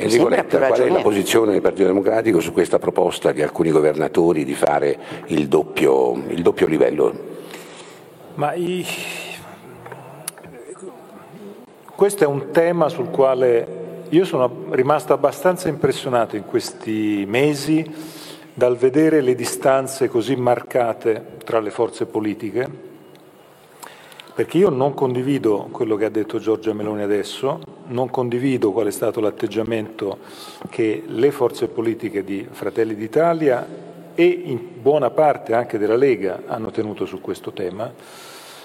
Enrico 0.02 0.30
Letta, 0.30 0.60
qual 0.68 0.80
è 0.80 0.90
la 0.90 1.02
posizione 1.02 1.52
del 1.52 1.62
Partito 1.62 1.86
Democratico 1.88 2.40
su 2.40 2.54
questa 2.54 2.80
proposta 2.80 3.34
di 3.34 3.42
alcuni 3.42 3.70
governatori 3.70 4.46
di 4.46 4.54
fare 4.54 4.98
il 5.28 5.50
doppio, 5.50 6.14
il 6.28 6.42
doppio 6.42 6.68
livello? 6.68 7.14
Ma 8.36 8.54
i... 8.54 8.86
Questo 11.94 12.24
è 12.24 12.28
un 12.28 12.52
tema 12.52 12.88
sul 12.88 13.10
quale 13.10 14.06
io 14.08 14.24
sono 14.24 14.68
rimasto 14.70 15.12
abbastanza 15.12 15.68
impressionato 15.68 16.38
in 16.38 16.46
questi 16.46 17.26
mesi 17.28 17.86
dal 18.54 18.78
vedere 18.78 19.20
le 19.20 19.36
distanze 19.36 20.08
così 20.08 20.38
marcate 20.38 21.38
tra 21.44 21.60
le 21.60 21.72
forze 21.72 22.06
politiche, 22.06 22.70
perché 24.34 24.58
io 24.58 24.70
non 24.70 24.94
condivido 24.94 25.68
quello 25.72 25.98
che 25.98 26.06
ha 26.06 26.10
detto 26.10 26.40
Giorgia 26.40 26.72
Meloni 26.72 27.02
adesso, 27.02 27.79
non 27.90 28.10
condivido 28.10 28.72
qual 28.72 28.88
è 28.88 28.92
stato 28.92 29.20
l'atteggiamento 29.20 30.18
che 30.70 31.04
le 31.06 31.32
forze 31.32 31.68
politiche 31.68 32.24
di 32.24 32.48
Fratelli 32.50 32.96
d'Italia 32.96 33.68
e 34.16 34.26
in 34.26 34.82
buona 34.82 35.10
parte 35.12 35.54
anche 35.54 35.78
della 35.78 35.96
Lega 35.96 36.42
hanno 36.48 36.72
tenuto 36.72 37.06
su 37.06 37.22
questo 37.22 37.52
tema, 37.52 37.92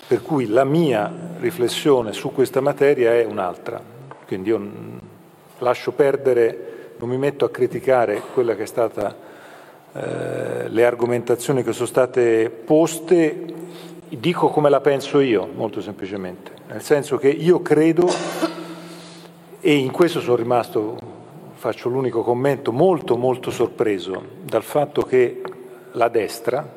per 0.07 0.23
cui 0.23 0.49
la 0.49 0.65
mia 0.65 1.13
riflessione 1.39 2.13
su 2.13 2.33
questa 2.33 2.61
materia 2.61 3.13
è 3.13 3.25
un'altra. 3.25 3.81
Quindi 4.27 4.49
io 4.49 4.71
lascio 5.59 5.93
perdere, 5.93 6.93
non 6.99 7.09
mi 7.09 7.17
metto 7.17 7.45
a 7.45 7.51
criticare 7.51 8.21
quella 8.33 8.55
che 8.55 8.65
è 8.65 8.67
stata 8.67 9.17
eh, 9.93 10.69
le 10.69 10.85
argomentazioni 10.85 11.63
che 11.63 11.73
sono 11.73 11.87
state 11.87 12.51
poste, 12.51 13.45
dico 14.09 14.49
come 14.49 14.69
la 14.69 14.81
penso 14.81 15.21
io, 15.21 15.49
molto 15.55 15.81
semplicemente, 15.81 16.51
nel 16.69 16.83
senso 16.83 17.17
che 17.17 17.29
io 17.29 17.63
credo, 17.63 18.09
e 19.67 19.77
in 19.77 19.93
questo 19.93 20.21
sono 20.21 20.37
rimasto, 20.37 20.99
faccio 21.55 21.89
l'unico 21.89 22.21
commento, 22.21 22.71
molto 22.71 23.17
molto 23.17 23.51
sorpreso 23.51 24.23
dal 24.43 24.63
fatto 24.63 25.01
che 25.01 25.41
la 25.93 26.09
destra 26.09 26.71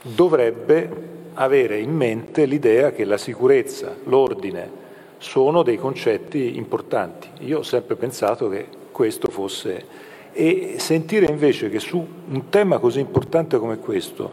dovrebbe 0.00 0.88
avere 1.34 1.80
in 1.80 1.90
mente 1.90 2.44
l'idea 2.44 2.92
che 2.92 3.04
la 3.04 3.16
sicurezza, 3.16 3.96
l'ordine 4.04 4.70
sono 5.18 5.64
dei 5.64 5.78
concetti 5.78 6.56
importanti. 6.56 7.26
Io 7.40 7.58
ho 7.58 7.62
sempre 7.64 7.96
pensato 7.96 8.48
che 8.48 8.68
questo 8.92 9.28
fosse 9.28 9.84
e 10.32 10.76
sentire 10.78 11.26
invece 11.26 11.68
che 11.70 11.80
su 11.80 12.06
un 12.28 12.48
tema 12.50 12.78
così 12.78 13.00
importante 13.00 13.58
come 13.58 13.78
questo 13.78 14.30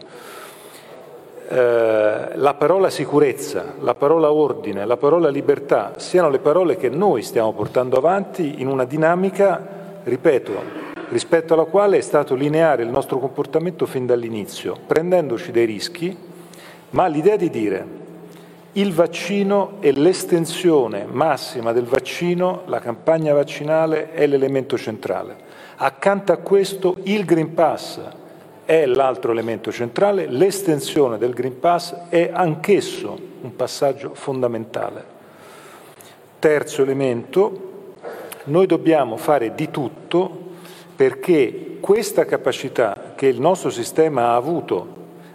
eh, 1.50 2.30
la 2.34 2.54
parola 2.54 2.90
sicurezza, 2.90 3.72
la 3.80 3.94
parola 3.94 4.30
ordine, 4.30 4.84
la 4.84 4.98
parola 4.98 5.30
libertà 5.30 5.94
siano 5.96 6.28
le 6.28 6.40
parole 6.40 6.76
che 6.76 6.90
noi 6.90 7.22
stiamo 7.22 7.54
portando 7.54 7.96
avanti 7.96 8.56
in 8.60 8.68
una 8.68 8.84
dinamica, 8.84 9.66
ripeto, 10.02 10.52
rispetto 11.08 11.54
alla 11.54 11.64
quale 11.64 11.96
è 11.96 12.00
stato 12.02 12.34
lineare 12.34 12.82
il 12.82 12.90
nostro 12.90 13.18
comportamento 13.18 13.86
fin 13.86 14.04
dall'inizio, 14.04 14.76
prendendoci 14.86 15.50
dei 15.50 15.64
rischi, 15.64 16.14
ma 16.90 17.06
l'idea 17.06 17.36
di 17.36 17.48
dire 17.48 17.86
il 18.72 18.92
vaccino 18.92 19.76
e 19.80 19.92
l'estensione 19.92 21.06
massima 21.10 21.72
del 21.72 21.86
vaccino, 21.86 22.64
la 22.66 22.78
campagna 22.78 23.32
vaccinale 23.32 24.12
è 24.12 24.26
l'elemento 24.26 24.76
centrale. 24.76 25.46
Accanto 25.76 26.32
a 26.32 26.36
questo 26.36 26.96
il 27.04 27.24
Green 27.24 27.54
Pass 27.54 28.00
è 28.68 28.84
l'altro 28.84 29.32
elemento 29.32 29.72
centrale, 29.72 30.26
l'estensione 30.26 31.16
del 31.16 31.32
Green 31.32 31.58
Pass 31.58 32.10
è 32.10 32.28
anch'esso 32.30 33.18
un 33.40 33.56
passaggio 33.56 34.12
fondamentale. 34.12 35.02
Terzo 36.38 36.82
elemento, 36.82 37.94
noi 38.44 38.66
dobbiamo 38.66 39.16
fare 39.16 39.54
di 39.54 39.70
tutto 39.70 40.50
perché 40.94 41.78
questa 41.80 42.26
capacità 42.26 43.14
che 43.14 43.26
il 43.26 43.40
nostro 43.40 43.70
sistema 43.70 44.32
ha 44.32 44.34
avuto 44.34 44.86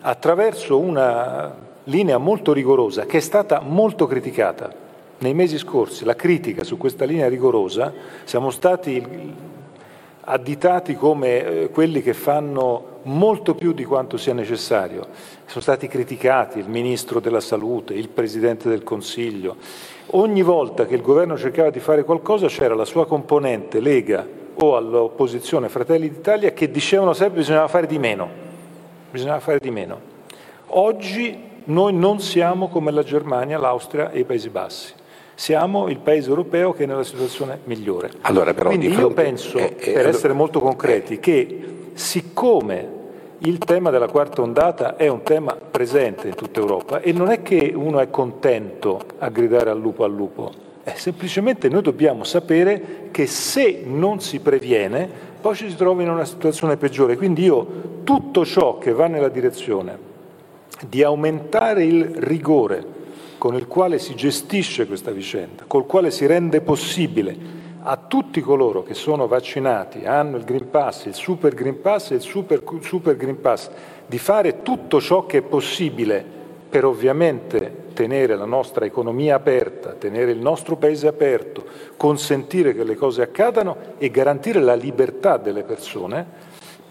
attraverso 0.01 0.77
una 0.77 1.55
linea 1.85 2.19
molto 2.19 2.53
rigorosa, 2.53 3.07
che 3.07 3.17
è 3.17 3.21
stata 3.21 3.61
molto 3.61 4.05
criticata 4.05 4.71
nei 5.17 5.33
mesi 5.33 5.57
scorsi, 5.57 6.05
la 6.05 6.15
critica 6.15 6.63
su 6.63 6.77
questa 6.77 7.05
linea 7.05 7.29
rigorosa, 7.29 7.91
siamo 8.25 8.51
stati 8.51 9.51
additati 10.25 10.95
come 10.95 11.45
eh, 11.45 11.69
quelli 11.69 12.01
che 12.01 12.13
fanno 12.13 12.99
molto 13.03 13.55
più 13.55 13.73
di 13.73 13.83
quanto 13.83 14.17
sia 14.17 14.33
necessario. 14.33 15.07
Sono 15.45 15.61
stati 15.61 15.87
criticati 15.87 16.59
il 16.59 16.69
Ministro 16.69 17.19
della 17.19 17.41
Salute, 17.41 17.93
il 17.93 18.09
Presidente 18.09 18.69
del 18.69 18.83
Consiglio. 18.83 19.55
Ogni 20.11 20.41
volta 20.41 20.85
che 20.85 20.95
il 20.95 21.01
governo 21.01 21.37
cercava 21.37 21.69
di 21.69 21.79
fare 21.79 22.03
qualcosa 22.03 22.47
c'era 22.47 22.75
la 22.75 22.85
sua 22.85 23.05
componente 23.05 23.79
Lega 23.79 24.25
o 24.55 24.75
all'opposizione 24.75 25.69
Fratelli 25.69 26.09
d'Italia 26.09 26.51
che 26.51 26.71
dicevano 26.71 27.13
sempre 27.13 27.35
che 27.35 27.39
bisognava 27.39 27.67
fare 27.67 27.87
di 27.87 27.99
meno. 27.99 28.29
Bisognava 29.11 29.39
fare 29.39 29.59
di 29.59 29.71
meno. 29.71 30.11
Oggi 30.67 31.51
noi 31.65 31.93
non 31.93 32.19
siamo 32.19 32.69
come 32.69 32.91
la 32.91 33.03
Germania, 33.03 33.57
l'Austria 33.57 34.11
e 34.11 34.19
i 34.19 34.23
Paesi 34.23 34.49
Bassi. 34.49 34.93
Siamo 35.35 35.87
il 35.89 35.99
paese 35.99 36.29
europeo 36.29 36.73
che 36.73 36.83
è 36.83 36.85
nella 36.85 37.03
situazione 37.03 37.59
migliore. 37.63 38.11
Allora, 38.21 38.53
però, 38.53 38.69
Quindi 38.69 38.89
fronte... 38.89 39.01
io 39.01 39.13
penso, 39.13 39.57
eh, 39.57 39.75
eh, 39.77 39.91
per 39.91 40.07
essere 40.07 40.33
molto 40.33 40.59
concreti, 40.59 41.19
che 41.19 41.89
siccome 41.93 43.01
il 43.39 43.57
tema 43.57 43.89
della 43.89 44.07
quarta 44.07 44.41
ondata 44.41 44.95
è 44.95 45.07
un 45.07 45.23
tema 45.23 45.53
presente 45.53 46.27
in 46.27 46.35
tutta 46.35 46.59
Europa 46.59 47.01
e 47.01 47.11
non 47.11 47.29
è 47.29 47.41
che 47.41 47.73
uno 47.75 47.99
è 47.99 48.09
contento 48.09 49.01
a 49.17 49.29
gridare 49.29 49.69
al 49.69 49.79
lupo 49.79 50.03
al 50.03 50.13
lupo, 50.13 50.51
è 50.83 50.93
semplicemente 50.95 51.67
noi 51.67 51.81
dobbiamo 51.81 52.23
sapere 52.23 53.09
che 53.11 53.25
se 53.25 53.83
non 53.85 54.19
si 54.21 54.39
previene 54.39 55.31
poi 55.41 55.55
ci 55.55 55.69
si 55.69 55.75
trova 55.75 56.01
in 56.01 56.09
una 56.09 56.23
situazione 56.23 56.77
peggiore. 56.77 57.17
Quindi 57.17 57.43
io 57.43 57.67
tutto 58.05 58.45
ciò 58.45 58.77
che 58.77 58.93
va 58.93 59.07
nella 59.07 59.27
direzione 59.27 60.11
di 60.87 61.03
aumentare 61.03 61.83
il 61.83 62.05
rigore 62.05 63.01
con 63.43 63.55
il 63.55 63.67
quale 63.67 63.99
si 63.99 64.15
gestisce 64.15 64.87
questa 64.87 65.11
vicenda, 65.11 65.65
col 65.67 65.85
quale 65.85 66.11
si 66.11 66.25
rende 66.25 66.61
possibile 66.61 67.35
a 67.81 67.97
tutti 67.97 68.39
coloro 68.39 68.83
che 68.83 68.93
sono 68.93 69.27
vaccinati, 69.27 70.05
hanno 70.05 70.37
il 70.37 70.45
Green 70.45 70.69
Pass, 70.69 71.07
il 71.07 71.13
Super 71.13 71.53
Green 71.53 71.81
Pass 71.81 72.11
e 72.11 72.15
il 72.15 72.21
Super, 72.21 72.63
Super 72.79 73.17
Green 73.17 73.41
Pass, 73.41 73.69
di 74.05 74.17
fare 74.17 74.61
tutto 74.61 75.01
ciò 75.01 75.25
che 75.25 75.39
è 75.39 75.41
possibile 75.41 76.23
per 76.69 76.85
ovviamente 76.85 77.87
tenere 77.91 78.37
la 78.37 78.45
nostra 78.45 78.85
economia 78.85 79.35
aperta, 79.35 79.91
tenere 79.91 80.31
il 80.31 80.39
nostro 80.39 80.77
paese 80.77 81.07
aperto, 81.07 81.65
consentire 81.97 82.73
che 82.73 82.85
le 82.85 82.95
cose 82.95 83.23
accadano 83.23 83.75
e 83.97 84.09
garantire 84.09 84.61
la 84.61 84.75
libertà 84.75 85.35
delle 85.35 85.63
persone, 85.63 86.25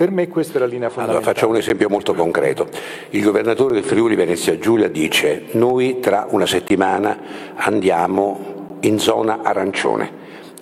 per 0.02 0.10
me 0.10 0.26
questa 0.26 0.56
è 0.56 0.58
la 0.58 0.66
linea 0.66 0.88
fondamentale. 0.88 1.18
Allora, 1.18 1.32
facciamo 1.32 1.52
un 1.52 1.58
esempio 1.58 1.88
molto 1.88 2.12
concreto. 2.12 2.66
Il 3.10 3.22
governatore 3.22 3.74
del 3.74 3.84
Friuli 3.84 4.16
Venezia 4.16 4.58
Giulia 4.58 4.88
dice 4.88 5.44
noi 5.52 6.00
tra 6.00 6.26
una 6.28 6.44
settimana 6.44 7.16
andiamo 7.54 8.78
in 8.80 8.98
zona 8.98 9.42
arancione, 9.44 10.10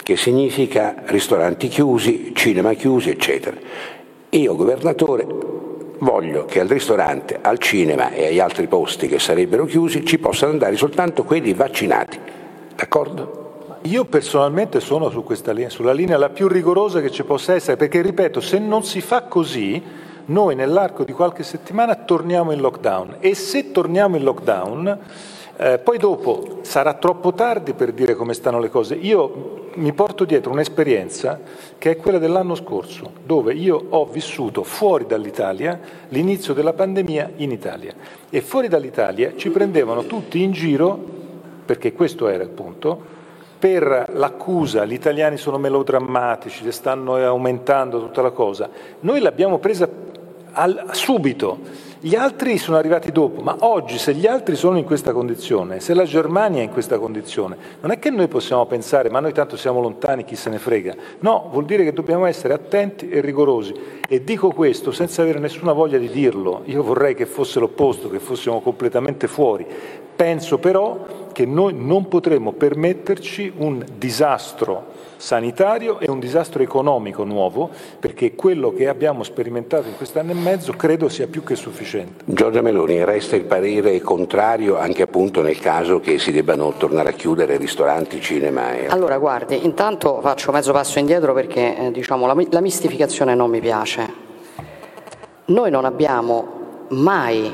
che 0.03 0.18
significa 0.18 1.05
ristoranti 1.07 1.68
chiusi, 1.68 2.32
cinema 2.34 2.74
chiusi, 2.74 3.09
eccetera. 3.09 3.57
Io, 4.28 4.55
governatore, 4.55 5.26
voglio 6.01 6.45
che 6.45 6.61
al 6.61 6.68
ristorante, 6.68 7.38
al 7.41 7.57
cinema 7.57 8.11
e 8.11 8.26
agli 8.26 8.41
altri 8.41 8.66
posti 8.66 9.09
che 9.09 9.18
sarebbero 9.18 9.64
chiusi 9.64 10.05
ci 10.05 10.18
possano 10.18 10.53
andare 10.53 10.76
soltanto 10.76 11.24
quelli 11.24 11.55
vaccinati. 11.55 12.18
D'accordo? 12.76 13.50
Io 13.85 14.05
personalmente 14.05 14.78
sono 14.78 15.09
su 15.09 15.24
questa 15.24 15.53
linea, 15.53 15.70
sulla 15.70 15.95
linea 15.95 16.18
la 16.18 16.28
più 16.28 16.49
rigorosa 16.49 17.01
che 17.01 17.11
ci 17.11 17.24
possa 17.24 17.55
essere, 17.55 17.78
perché 17.78 18.03
ripeto, 18.03 18.39
se 18.39 18.59
non 18.59 18.85
si 18.85 19.01
fa 19.01 19.22
così, 19.22 19.83
noi 20.26 20.55
nell'arco 20.55 21.03
di 21.03 21.12
qualche 21.12 21.43
settimana 21.43 21.95
torniamo 21.95 22.53
in 22.53 22.61
lockdown 22.61 23.16
e 23.20 23.35
se 23.35 23.72
torniamo 23.72 24.16
in 24.16 24.22
lockdown, 24.22 24.99
eh, 25.57 25.78
poi 25.78 25.97
dopo 25.97 26.59
sarà 26.61 26.93
troppo 26.93 27.33
tardi 27.33 27.72
per 27.72 27.93
dire 27.93 28.14
come 28.14 28.35
stanno 28.35 28.61
le 28.61 28.68
cose. 28.68 28.97
Io 28.97 29.68
mi 29.74 29.95
porto 29.95 30.26
dietro 30.26 30.53
un'esperienza 30.53 31.41
che 31.78 31.93
è 31.93 31.97
quella 31.97 32.18
dell'anno 32.18 32.55
scorso, 32.57 33.11
dove 33.24 33.55
io 33.55 33.83
ho 33.89 34.05
vissuto 34.05 34.62
fuori 34.62 35.07
dall'Italia 35.07 35.81
l'inizio 36.09 36.53
della 36.53 36.74
pandemia 36.74 37.33
in 37.37 37.51
Italia 37.51 37.95
e 38.28 38.43
fuori 38.43 38.68
dall'Italia 38.68 39.33
ci 39.37 39.49
prendevano 39.49 40.05
tutti 40.05 40.43
in 40.43 40.53
giro, 40.53 40.99
perché 41.64 41.95
questo 41.95 42.28
era 42.28 42.43
il 42.43 42.51
punto, 42.51 43.18
per 43.61 44.07
l'accusa 44.15 44.87
gli 44.87 44.95
italiani 44.95 45.37
sono 45.37 45.59
melodrammatici, 45.59 46.73
stanno 46.73 47.17
aumentando 47.17 48.01
tutta 48.01 48.23
la 48.23 48.31
cosa. 48.31 48.71
Noi 49.01 49.21
l'abbiamo 49.21 49.59
presa 49.59 49.87
al, 50.53 50.89
subito, 50.93 51.59
gli 52.03 52.15
altri 52.15 52.57
sono 52.57 52.79
arrivati 52.79 53.13
dopo, 53.13 53.43
ma 53.43 53.55
oggi 53.61 53.99
se 53.99 54.15
gli 54.15 54.27
altri 54.27 54.57
sono 54.57 54.79
in 54.79 54.85
questa 54.85 55.13
condizione, 55.13 55.81
se 55.81 55.93
la 55.93 56.05
Germania 56.05 56.61
è 56.61 56.65
in 56.65 56.71
questa 56.71 56.99
condizione, 56.99 57.55
non 57.83 57.91
è 57.91 57.99
che 57.99 58.09
noi 58.09 58.27
possiamo 58.29 58.65
pensare 58.65 59.11
ma 59.11 59.21
noi 59.21 59.35
tanto 59.35 59.59
siamo 59.59 59.83
lontani, 59.83 60.25
chi 60.25 60.37
se 60.37 60.49
ne 60.49 60.59
frega. 60.59 60.95
No, 61.19 61.49
vuol 61.53 61.67
dire 61.67 61.85
che 61.85 61.93
dobbiamo 61.93 62.25
essere 62.25 62.55
attenti 62.55 63.11
e 63.11 63.21
rigorosi. 63.21 63.75
E 64.09 64.25
dico 64.25 64.51
questo 64.53 64.91
senza 64.91 65.21
avere 65.21 65.39
nessuna 65.39 65.73
voglia 65.73 65.99
di 65.99 66.09
dirlo, 66.09 66.63
io 66.65 66.83
vorrei 66.83 67.15
che 67.15 67.27
fosse 67.27 67.61
l'opposto, 67.61 68.09
che 68.09 68.21
fossimo 68.21 68.63
completamente 68.63 69.27
fuori. 69.27 69.67
Penso 70.17 70.57
però 70.57 71.20
che 71.33 71.47
noi 71.47 71.74
non 71.74 72.09
potremo 72.09 72.53
permetterci 72.53 73.53
un 73.57 73.85
disastro 73.97 74.99
sanitario 75.20 75.99
e 76.01 76.11
un 76.11 76.18
disastro 76.18 76.62
economico 76.62 77.24
nuovo, 77.24 77.70
perché 78.01 78.35
quello 78.35 78.72
che 78.72 78.89
abbiamo 78.89 79.22
sperimentato 79.22 79.87
in 79.87 79.97
quest'anno 79.97 80.31
e 80.31 80.35
mezzo 80.35 80.72
credo 80.72 81.09
sia 81.09 81.26
più 81.26 81.45
che 81.45 81.57
sufficiente. 81.57 82.24
Giorgia 82.24 82.62
Meloni, 82.62 83.05
resta 83.05 83.37
il 83.37 83.45
parere 83.45 84.01
contrario 84.01 84.78
anche 84.78 85.03
appunto 85.03 85.43
nel 85.43 85.59
caso 85.59 86.01
che 86.01 86.18
si 86.18 86.33
debbano 86.33 86.72
tornare 86.72 87.11
a 87.11 87.12
chiudere 87.12 87.59
ristoranti, 87.59 88.20
cinema 88.20 88.72
e... 88.72 88.87
Allora 88.87 89.18
guardi, 89.18 89.64
intanto 89.64 90.20
faccio 90.22 90.53
mezzo 90.53 90.72
passo 90.72 90.99
indietro 90.99 91.35
perché 91.35 91.76
eh, 91.76 91.91
diciamo, 91.91 92.26
la, 92.26 92.35
la 92.51 92.61
mistificazione 92.61 93.35
non 93.35 93.51
mi 93.51 93.61
piace. 93.61 94.28
Noi 95.47 95.70
non 95.70 95.85
abbiamo 95.85 96.87
mai 96.91 97.53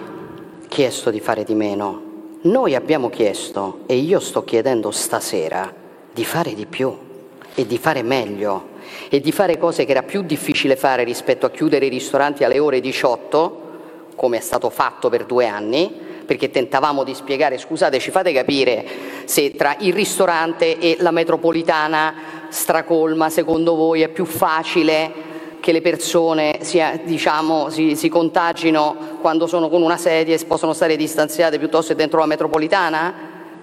chiesto 0.68 1.10
di 1.10 1.20
fare 1.20 1.42
di 1.42 1.54
meno, 1.54 2.05
noi 2.42 2.74
abbiamo 2.74 3.08
chiesto, 3.08 3.80
e 3.86 3.96
io 3.96 4.20
sto 4.20 4.44
chiedendo 4.44 4.90
stasera, 4.90 5.72
di 6.12 6.24
fare 6.24 6.54
di 6.54 6.66
più 6.66 6.96
e 7.54 7.66
di 7.66 7.78
fare 7.78 8.02
meglio 8.02 8.74
e 9.08 9.20
di 9.20 9.32
fare 9.32 9.58
cose 9.58 9.84
che 9.84 9.90
era 9.90 10.02
più 10.02 10.22
difficile 10.22 10.76
fare 10.76 11.04
rispetto 11.04 11.46
a 11.46 11.50
chiudere 11.50 11.86
i 11.86 11.90
ristoranti 11.90 12.44
alle 12.44 12.58
ore 12.58 12.80
18, 12.80 13.62
come 14.14 14.38
è 14.38 14.40
stato 14.40 14.70
fatto 14.70 15.08
per 15.08 15.24
due 15.24 15.46
anni, 15.46 15.90
perché 16.24 16.50
tentavamo 16.50 17.04
di 17.04 17.14
spiegare, 17.14 17.58
scusate, 17.58 17.98
ci 17.98 18.10
fate 18.10 18.32
capire 18.32 18.84
se 19.24 19.52
tra 19.52 19.76
il 19.80 19.92
ristorante 19.92 20.78
e 20.78 20.96
la 21.00 21.10
metropolitana 21.10 22.14
stracolma, 22.48 23.28
secondo 23.30 23.74
voi 23.74 24.02
è 24.02 24.08
più 24.08 24.24
facile 24.24 25.34
che 25.66 25.72
le 25.72 25.80
persone 25.80 26.58
sia, 26.60 26.96
diciamo, 27.02 27.70
si, 27.70 27.96
si, 27.96 28.08
contagino 28.08 29.18
quando 29.20 29.48
sono 29.48 29.68
con 29.68 29.82
una 29.82 29.96
sedia 29.96 30.32
e 30.32 30.44
possono 30.44 30.72
stare 30.72 30.94
distanziate 30.94 31.58
piuttosto 31.58 31.88
che 31.88 31.98
dentro 31.98 32.20
la 32.20 32.26
metropolitana? 32.26 33.14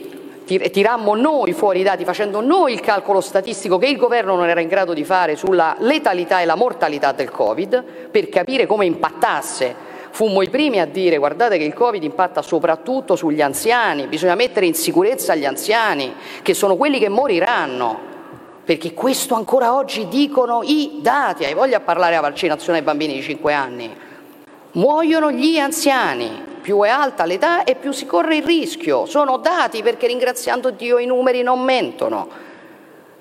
Tirammo 0.72 1.16
noi 1.16 1.52
fuori 1.52 1.82
i 1.82 1.84
dati 1.84 2.06
facendo 2.06 2.40
noi 2.40 2.72
il 2.72 2.80
calcolo 2.80 3.20
statistico 3.20 3.78
che 3.78 3.88
il 3.88 3.98
governo 3.98 4.38
non 4.38 4.48
era 4.48 4.62
in 4.62 4.70
grado 4.70 4.94
di 4.94 5.04
fare 5.04 5.36
sulla 5.36 5.76
letalità 5.80 6.40
e 6.40 6.46
la 6.46 6.56
mortalità 6.56 7.12
del 7.12 7.30
Covid 7.30 7.84
per 8.10 8.30
capire 8.30 8.66
come 8.66 8.86
impattasse 8.86 9.89
Fummo 10.12 10.42
i 10.42 10.50
primi 10.50 10.80
a 10.80 10.86
dire 10.86 11.18
guardate 11.18 11.58
che 11.58 11.64
il 11.64 11.74
Covid 11.74 12.04
impatta 12.04 12.42
soprattutto 12.42 13.16
sugli 13.16 13.42
anziani, 13.42 14.08
bisogna 14.08 14.36
mettere 14.36 14.66
in 14.66 14.74
sicurezza 14.74 15.36
gli 15.36 15.46
anziani, 15.46 16.14
che 16.42 16.54
sono 16.54 16.76
quelli 16.76 17.00
che 17.00 17.10
moriranno. 17.10 18.08
Perché 18.66 18.94
questo 18.94 19.34
ancora 19.36 19.76
oggi 19.76 20.08
dicono 20.08 20.62
i 20.64 21.00
dati, 21.02 21.44
hai 21.44 21.54
voglia 21.54 21.80
di 21.80 21.84
parlare 21.84 22.16
della 22.16 22.28
vaccinazione 22.28 22.80
ai 22.80 22.84
bambini 22.84 23.14
di 23.14 23.22
5 23.22 23.54
anni. 23.54 23.96
Muoiono 24.74 25.32
gli 25.32 25.58
anziani, 25.58 26.44
più 26.62 26.82
è 26.82 26.90
alta 26.90 27.26
l'età 27.26 27.64
e 27.64 27.76
più 27.76 27.92
si 27.92 28.06
corre 28.06 28.38
il 28.38 28.44
rischio. 28.44 29.06
Sono 29.08 29.38
dati 29.38 29.82
perché 29.82 30.06
ringraziando 30.06 30.70
Dio 30.70 31.00
i 31.00 31.08
numeri 31.08 31.42
non 31.42 31.62
mentono. 31.62 32.28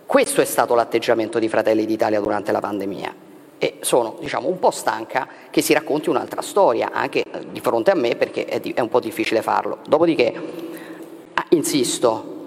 Questo 0.05 0.41
è 0.43 0.45
stato 0.45 0.74
l'atteggiamento 0.74 1.39
di 1.39 1.49
Fratelli 1.49 1.86
d'Italia 1.86 2.20
durante 2.20 2.53
la 2.53 2.61
pandemia 2.61 3.28
e 3.59 3.78
sono 3.80 4.16
diciamo, 4.20 4.48
un 4.48 4.59
po' 4.59 4.70
stanca 4.70 5.28
che 5.50 5.61
si 5.61 5.72
racconti 5.72 6.09
un'altra 6.09 6.42
storia 6.42 6.90
anche 6.92 7.22
eh, 7.22 7.50
di 7.50 7.61
fronte 7.61 7.90
a 7.90 7.94
me 7.94 8.14
perché 8.14 8.44
è, 8.44 8.61
di, 8.61 8.72
è 8.72 8.80
un 8.80 8.88
po' 8.88 9.00
difficile 9.00 9.42
farlo. 9.42 9.78
Dopodiché, 9.86 10.32
ah, 11.34 11.44
insisto, 11.50 12.44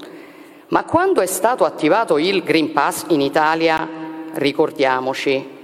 ma 0.70 0.86
quando 0.86 1.20
è 1.20 1.26
stato 1.26 1.66
attivato 1.66 2.18
il 2.18 2.44
Green 2.44 2.72
Pass 2.72 3.06
in 3.10 3.20
Italia, 3.20 3.88
ricordiamoci, 4.34 5.60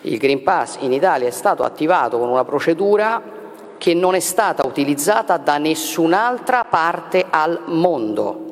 il 0.00 0.18
Green 0.18 0.42
Pass 0.42 0.78
in 0.80 0.92
Italia 0.92 1.28
è 1.28 1.32
stato 1.32 1.62
attivato 1.62 2.18
con 2.18 2.28
una 2.28 2.44
procedura 2.44 3.34
che 3.76 3.92
non 3.92 4.14
è 4.14 4.20
stata 4.20 4.66
utilizzata 4.66 5.36
da 5.36 5.58
nessun'altra 5.58 6.64
parte 6.64 7.26
al 7.28 7.64
mondo. 7.66 8.44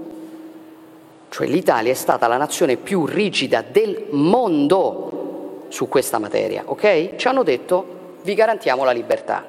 Cioè 1.30 1.46
l'Italia 1.46 1.90
è 1.90 1.94
stata 1.94 2.26
la 2.26 2.36
nazione 2.36 2.76
più 2.76 3.06
rigida 3.06 3.64
del 3.66 4.08
mondo 4.10 5.23
su 5.68 5.88
questa 5.88 6.18
materia, 6.18 6.62
ok? 6.66 7.16
Ci 7.16 7.28
hanno 7.28 7.42
detto 7.42 8.02
vi 8.22 8.34
garantiamo 8.34 8.84
la 8.84 8.92
libertà. 8.92 9.44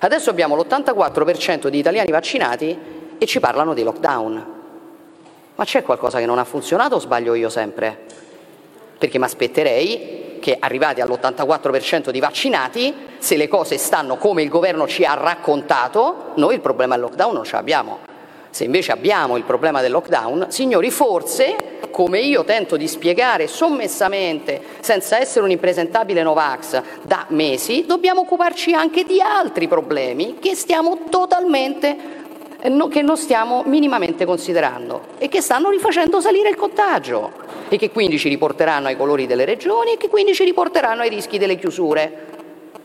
Adesso 0.00 0.30
abbiamo 0.30 0.54
l'84% 0.56 1.68
di 1.68 1.78
italiani 1.78 2.10
vaccinati 2.10 2.78
e 3.18 3.26
ci 3.26 3.40
parlano 3.40 3.74
di 3.74 3.82
lockdown. 3.82 4.46
Ma 5.54 5.64
c'è 5.64 5.82
qualcosa 5.82 6.18
che 6.18 6.26
non 6.26 6.38
ha 6.38 6.44
funzionato 6.44 6.96
o 6.96 6.98
sbaglio 7.00 7.34
io 7.34 7.48
sempre? 7.48 7.98
Perché 8.98 9.18
mi 9.18 9.24
aspetterei 9.24 10.38
che 10.40 10.56
arrivati 10.58 11.00
all'84% 11.00 12.10
di 12.10 12.20
vaccinati, 12.20 12.94
se 13.18 13.36
le 13.36 13.48
cose 13.48 13.76
stanno 13.76 14.16
come 14.16 14.42
il 14.42 14.48
governo 14.48 14.86
ci 14.86 15.04
ha 15.04 15.14
raccontato, 15.14 16.32
noi 16.36 16.54
il 16.54 16.60
problema 16.60 16.94
del 16.94 17.04
lockdown 17.04 17.34
non 17.34 17.44
ce 17.44 17.56
l'abbiamo. 17.56 18.09
Se 18.50 18.64
invece 18.64 18.92
abbiamo 18.92 19.36
il 19.36 19.44
problema 19.44 19.80
del 19.80 19.92
lockdown, 19.92 20.46
signori, 20.48 20.90
forse, 20.90 21.78
come 21.90 22.20
io 22.20 22.44
tento 22.44 22.76
di 22.76 22.88
spiegare 22.88 23.46
sommessamente, 23.46 24.60
senza 24.80 25.18
essere 25.18 25.44
un 25.44 25.50
impresentabile 25.50 26.22
Novax 26.22 26.82
da 27.02 27.26
mesi, 27.28 27.84
dobbiamo 27.86 28.22
occuparci 28.22 28.74
anche 28.74 29.04
di 29.04 29.20
altri 29.20 29.68
problemi 29.68 30.38
che 30.40 30.54
stiamo 30.54 30.98
totalmente 31.08 32.18
eh, 32.60 32.88
che 32.90 33.02
non 33.02 33.16
stiamo 33.16 33.62
minimamente 33.66 34.24
considerando 34.24 35.02
e 35.18 35.28
che 35.28 35.40
stanno 35.40 35.70
rifacendo 35.70 36.20
salire 36.20 36.50
il 36.50 36.56
contagio 36.56 37.32
e 37.68 37.78
che 37.78 37.90
quindi 37.90 38.18
ci 38.18 38.28
riporteranno 38.28 38.88
ai 38.88 38.96
colori 38.96 39.26
delle 39.26 39.44
regioni 39.44 39.92
e 39.92 39.96
che 39.96 40.08
quindi 40.08 40.34
ci 40.34 40.44
riporteranno 40.44 41.02
ai 41.02 41.08
rischi 41.08 41.38
delle 41.38 41.56
chiusure 41.56 42.29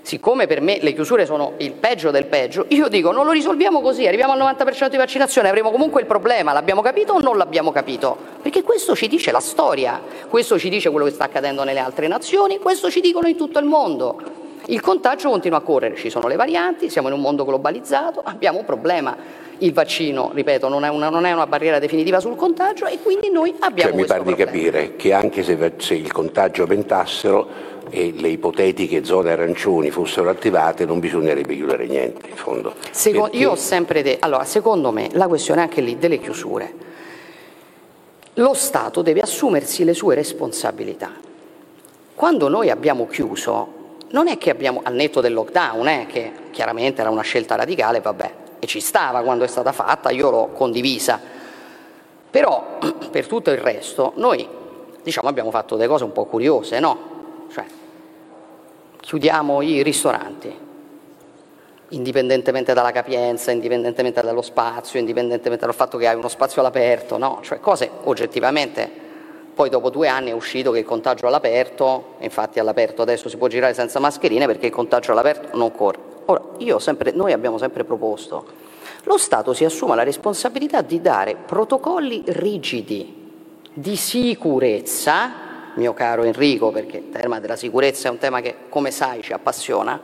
siccome 0.06 0.46
per 0.46 0.62
me 0.62 0.78
le 0.82 0.94
chiusure 0.94 1.26
sono 1.26 1.54
il 1.58 1.72
peggio 1.72 2.12
del 2.12 2.26
peggio, 2.26 2.66
io 2.70 2.88
dico 2.90 3.12
non 3.12 3.26
lo 3.26 3.32
risolviamo 3.32 3.82
così, 3.82 4.06
arriviamo 4.06 4.34
al 4.34 4.56
90% 4.56 4.88
di 4.88 4.98
vaccinazione, 4.98 5.50
avremo 5.50 5.72
comunque 5.72 6.00
il 6.02 6.06
problema, 6.06 6.54
l'abbiamo 6.54 6.82
capito 6.82 7.14
o 7.14 7.20
non 7.20 7.38
l'abbiamo 7.38 7.72
capito? 7.72 8.16
Perché 8.40 8.62
questo 8.62 8.96
ci 8.96 9.08
dice 9.08 9.32
la 9.32 9.40
storia, 9.40 10.00
questo 10.30 10.60
ci 10.60 10.70
dice 10.70 10.92
quello 10.92 11.06
che 11.06 11.12
sta 11.12 11.24
accadendo 11.24 11.64
nelle 11.64 11.80
altre 11.80 12.08
nazioni, 12.08 12.60
questo 12.60 12.92
ci 12.92 13.02
dicono 13.02 13.28
in 13.28 13.36
tutto 13.36 13.58
il 13.58 13.66
mondo. 13.66 14.44
Il 14.68 14.80
contagio 14.80 15.30
continua 15.30 15.58
a 15.58 15.62
correre, 15.62 15.96
ci 15.96 16.12
sono 16.12 16.28
le 16.28 16.36
varianti, 16.36 16.90
siamo 16.90 17.08
in 17.08 17.16
un 17.16 17.22
mondo 17.22 17.44
globalizzato, 17.44 18.22
abbiamo 18.24 18.60
un 18.60 18.66
problema. 18.66 19.16
Il 19.60 19.74
vaccino, 19.74 20.32
ripeto, 20.34 20.68
non 20.68 20.84
è 20.84 20.90
una, 20.90 21.10
non 21.10 21.26
è 21.26 21.32
una 21.32 21.48
barriera 21.48 21.80
definitiva 21.80 22.20
sul 22.20 22.36
contagio 22.36 22.86
e 22.88 23.00
quindi 23.02 23.30
noi 23.30 23.56
abbiamo 23.60 23.92
cioè, 23.92 24.02
mi 24.02 24.06
pare 24.06 24.24
di 24.24 24.36
capire 24.36 24.96
che 24.96 25.14
anche 25.14 25.44
se, 25.44 25.74
se 25.78 25.94
il 25.94 26.12
contagio 26.12 26.64
aumentassero 26.64 27.74
e 27.90 28.14
le 28.16 28.30
ipotetiche 28.30 29.04
zone 29.04 29.32
arancioni 29.32 29.90
fossero 29.90 30.30
attivate 30.30 30.86
non 30.86 31.00
bisognerebbe 31.00 31.56
chiudere 31.56 31.86
niente 31.86 32.28
in 32.30 32.36
fondo. 32.36 32.74
Secondo, 32.92 33.30
Perché... 33.30 33.38
Io 33.38 33.52
ho 33.52 33.56
sempre 33.56 34.02
detto, 34.02 34.26
allora 34.26 34.44
secondo 34.44 34.92
me 34.92 35.10
la 35.14 35.28
questione 35.28 35.62
è 35.62 35.64
anche 35.64 35.82
lì 35.82 35.98
delle 35.98 36.20
chiusure. 36.20 36.74
Lo 38.36 38.54
Stato 38.54 39.02
deve 39.02 39.22
assumersi 39.22 39.84
le 39.84 39.94
sue 39.94 40.16
responsabilità. 40.16 41.12
Quando 42.14 42.48
noi 42.50 42.70
abbiamo 42.70 43.08
chiuso, 43.08 43.84
non 44.10 44.28
è 44.28 44.38
che 44.38 44.50
abbiamo, 44.50 44.82
al 44.84 44.94
netto 44.94 45.22
del 45.22 45.34
lockdown, 45.34 45.88
eh, 45.88 46.06
che 46.08 46.32
chiaramente 46.52 47.02
era 47.02 47.10
una 47.10 47.22
scelta 47.22 47.56
radicale, 47.56 48.02
vabbè, 48.02 48.34
e 48.60 48.68
ci 48.68 48.80
stava 48.80 49.22
quando 49.22 49.44
è 49.44 49.48
stata 49.48 49.72
fatta, 49.72 50.12
io 50.12 50.30
l'ho 50.30 50.48
condivisa, 50.54 51.20
però 52.30 52.78
per 53.12 53.28
tutto 53.28 53.52
il 53.52 53.58
resto 53.58 54.14
noi 54.16 54.48
diciamo, 55.06 55.30
abbiamo 55.30 55.52
fatto 55.52 55.76
delle 55.76 55.88
cose 55.88 56.04
un 56.04 56.12
po' 56.12 56.26
curiose, 56.26 56.80
no? 56.80 57.14
Cioè, 57.56 57.66
chiudiamo 59.00 59.62
i 59.62 59.82
ristoranti, 59.82 60.54
indipendentemente 61.90 62.74
dalla 62.74 62.92
capienza, 62.92 63.52
indipendentemente 63.52 64.22
dallo 64.22 64.42
spazio, 64.42 65.00
indipendentemente 65.00 65.66
dal 65.66 65.74
fatto 65.74 65.98
che 65.98 66.06
hai 66.10 66.16
uno 66.16 66.28
spazio 66.28 66.60
all'aperto, 66.60 67.18
no? 67.18 67.40
Cioè 67.42 67.62
cose 67.62 67.90
oggettivamente. 68.04 69.04
Poi 69.56 69.70
dopo 69.70 69.90
due 69.90 70.10
anni 70.10 70.32
è 70.32 70.34
uscito 70.34 70.72
che 70.72 70.80
il 70.80 70.86
contagio 70.86 71.28
all'aperto, 71.28 72.16
infatti 72.20 72.60
all'aperto 72.60 73.04
adesso 73.04 73.30
si 73.30 73.38
può 73.38 73.48
girare 73.48 73.74
senza 73.74 74.00
mascherine 74.00 74.48
perché 74.48 74.66
il 74.66 74.74
contagio 74.74 75.14
all'aperto 75.14 75.56
non 75.56 75.72
corre. 75.72 76.00
Ora, 76.26 76.80
sempre, 76.80 77.12
noi 77.12 77.32
abbiamo 77.32 77.58
sempre 77.58 77.86
proposto 77.86 78.64
lo 79.04 79.18
Stato 79.18 79.54
si 79.54 79.64
assuma 79.64 79.94
la 79.94 80.04
responsabilità 80.04 80.82
di 80.82 81.00
dare 81.00 81.36
protocolli 81.36 82.24
rigidi 82.26 83.24
di 83.72 83.96
sicurezza, 83.96 85.45
mio 85.76 85.94
caro 85.94 86.24
Enrico, 86.24 86.72
perché 86.72 86.98
il 86.98 87.10
tema 87.10 87.40
della 87.40 87.56
sicurezza 87.56 88.08
è 88.08 88.12
un 88.12 88.18
tema 88.18 88.42
che, 88.42 88.56
come 88.70 88.92
sai, 88.92 89.22
ci 89.22 89.34
appassiona, 89.34 90.00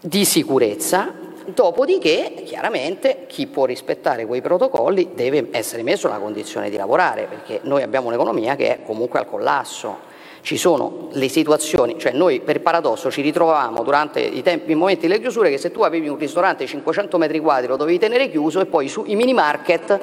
di 0.00 0.24
sicurezza, 0.24 1.12
dopodiché 1.46 2.42
chiaramente 2.44 3.24
chi 3.26 3.46
può 3.46 3.64
rispettare 3.64 4.26
quei 4.26 4.40
protocolli 4.40 5.10
deve 5.14 5.48
essere 5.50 5.82
messo 5.82 6.08
nella 6.08 6.20
condizione 6.20 6.70
di 6.70 6.76
lavorare, 6.76 7.26
perché 7.28 7.60
noi 7.64 7.82
abbiamo 7.82 8.08
un'economia 8.08 8.56
che 8.56 8.76
è 8.76 8.82
comunque 8.84 9.18
al 9.18 9.26
collasso. 9.26 10.08
Ci 10.42 10.56
sono 10.56 11.08
le 11.12 11.28
situazioni, 11.28 11.98
cioè 11.98 12.12
noi 12.12 12.40
per 12.40 12.62
paradosso 12.62 13.10
ci 13.10 13.20
ritrovavamo 13.20 13.82
durante 13.82 14.20
i, 14.20 14.42
tempi, 14.42 14.72
i 14.72 14.74
momenti 14.74 15.06
delle 15.06 15.20
chiusure 15.20 15.50
che 15.50 15.58
se 15.58 15.70
tu 15.70 15.82
avevi 15.82 16.08
un 16.08 16.16
ristorante 16.16 16.66
500 16.66 17.18
metri 17.18 17.40
quadri 17.40 17.66
lo 17.66 17.76
dovevi 17.76 17.98
tenere 17.98 18.30
chiuso 18.30 18.60
e 18.60 18.64
poi 18.64 18.88
su, 18.88 19.04
i 19.06 19.16
mini 19.16 19.34
market 19.34 19.98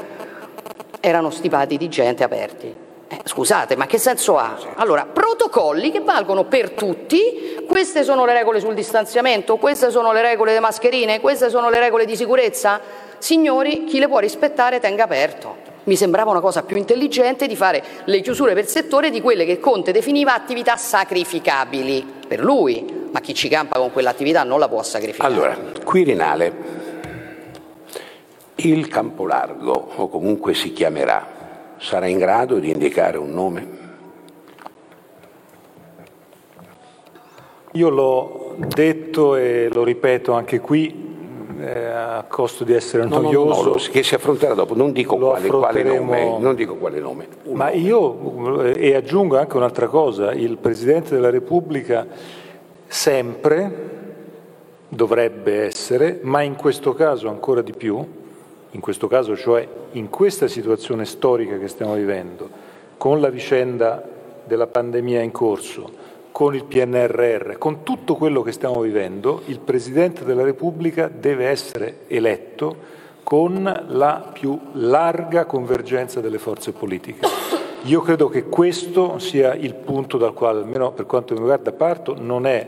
erano 0.99 1.31
stipati 1.31 1.77
di 1.77 1.89
gente 1.89 2.23
aperti. 2.23 2.85
Eh, 3.09 3.21
scusate, 3.23 3.77
ma 3.77 3.85
che 3.85 3.97
senso 3.97 4.37
ha? 4.37 4.57
Allora, 4.75 5.05
protocolli 5.05 5.91
che 5.91 6.01
valgono 6.01 6.43
per 6.43 6.71
tutti, 6.71 7.63
queste 7.65 8.03
sono 8.03 8.25
le 8.25 8.33
regole 8.33 8.59
sul 8.59 8.73
distanziamento, 8.73 9.55
queste 9.55 9.91
sono 9.91 10.11
le 10.11 10.21
regole 10.21 10.49
delle 10.49 10.61
mascherine, 10.61 11.21
queste 11.21 11.49
sono 11.49 11.69
le 11.69 11.79
regole 11.79 12.03
di 12.03 12.17
sicurezza. 12.17 12.81
Signori, 13.17 13.85
chi 13.85 13.99
le 13.99 14.09
può 14.09 14.19
rispettare 14.19 14.81
tenga 14.81 15.05
aperto. 15.05 15.55
Mi 15.85 15.95
sembrava 15.95 16.31
una 16.31 16.41
cosa 16.41 16.63
più 16.63 16.75
intelligente 16.75 17.47
di 17.47 17.55
fare 17.55 17.81
le 18.03 18.19
chiusure 18.19 18.53
per 18.53 18.67
settore 18.67 19.09
di 19.09 19.21
quelle 19.21 19.45
che 19.45 19.57
Conte 19.57 19.93
definiva 19.93 20.33
attività 20.33 20.75
sacrificabili 20.75 22.05
per 22.27 22.41
lui, 22.41 23.07
ma 23.09 23.21
chi 23.21 23.33
ci 23.33 23.47
campa 23.47 23.79
con 23.79 23.93
quell'attività 23.93 24.43
non 24.43 24.59
la 24.59 24.67
può 24.67 24.83
sacrificare. 24.83 25.33
Allora, 25.33 25.57
Quirinale, 25.85 26.53
il 28.55 28.89
Campolargo, 28.89 29.91
o 29.95 30.09
comunque 30.09 30.53
si 30.53 30.73
chiamerà, 30.73 31.35
sarà 31.77 32.07
in 32.07 32.17
grado 32.17 32.59
di 32.59 32.69
indicare 32.69 33.17
un 33.17 33.31
nome? 33.31 33.67
Io 37.73 37.89
l'ho 37.89 38.55
detto 38.57 39.35
e 39.35 39.69
lo 39.71 39.83
ripeto 39.83 40.31
anche 40.31 40.59
qui, 40.59 41.07
eh, 41.59 41.85
a 41.85 42.25
costo 42.27 42.63
di 42.63 42.73
essere 42.73 43.03
No, 43.03 43.15
no, 43.15 43.21
noioso. 43.21 43.63
no, 43.63 43.69
no, 43.69 43.75
che 43.91 44.03
si 44.03 44.15
affronterà 44.15 44.53
dopo, 44.53 44.75
non 44.75 44.91
dico, 44.91 45.17
quale, 45.17 45.47
quale 45.47 45.83
nome, 45.83 46.37
non 46.39 46.55
dico 46.55 46.75
quale 46.75 46.99
nome. 46.99 47.27
Ma 47.51 47.65
nome. 47.65 47.77
io, 47.77 48.63
eh, 48.63 48.89
e 48.89 48.95
aggiungo 48.95 49.37
anche 49.37 49.57
un'altra 49.57 49.87
cosa, 49.87 50.33
il 50.33 50.57
Presidente 50.57 51.13
della 51.13 51.29
Repubblica 51.29 52.05
sempre 52.87 53.95
dovrebbe 54.89 55.65
essere, 55.65 56.19
ma 56.23 56.41
in 56.41 56.55
questo 56.55 56.93
caso 56.93 57.27
ancora 57.27 57.61
di 57.61 57.73
più, 57.73 58.05
in 58.77 58.83
questo 58.83 59.07
caso 59.07 59.35
cioè 59.35 59.67
in 59.93 60.07
questa 60.11 60.47
situazione 60.47 61.05
storica 61.05 61.57
che 61.57 61.67
stiamo 61.67 61.95
vivendo, 61.95 62.47
con 62.97 63.19
la 63.19 63.29
vicenda 63.29 64.07
della 64.45 64.67
pandemia 64.67 65.21
in 65.23 65.31
corso, 65.31 65.89
con 66.31 66.53
il 66.53 66.63
PNRR, 66.63 67.57
con 67.57 67.81
tutto 67.81 68.13
quello 68.13 68.43
che 68.43 68.51
stiamo 68.51 68.79
vivendo, 68.81 69.41
il 69.45 69.59
Presidente 69.59 70.23
della 70.23 70.43
Repubblica 70.43 71.09
deve 71.11 71.47
essere 71.47 72.01
eletto 72.05 72.95
con 73.23 73.63
la 73.87 74.29
più 74.31 74.57
larga 74.73 75.45
convergenza 75.45 76.21
delle 76.21 76.37
forze 76.37 76.71
politiche. 76.71 77.27
Io 77.85 78.01
credo 78.01 78.29
che 78.29 78.43
questo 78.43 79.17
sia 79.17 79.55
il 79.55 79.73
punto 79.73 80.19
dal 80.19 80.33
quale, 80.33 80.59
almeno 80.59 80.91
per 80.91 81.07
quanto 81.07 81.33
mi 81.33 81.39
riguarda, 81.39 81.71
parto, 81.71 82.15
non 82.15 82.45
è 82.45 82.67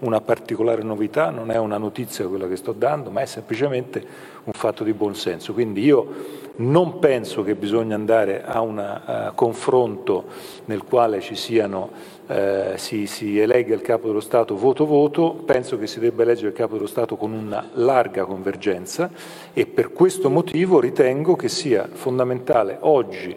una 0.00 0.20
particolare 0.20 0.82
novità, 0.82 1.30
non 1.30 1.50
è 1.50 1.58
una 1.58 1.78
notizia 1.78 2.26
quella 2.26 2.48
che 2.48 2.56
sto 2.56 2.72
dando, 2.72 3.10
ma 3.10 3.20
è 3.20 3.26
semplicemente 3.26 4.04
un 4.44 4.52
fatto 4.52 4.84
di 4.84 4.92
buonsenso. 4.92 5.52
Quindi 5.52 5.82
io 5.82 6.44
non 6.56 6.98
penso 6.98 7.42
che 7.42 7.54
bisogna 7.54 7.94
andare 7.94 8.44
a 8.44 8.60
un 8.60 8.78
eh, 8.78 9.32
confronto 9.34 10.24
nel 10.66 10.84
quale 10.84 11.20
siano, 11.20 11.90
eh, 12.26 12.74
si, 12.76 13.06
si 13.06 13.38
elegga 13.38 13.74
il 13.74 13.82
capo 13.82 14.06
dello 14.08 14.20
Stato 14.20 14.56
voto-voto, 14.56 15.32
penso 15.44 15.78
che 15.78 15.86
si 15.86 15.98
debba 15.98 16.22
eleggere 16.22 16.48
il 16.48 16.54
capo 16.54 16.74
dello 16.74 16.86
Stato 16.86 17.16
con 17.16 17.32
una 17.32 17.68
larga 17.74 18.24
convergenza 18.24 19.10
e 19.52 19.66
per 19.66 19.92
questo 19.92 20.30
motivo 20.30 20.80
ritengo 20.80 21.36
che 21.36 21.48
sia 21.48 21.88
fondamentale 21.90 22.78
oggi 22.80 23.36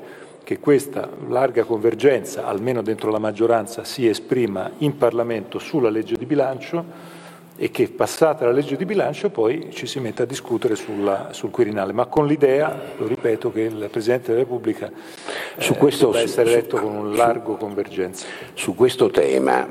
che 0.49 0.57
questa 0.57 1.07
larga 1.27 1.63
convergenza, 1.63 2.47
almeno 2.47 2.81
dentro 2.81 3.11
la 3.11 3.19
maggioranza, 3.19 3.83
si 3.83 4.07
esprima 4.07 4.71
in 4.79 4.97
Parlamento 4.97 5.59
sulla 5.59 5.91
legge 5.91 6.15
di 6.17 6.25
bilancio 6.25 6.83
e 7.55 7.69
che 7.69 7.87
passata 7.87 8.45
la 8.45 8.51
legge 8.51 8.75
di 8.75 8.83
bilancio 8.83 9.29
poi 9.29 9.67
ci 9.71 9.85
si 9.85 9.99
metta 9.99 10.23
a 10.23 10.25
discutere 10.25 10.73
sulla- 10.75 11.27
sul 11.33 11.51
Quirinale, 11.51 11.93
ma 11.93 12.07
con 12.07 12.25
l'idea, 12.25 12.75
lo 12.97 13.05
ripeto, 13.05 13.51
che 13.51 13.61
il 13.61 13.89
Presidente 13.91 14.29
della 14.31 14.39
Repubblica 14.39 14.87
eh, 14.87 15.61
Su 15.61 15.75
questo- 15.75 16.07
debba 16.07 16.21
essere 16.23 16.47
su- 16.49 16.53
eletto 16.57 16.77
con 16.79 16.95
un 16.95 17.13
largo 17.15 17.55
convergenza. 17.55 18.25
Su 18.55 18.73
questo 18.73 19.11
tema 19.11 19.67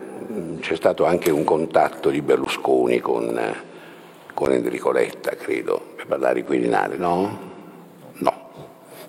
c'è 0.61 0.77
stato 0.77 1.05
anche 1.07 1.33
un 1.33 1.43
contatto 1.43 2.09
di 2.09 2.23
Berlusconi 2.23 3.01
con, 3.01 3.37
eh, 3.37 3.53
con 4.33 4.53
Enrico 4.53 4.93
Letta, 4.93 5.31
credo, 5.31 5.81
per 5.97 6.07
parlare 6.07 6.35
di 6.35 6.45
Quirinale? 6.45 6.97
No, 6.97 7.47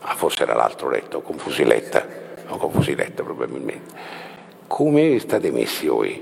ah, 0.10 0.16
forse 0.16 0.44
era 0.44 0.56
l'altro 0.56 0.90
Letta, 0.90 1.20
con 1.20 1.38
Fusiletta, 1.38 2.06
o 2.48 2.58
con 2.58 2.72
Fusiletta 2.72 3.24
probabilmente. 3.24 3.96
Come 4.68 5.20
state 5.20 5.52
messi 5.52 5.88
voi 5.88 6.22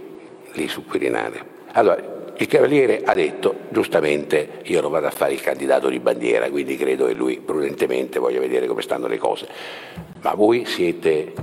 lì 0.53 0.67
su 0.67 0.85
Quirinale? 0.85 1.55
Allora, 1.73 2.15
il 2.35 2.47
Cavaliere 2.47 3.01
ha 3.03 3.13
detto, 3.13 3.55
giustamente, 3.69 4.59
io 4.63 4.81
non 4.81 4.91
vado 4.91 5.07
a 5.07 5.11
fare 5.11 5.33
il 5.33 5.41
candidato 5.41 5.89
di 5.89 5.99
bandiera, 5.99 6.49
quindi 6.49 6.75
credo 6.77 7.07
che 7.07 7.13
lui 7.13 7.39
prudentemente 7.39 8.19
voglia 8.19 8.39
vedere 8.39 8.67
come 8.67 8.81
stanno 8.81 9.07
le 9.07 9.17
cose. 9.17 9.47
Ma 10.21 10.33
voi 10.33 10.65
siete 10.65 11.33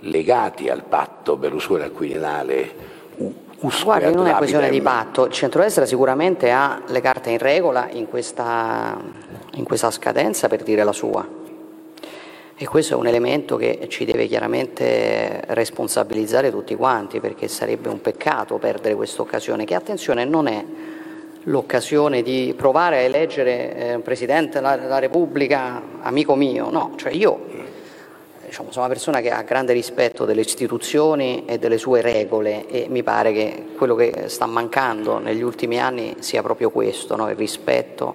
legati 0.00 0.68
al 0.68 0.82
patto 0.84 1.36
Berlusconi 1.36 1.82
al 1.82 1.92
Quirinale? 1.92 2.94
u- 3.16 3.34
usque 3.60 3.84
Guardi, 3.84 4.04
ad 4.06 4.14
non 4.14 4.26
è 4.26 4.30
lapidem? 4.30 4.38
questione 4.38 4.70
di 4.70 4.80
patto, 4.80 5.26
il 5.26 5.32
centrodestra 5.32 5.86
sicuramente 5.86 6.50
ha 6.50 6.82
le 6.86 7.00
carte 7.00 7.30
in 7.30 7.38
regola 7.38 7.88
in 7.90 8.08
questa, 8.08 8.96
in 9.54 9.64
questa 9.64 9.90
scadenza 9.90 10.48
per 10.48 10.62
dire 10.62 10.84
la 10.84 10.92
sua. 10.92 11.44
E 12.58 12.66
questo 12.66 12.94
è 12.94 12.96
un 12.96 13.06
elemento 13.06 13.56
che 13.56 13.84
ci 13.88 14.06
deve 14.06 14.26
chiaramente 14.26 15.42
responsabilizzare 15.48 16.50
tutti 16.50 16.74
quanti, 16.74 17.20
perché 17.20 17.48
sarebbe 17.48 17.90
un 17.90 18.00
peccato 18.00 18.56
perdere 18.56 18.94
questa 18.94 19.20
occasione, 19.20 19.66
che 19.66 19.74
attenzione 19.74 20.24
non 20.24 20.46
è 20.46 20.64
l'occasione 21.42 22.22
di 22.22 22.54
provare 22.56 22.96
a 22.96 23.00
eleggere 23.00 23.76
eh, 23.76 23.94
un 23.96 24.00
Presidente 24.00 24.60
della, 24.60 24.98
Repubblica 24.98 25.82
amico 26.00 26.34
mio, 26.34 26.70
no, 26.70 26.94
cioè 26.96 27.12
io 27.12 27.40
diciamo, 28.46 28.70
sono 28.70 28.86
una 28.86 28.94
persona 28.94 29.20
che 29.20 29.30
ha 29.30 29.42
grande 29.42 29.74
rispetto 29.74 30.24
delle 30.24 30.40
istituzioni 30.40 31.44
e 31.44 31.58
delle 31.58 31.76
sue 31.76 32.00
regole 32.00 32.66
e 32.68 32.86
mi 32.88 33.02
pare 33.02 33.34
che 33.34 33.66
quello 33.76 33.94
che 33.94 34.28
sta 34.28 34.46
mancando 34.46 35.18
negli 35.18 35.42
ultimi 35.42 35.78
anni 35.78 36.16
sia 36.20 36.40
proprio 36.40 36.70
questo, 36.70 37.16
no? 37.16 37.28
il 37.28 37.36
rispetto 37.36 38.14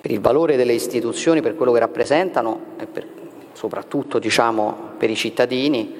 per 0.00 0.10
il 0.10 0.18
valore 0.18 0.56
delle 0.56 0.72
istituzioni, 0.72 1.40
per 1.40 1.54
quello 1.54 1.70
che 1.70 1.78
rappresentano 1.78 2.60
e 2.80 2.86
per- 2.86 3.24
soprattutto 3.56 4.18
diciamo, 4.18 4.92
per 4.98 5.08
i 5.08 5.16
cittadini 5.16 5.96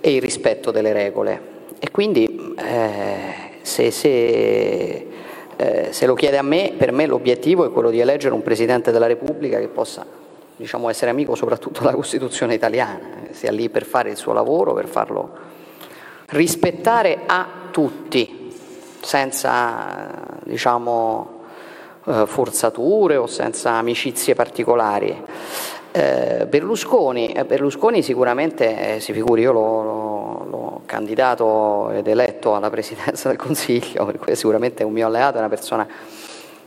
e 0.00 0.14
il 0.14 0.20
rispetto 0.20 0.70
delle 0.70 0.92
regole. 0.92 1.58
E 1.78 1.90
quindi 1.90 2.54
eh, 2.56 3.58
se, 3.60 3.90
se, 3.90 5.06
eh, 5.56 5.88
se 5.90 6.06
lo 6.06 6.14
chiede 6.14 6.38
a 6.38 6.42
me, 6.42 6.72
per 6.76 6.90
me 6.90 7.06
l'obiettivo 7.06 7.66
è 7.66 7.70
quello 7.70 7.90
di 7.90 8.00
eleggere 8.00 8.34
un 8.34 8.42
Presidente 8.42 8.92
della 8.92 9.06
Repubblica 9.06 9.58
che 9.58 9.68
possa 9.68 10.06
diciamo, 10.56 10.88
essere 10.88 11.10
amico 11.10 11.34
soprattutto 11.34 11.80
della 11.80 11.94
Costituzione 11.94 12.54
italiana, 12.54 13.28
eh, 13.28 13.34
sia 13.34 13.50
lì 13.50 13.68
per 13.68 13.84
fare 13.84 14.10
il 14.10 14.16
suo 14.16 14.32
lavoro, 14.32 14.72
per 14.72 14.88
farlo 14.88 15.30
rispettare 16.26 17.20
a 17.26 17.46
tutti, 17.70 18.52
senza 19.02 20.38
diciamo, 20.44 21.40
eh, 22.06 22.24
forzature 22.26 23.16
o 23.16 23.26
senza 23.26 23.72
amicizie 23.72 24.34
particolari. 24.34 25.24
Eh, 25.92 26.46
Berlusconi, 26.48 27.32
eh, 27.32 27.44
Berlusconi 27.44 28.02
sicuramente, 28.02 28.96
eh, 28.96 29.00
si 29.00 29.12
figuri, 29.12 29.42
io 29.42 29.52
l'ho, 29.52 30.82
candidato 30.86 31.90
ed 31.90 32.08
eletto 32.08 32.54
alla 32.54 32.70
presidenza 32.70 33.28
del 33.28 33.38
Consiglio, 33.38 34.04
per 34.06 34.18
cui 34.18 34.34
sicuramente 34.34 34.82
è 34.82 34.86
un 34.86 34.92
mio 34.92 35.06
alleato, 35.06 35.36
è 35.36 35.38
una 35.38 35.48
persona 35.48 35.86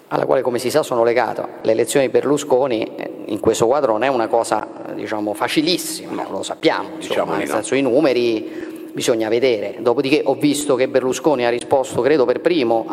alla 0.07 0.25
quale 0.25 0.41
come 0.41 0.59
si 0.59 0.69
sa 0.69 0.83
sono 0.83 1.03
legato. 1.03 1.47
L'elezione 1.61 2.05
di 2.05 2.11
Berlusconi 2.11 2.95
eh, 2.95 3.11
in 3.25 3.39
questo 3.39 3.65
quadro 3.65 3.93
non 3.93 4.03
è 4.03 4.07
una 4.07 4.27
cosa 4.27 4.65
eh, 4.89 4.93
diciamo, 4.93 5.33
facilissima, 5.33 6.25
lo 6.29 6.43
sappiamo, 6.43 6.89
insomma, 6.95 6.99
Diciamo 6.99 7.31
di 7.33 7.37
nel 7.39 7.47
senso 7.47 7.75
i 7.75 7.81
numeri 7.81 8.89
bisogna 8.93 9.27
vedere. 9.27 9.77
Dopodiché 9.79 10.21
ho 10.23 10.35
visto 10.35 10.75
che 10.75 10.87
Berlusconi 10.87 11.45
ha 11.45 11.49
risposto, 11.49 12.01
credo 12.01 12.25
per 12.25 12.41
primo, 12.41 12.85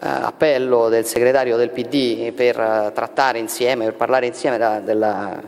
all'appello 0.00 0.88
del 0.88 1.04
segretario 1.04 1.56
del 1.56 1.70
PD 1.70 2.32
per 2.32 2.58
eh, 2.58 2.90
trattare 2.94 3.38
insieme, 3.38 3.84
per 3.84 3.94
parlare 3.94 4.26
insieme 4.26 4.58
del 4.84 5.42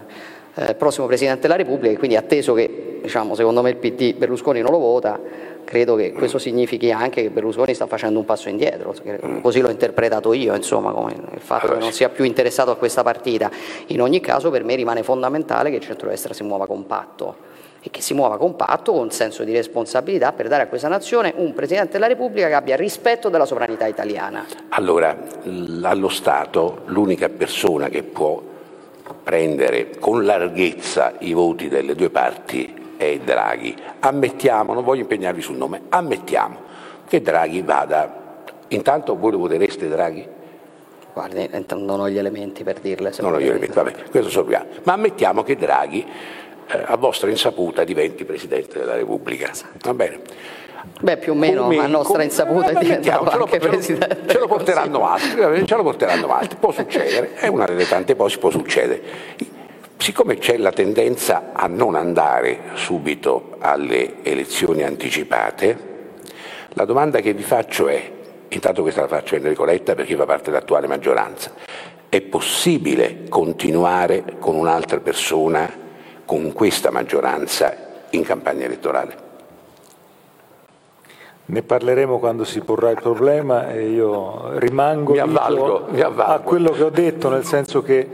eh, 0.55 0.75
prossimo 0.75 1.07
Presidente 1.07 1.43
della 1.43 1.57
Repubblica, 1.57 1.95
e 1.95 1.99
quindi 1.99 2.17
atteso 2.17 2.53
che 2.53 2.99
diciamo, 3.03 3.35
secondo 3.35 3.63
me 3.63 3.71
il 3.71 3.77
PD 3.77 4.15
Berlusconi 4.15 4.61
non 4.61 4.73
lo 4.73 4.79
vota, 4.79 5.21
credo 5.65 5.95
che 5.95 6.13
questo 6.13 6.39
significhi 6.39 6.91
anche 6.91 7.23
che 7.23 7.31
Berlusconi 7.31 7.75
sta 7.75 7.87
facendo 7.87 8.19
un 8.19 8.25
passo 8.25 8.49
indietro, 8.49 8.95
così 9.41 9.61
l'ho 9.61 9.71
interpretato 9.71 10.33
io, 10.33 10.55
insomma, 10.55 10.91
come 10.91 11.13
il 11.13 11.41
fatto 11.41 11.73
che 11.73 11.79
non 11.79 11.93
sia 11.93 12.09
più 12.09 12.25
interessato 12.25 12.73
a 12.73 12.77
questa 12.77 13.03
partita. 13.03 13.51
In 13.87 14.01
ogni 14.01 14.21
caso 14.21 14.51
per 14.51 14.65
me 14.65 14.75
rimane 14.75 15.03
fondamentale 15.03 15.71
che 15.71 15.77
il 15.77 15.83
centrodestra 15.83 16.35
si 16.35 16.43
muova 16.43 16.67
compatto 16.67 17.49
e 17.83 17.91
che 17.91 18.03
si 18.03 18.13
muova 18.13 18.37
compatto 18.37 18.93
con 18.93 19.11
senso 19.11 19.43
di 19.43 19.53
responsabilità 19.53 20.33
per 20.33 20.49
dare 20.49 20.65
a 20.65 20.67
questa 20.67 20.89
nazione 20.89 21.33
un 21.37 21.55
Presidente 21.55 21.93
della 21.93 22.07
Repubblica 22.07 22.49
che 22.49 22.55
abbia 22.55 22.77
rispetto 22.77 23.29
della 23.29 23.47
sovranità 23.47 23.87
italiana. 23.87 24.45
Allora, 24.71 25.17
allo 25.83 26.09
Stato 26.09 26.83
l'unica 26.87 27.29
persona 27.29 27.89
che 27.89 28.03
può 28.03 28.43
prendere 29.23 29.91
con 29.99 30.25
larghezza 30.25 31.15
i 31.21 31.33
voti 31.33 31.69
delle 31.69 31.95
due 31.95 32.11
parti 32.11 32.75
è 32.97 33.19
Draghi. 33.19 33.75
Ammettiamo, 34.01 34.75
non 34.75 34.85
voglio 34.85 35.03
impegnarvi 35.03 35.41
sul 35.41 35.57
nome, 35.57 35.83
ammettiamo 35.89 36.69
che 37.09 37.23
Draghi 37.23 37.63
vada. 37.63 38.45
Intanto 38.69 39.17
voi 39.17 39.33
lo 39.33 39.39
votereste 39.39 39.89
Draghi? 39.89 40.27
Guardi, 41.13 41.51
non 41.75 42.01
ho 42.01 42.09
gli 42.09 42.19
elementi 42.19 42.63
per 42.63 42.79
dirle. 42.79 43.13
Non 43.19 43.35
ho 43.35 43.41
gli 43.41 43.49
elementi, 43.49 43.75
vabbè, 43.75 43.93
questo 44.11 44.31
sorpriamo. 44.31 44.67
Ma 44.85 44.93
ammettiamo 44.93 45.43
che 45.43 45.57
Draghi, 45.57 46.07
a 46.71 46.97
vostra 46.97 47.31
insaputa, 47.31 47.85
diventi 47.85 48.25
Presidente 48.25 48.79
della 48.79 48.95
Repubblica. 48.95 49.51
Va 49.83 49.95
bene? 49.95 50.21
Beh, 51.01 51.17
più 51.19 51.33
o 51.33 51.35
meno 51.35 51.63
come, 51.63 51.79
a 51.79 51.87
nostra 51.87 52.13
come, 52.13 52.25
insaputa 52.25 52.69
è 52.69 52.75
diventato 52.79 53.31
anche 53.31 53.59
ce 53.59 53.67
lo, 53.67 53.71
Presidente. 53.71 54.19
Ce 54.27 54.39
lo 54.39 54.47
porteranno 54.47 55.07
altri, 55.07 55.67
ce 55.67 55.77
lo 55.77 55.83
porteranno 55.83 56.35
altri, 56.35 56.57
può 56.59 56.73
succedere, 56.73 57.35
è 57.35 57.49
una 57.49 57.67
delle 57.67 57.87
tante 57.87 58.17
cose, 58.17 58.39
può 58.39 58.51
succedere. 58.51 59.03
Siccome 59.97 60.39
c'è 60.39 60.57
la 60.57 60.73
tendenza 60.73 61.51
a 61.53 61.67
non 61.67 61.95
andare 61.95 62.71
subito 62.75 63.57
alle 63.59 64.23
elezioni 64.23 64.83
anticipate, 64.83 65.89
la 66.75 66.85
domanda 66.85 67.21
che 67.21 67.35
vi 67.35 67.43
faccio 67.43 67.89
è, 67.89 68.11
intanto 68.49 68.83
questa 68.83 69.03
la 69.03 69.09
faccio 69.09 69.35
a 69.35 69.39
Enrico 69.39 69.65
Letta 69.65 69.95
perché 69.95 70.17
fa 70.17 70.25
parte 70.25 70.51
dell'attuale 70.51 70.87
maggioranza, 70.87 71.53
è 72.09 72.21
possibile 72.23 73.25
continuare 73.29 74.37
con 74.39 74.57
un'altra 74.57 75.01
persona 75.01 75.80
con 76.31 76.53
questa 76.53 76.93
maggioranza 76.93 77.75
in 78.11 78.23
campagna 78.23 78.65
elettorale? 78.65 79.17
Ne 81.47 81.63
parleremo 81.63 82.21
quando 82.21 82.45
si 82.45 82.61
porrà 82.61 82.91
il 82.91 83.01
problema 83.03 83.73
e 83.73 83.89
io 83.89 84.57
rimango 84.61 85.11
mi 85.11 85.19
avvalgo, 85.19 85.89
mi 85.91 86.01
avvalgo. 86.01 86.33
a 86.33 86.39
quello 86.39 86.71
che 86.71 86.85
ho 86.85 86.91
detto, 86.91 87.31
nel 87.31 87.45
senso 87.45 87.83
che 87.83 88.09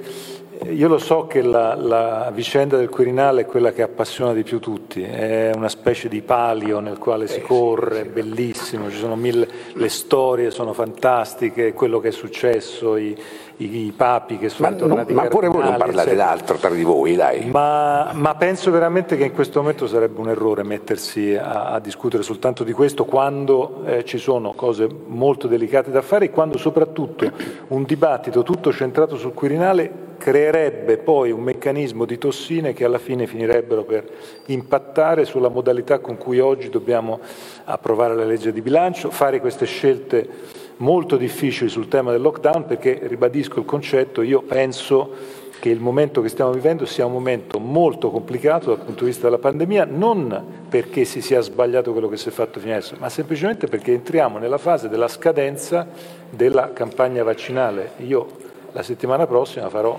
io 0.71 0.89
lo 0.89 0.97
so 0.97 1.27
che 1.27 1.43
la, 1.43 1.75
la, 1.75 2.31
vicenda 2.33 2.79
del 2.79 2.89
Quirinale 2.89 3.43
è 3.43 3.47
quella 3.47 3.73
che 3.73 3.83
appassiona 3.83 4.33
di 4.33 4.43
più 4.43 4.59
tutti, 4.61 5.03
è 5.03 5.51
una 5.55 5.69
specie 5.69 6.09
di 6.09 6.23
palio 6.23 6.81
nel 6.81 6.97
quale 6.97 7.27
si 7.27 7.43
corre, 7.43 8.01
è 8.01 8.05
bellissimo, 8.07 8.91
ci 8.91 8.97
sono 8.97 9.17
mille, 9.17 9.47
le 9.75 9.89
storie 9.91 10.51
sono 10.51 10.73
fantastiche, 10.73 11.75
quello 11.75 12.01
che 12.01 12.09
è 12.09 12.13
successo, 12.13 12.97
i, 12.97 13.15
i, 13.59 13.87
i 13.87 13.93
papi 13.93 14.39
che 14.39 14.49
sono 14.49 14.71
ma, 14.71 14.77
tornati 14.77 15.13
no, 15.13 15.23
Ma 15.23 15.29
pure 15.29 15.49
voi 15.49 15.63
non 15.63 15.77
parlate 15.77 16.15
d'altro 16.15 16.57
tra 16.57 16.71
di 16.71 16.83
voi, 16.83 17.15
dai. 17.15 17.47
Ma, 17.47 18.11
ma, 18.13 18.35
penso 18.35 18.71
veramente 18.71 19.17
che 19.17 19.25
in 19.25 19.33
questo 19.33 19.61
momento 19.61 19.87
sarebbe 19.87 20.21
un 20.21 20.29
errore 20.29 20.63
mettersi 20.63 21.35
a, 21.35 21.67
a 21.71 21.79
discutere 21.79 22.23
soltanto 22.23 22.65
di 22.65 22.73
questo 22.73 23.05
quando 23.05 23.83
eh, 23.85 24.05
ci 24.05 24.19
sono 24.19 24.53
cose 24.53 24.89
molto 25.07 25.47
delicate 25.47 25.91
da 25.91 26.03
fare 26.03 26.27
e 26.27 26.31
quando 26.31 26.59
soprattutto 26.59 27.31
un 27.69 27.85
dibattito 27.85 28.43
tutto 28.43 28.73
centrato 28.73 29.17
sul 29.17 29.33
Quirinale 29.33 30.05
creerebbe 30.19 30.99
poi 30.99 31.31
un 31.31 31.43
meccanismo 31.43 32.05
di 32.05 32.19
tossine 32.19 32.73
che 32.73 32.85
alla 32.85 32.99
fine 32.99 33.27
finirebbero 33.27 33.85
per 33.85 34.09
impattare 34.47 35.25
sulla 35.25 35.49
modalità 35.49 35.99
con 35.99 36.17
cui 36.17 36.41
oggi 36.41 36.69
dobbiamo 36.69 37.21
approvare 37.65 38.15
la 38.15 38.25
legge 38.25 38.53
di 38.53 38.61
bilancio, 38.61 39.11
fare 39.11 39.41
queste 39.41 39.67
scelte 39.67 40.29
molto 40.79 41.17
difficili 41.17 41.71
sul 41.71 41.89
tema 41.89 42.11
del 42.11 42.21
lockdown 42.21 42.67
perché, 42.67 43.01
ribadisco 43.03 43.61
il 43.61 43.65
concetto, 43.65 44.23
io 44.23 44.43
penso 44.43 45.11
che 45.59 45.71
il 45.71 45.81
momento 45.81 46.21
che 46.21 46.29
stiamo 46.29 46.53
vivendo 46.53 46.85
sia 46.85 47.07
un 47.07 47.13
momento 47.13 47.59
molto 47.59 48.11
complicato 48.11 48.75
dal 48.75 48.85
punto 48.85 49.05
di 49.05 49.11
vista 49.11 49.25
della 49.25 49.39
pandemia, 49.39 49.87
non 49.87 50.65
perché 50.69 51.05
si 51.05 51.23
sia 51.23 51.41
sbagliato 51.41 51.93
quello 51.93 52.09
che 52.09 52.17
si 52.17 52.29
è 52.29 52.33
fatto 52.33 52.61
fino 52.61 52.73
adesso, 52.73 52.95
ma 52.99 53.09
semplicemente 53.09 53.67
perché 53.67 53.93
entriamo 53.93 54.39
nella 54.39 54.59
fase 54.59 54.89
della 54.89 55.09
scadenza 55.09 55.87
della 56.29 56.73
campagna 56.73 57.23
vaccinale. 57.23 57.93
Io 57.99 58.27
la 58.73 58.83
settimana 58.83 59.27
prossima 59.27 59.71
farò 59.71 59.99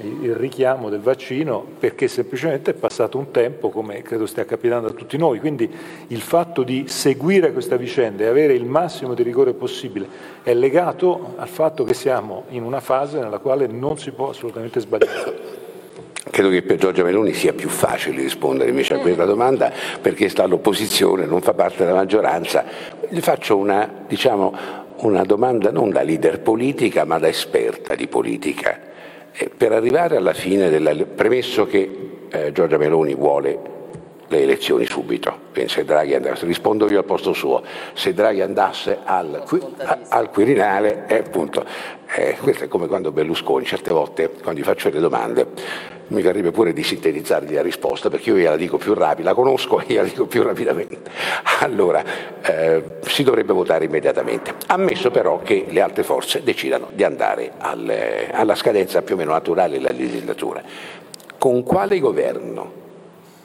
il 0.00 0.34
richiamo 0.34 0.88
del 0.88 1.00
vaccino 1.00 1.64
perché 1.78 2.08
semplicemente 2.08 2.70
è 2.70 2.74
passato 2.74 3.18
un 3.18 3.30
tempo 3.30 3.68
come 3.68 4.02
credo 4.02 4.26
stia 4.26 4.44
capitando 4.44 4.88
a 4.88 4.92
tutti 4.92 5.16
noi, 5.16 5.38
quindi 5.38 5.70
il 6.08 6.20
fatto 6.20 6.62
di 6.62 6.84
seguire 6.88 7.52
questa 7.52 7.76
vicenda 7.76 8.24
e 8.24 8.26
avere 8.26 8.54
il 8.54 8.64
massimo 8.64 9.14
di 9.14 9.22
rigore 9.22 9.52
possibile 9.52 10.08
è 10.42 10.54
legato 10.54 11.34
al 11.36 11.48
fatto 11.48 11.84
che 11.84 11.94
siamo 11.94 12.44
in 12.48 12.62
una 12.62 12.80
fase 12.80 13.18
nella 13.18 13.38
quale 13.38 13.66
non 13.66 13.98
si 13.98 14.10
può 14.12 14.30
assolutamente 14.30 14.80
sbagliare. 14.80 15.60
Credo 16.30 16.48
che 16.48 16.62
per 16.62 16.78
Giorgia 16.78 17.02
Meloni 17.02 17.34
sia 17.34 17.52
più 17.52 17.68
facile 17.68 18.22
rispondere 18.22 18.70
invece 18.70 18.94
a 18.94 18.98
questa 18.98 19.24
domanda 19.24 19.70
perché 20.00 20.28
sta 20.28 20.44
all'opposizione, 20.44 21.26
non 21.26 21.42
fa 21.42 21.52
parte 21.52 21.84
della 21.84 21.96
maggioranza. 21.96 22.64
Gli 23.08 23.20
faccio 23.20 23.58
una, 23.58 24.04
diciamo, 24.06 24.54
una 24.98 25.24
domanda 25.24 25.70
non 25.70 25.90
da 25.90 26.02
leader 26.02 26.40
politica 26.40 27.04
ma 27.04 27.18
da 27.18 27.28
esperta 27.28 27.94
di 27.94 28.06
politica. 28.06 28.91
Per 29.56 29.72
arrivare 29.72 30.16
alla 30.16 30.34
fine 30.34 30.68
della... 30.68 30.94
premesso 30.94 31.66
che 31.66 32.10
eh, 32.30 32.52
Giorgia 32.52 32.76
Meloni 32.76 33.14
vuole 33.14 33.58
le 34.32 34.42
elezioni 34.42 34.86
subito, 34.86 35.50
se 35.66 35.84
Draghi 35.84 36.14
andasse, 36.14 36.46
rispondo 36.46 36.90
io 36.90 36.98
al 36.98 37.04
posto 37.04 37.34
suo, 37.34 37.62
se 37.92 38.14
Draghi 38.14 38.40
andasse 38.40 39.00
al, 39.04 39.44
al 40.08 40.30
Quirinale, 40.30 41.04
eh, 41.06 41.18
appunto, 41.18 41.64
eh, 42.14 42.36
questo 42.40 42.64
è 42.64 42.68
come 42.68 42.86
quando 42.86 43.12
Berlusconi, 43.12 43.66
certe 43.66 43.92
volte 43.92 44.30
quando 44.42 44.60
gli 44.60 44.64
faccio 44.64 44.88
le 44.88 45.00
domande, 45.00 45.46
mi 46.08 46.22
verrebbe 46.22 46.50
pure 46.50 46.72
di 46.72 46.82
sintetizzargli 46.82 47.54
la 47.54 47.62
risposta 47.62 48.10
perché 48.10 48.30
io 48.30 48.36
gliela 48.36 48.56
dico 48.56 48.78
più 48.78 48.94
rapida, 48.94 49.30
la 49.30 49.34
conosco 49.34 49.80
e 49.80 49.84
gliela 49.86 50.02
dico 50.04 50.26
più 50.26 50.42
rapidamente. 50.42 51.10
Allora, 51.60 52.02
eh, 52.42 52.82
si 53.02 53.22
dovrebbe 53.22 53.52
votare 53.52 53.84
immediatamente, 53.84 54.54
ammesso 54.66 55.10
però 55.10 55.40
che 55.42 55.66
le 55.68 55.80
altre 55.80 56.02
forze 56.02 56.42
decidano 56.42 56.88
di 56.92 57.04
andare 57.04 57.52
alle, 57.58 58.30
alla 58.30 58.54
scadenza 58.54 59.02
più 59.02 59.14
o 59.14 59.18
meno 59.18 59.32
naturale 59.32 59.78
della 59.78 59.92
legislatura. 59.92 60.62
Con 61.38 61.62
quale 61.62 61.98
governo 61.98 62.80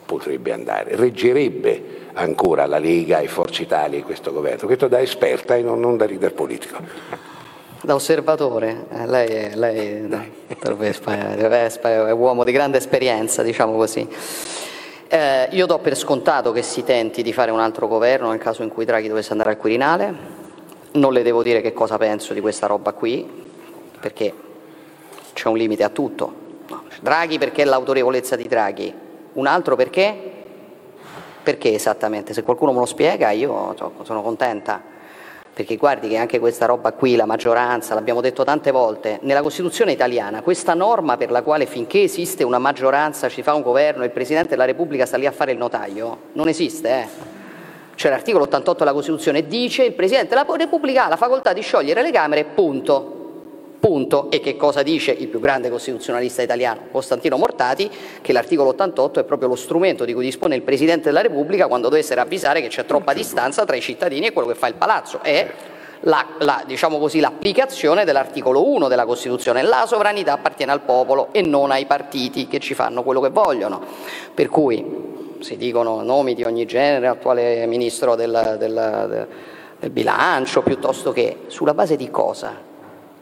potrebbe 0.08 0.52
andare? 0.52 0.96
Reggerebbe 0.96 2.06
ancora 2.14 2.66
la 2.66 2.80
Lega 2.80 3.20
e 3.20 3.28
Forza 3.28 3.62
Italia 3.62 4.00
in 4.00 4.04
questo 4.04 4.32
governo? 4.32 4.66
Questo 4.66 4.88
da 4.88 5.00
esperta 5.00 5.56
e 5.56 5.62
non, 5.62 5.80
non 5.80 5.98
da 5.98 6.06
leader 6.06 6.34
politico. 6.34 6.78
Da 7.82 7.94
osservatore, 7.94 8.86
eh, 8.90 9.06
lei, 9.06 9.56
lei 9.56 10.08
Vespa, 10.76 11.16
Vespa 11.36 12.08
è 12.08 12.12
uomo 12.12 12.44
di 12.44 12.52
grande 12.52 12.80
esperienza, 12.80 13.44
diciamo 13.44 13.76
così. 13.76 14.08
Eh, 15.10 15.48
io 15.52 15.66
do 15.68 15.78
per 15.78 15.96
scontato 15.96 16.52
che 16.52 16.64
si 16.64 16.84
tenti 16.84 17.22
di 17.22 17.32
fare 17.32 17.52
un 17.52 17.60
altro 17.60 17.88
governo 17.88 18.30
nel 18.30 18.40
caso 18.40 18.64
in 18.64 18.70
cui 18.70 18.84
Draghi 18.84 19.08
dovesse 19.08 19.32
andare 19.32 19.52
al 19.52 19.58
Quirinale. 19.58 20.14
Non 20.94 21.14
le 21.14 21.22
devo 21.22 21.44
dire 21.44 21.62
che 21.62 21.72
cosa 21.72 21.98
penso 21.98 22.34
di 22.34 22.42
questa 22.42 22.66
roba 22.66 22.94
qui, 22.94 23.26
perché 24.02 24.34
c'è 25.34 25.48
un 25.48 25.58
limite 25.58 25.84
a 25.84 25.90
tutto. 25.90 26.46
Draghi 27.00 27.38
perché 27.38 27.64
l'autorevolezza 27.64 28.36
di 28.36 28.48
Draghi, 28.48 28.94
un 29.38 29.48
altro 29.48 29.76
perché? 29.76 30.16
Perché 31.44 31.74
esattamente? 31.74 32.34
Se 32.34 32.44
qualcuno 32.44 32.72
me 32.72 32.80
lo 32.80 32.86
spiega 32.86 33.32
io 33.32 33.76
sono 34.04 34.22
contenta 34.22 34.96
perché 35.58 35.76
guardi 35.76 36.08
che 36.08 36.18
anche 36.18 36.38
questa 36.38 36.68
roba 36.68 36.92
qui, 36.92 37.16
la 37.16 37.26
maggioranza, 37.26 37.96
l'abbiamo 37.96 38.22
detto 38.22 38.44
tante 38.44 38.70
volte, 38.70 39.18
nella 39.24 39.42
Costituzione 39.42 39.92
italiana 39.92 40.44
questa 40.44 40.76
norma 40.76 41.18
per 41.18 41.32
la 41.32 41.42
quale 41.42 41.66
finché 41.66 42.04
esiste 42.04 42.44
una 42.44 42.60
maggioranza 42.60 43.28
ci 43.28 43.42
fa 43.42 43.56
un 43.56 43.64
governo 43.64 44.04
e 44.04 44.06
il 44.06 44.12
Presidente 44.12 44.50
della 44.50 44.66
Repubblica 44.66 45.08
sta 45.08 45.18
lì 45.18 45.26
a 45.26 45.32
fare 45.32 45.54
il 45.54 45.58
notaio, 45.58 46.18
non 46.34 46.48
esiste. 46.48 46.90
Eh? 46.90 47.08
Cioè 47.96 48.12
l'articolo 48.12 48.44
88 48.44 48.78
della 48.78 48.94
Costituzione 48.94 49.48
dice 49.48 49.84
il 49.84 49.94
Presidente 49.94 50.36
della 50.36 50.46
Repubblica 50.56 51.06
ha 51.06 51.10
la 51.10 51.16
facoltà 51.16 51.54
di 51.54 51.62
sciogliere 51.62 52.04
le 52.04 52.12
Camere, 52.12 52.44
punto. 52.44 53.17
Punto. 53.80 54.32
E 54.32 54.40
che 54.40 54.56
cosa 54.56 54.82
dice 54.82 55.12
il 55.12 55.28
più 55.28 55.40
grande 55.40 55.70
costituzionalista 55.70 56.42
italiano, 56.42 56.88
Costantino 56.92 57.38
Mortati? 57.38 57.90
Che 58.22 58.34
l'articolo 58.34 58.70
88 58.70 59.20
è 59.20 59.24
proprio 59.24 59.50
lo 59.50 59.56
strumento 59.56 60.04
di 60.04 60.14
cui 60.14 60.24
dispone 60.24 60.56
il 60.56 60.64
Presidente 60.64 61.06
della 61.06 61.22
Repubblica 61.22 61.68
quando 61.68 61.90
deve 61.90 62.02
essere 62.02 62.22
avvisare 62.22 62.62
che 62.62 62.70
c'è 62.70 62.86
troppa 62.86 63.14
distanza 63.14 63.66
tra 63.66 63.76
i 63.76 63.82
cittadini 63.82 64.28
e 64.28 64.34
quello 64.34 64.48
che 64.48 64.56
fa 64.56 64.68
il 64.68 64.74
palazzo. 64.74 65.22
È 65.22 65.48
la, 66.02 66.26
la, 66.40 66.64
diciamo 66.66 66.98
così, 66.98 67.20
l'applicazione 67.20 68.04
dell'articolo 68.04 68.68
1 68.68 68.88
della 68.88 69.06
Costituzione. 69.06 69.62
La 69.62 69.86
sovranità 69.86 70.34
appartiene 70.34 70.72
al 70.72 70.82
popolo 70.82 71.30
e 71.32 71.42
non 71.42 71.72
ai 71.72 71.86
partiti 71.86 72.48
che 72.48 72.60
ci 72.60 72.74
fanno 72.74 73.04
quello 73.04 73.22
che 73.22 73.30
vogliono. 73.30 73.82
Per 74.34 74.50
cui 74.50 75.38
si 75.40 75.56
dicono 75.56 76.02
nomi 76.02 76.34
di 76.34 76.44
ogni 76.44 76.66
genere, 76.66 77.08
attuale 77.08 77.66
ministro 77.68 78.16
del, 78.16 78.56
del, 78.58 79.28
del 79.80 79.90
bilancio, 79.92 80.64
piuttosto 80.64 81.12
che 81.12 81.42
sulla 81.48 81.74
base 81.74 81.96
di 81.96 82.10
cosa? 82.10 82.76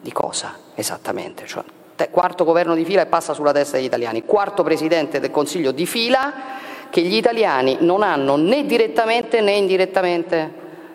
Di 0.06 0.12
cosa 0.12 0.54
esattamente? 0.76 1.48
Cioè, 1.48 1.64
quarto 2.12 2.44
governo 2.44 2.76
di 2.76 2.86
fila 2.86 3.02
e 3.02 3.08
passa 3.08 3.34
sulla 3.34 3.52
testa 3.52 3.78
degli 3.78 3.88
italiani, 3.88 4.24
quarto 4.24 4.62
presidente 4.62 5.20
del 5.20 5.32
Consiglio 5.32 5.72
di 5.72 5.88
fila 5.88 6.32
che 6.92 7.02
gli 7.02 7.16
italiani 7.16 7.78
non 7.80 8.04
hanno 8.04 8.36
né 8.36 8.68
direttamente 8.68 9.42
né 9.42 9.54
indirettamente 9.54 10.54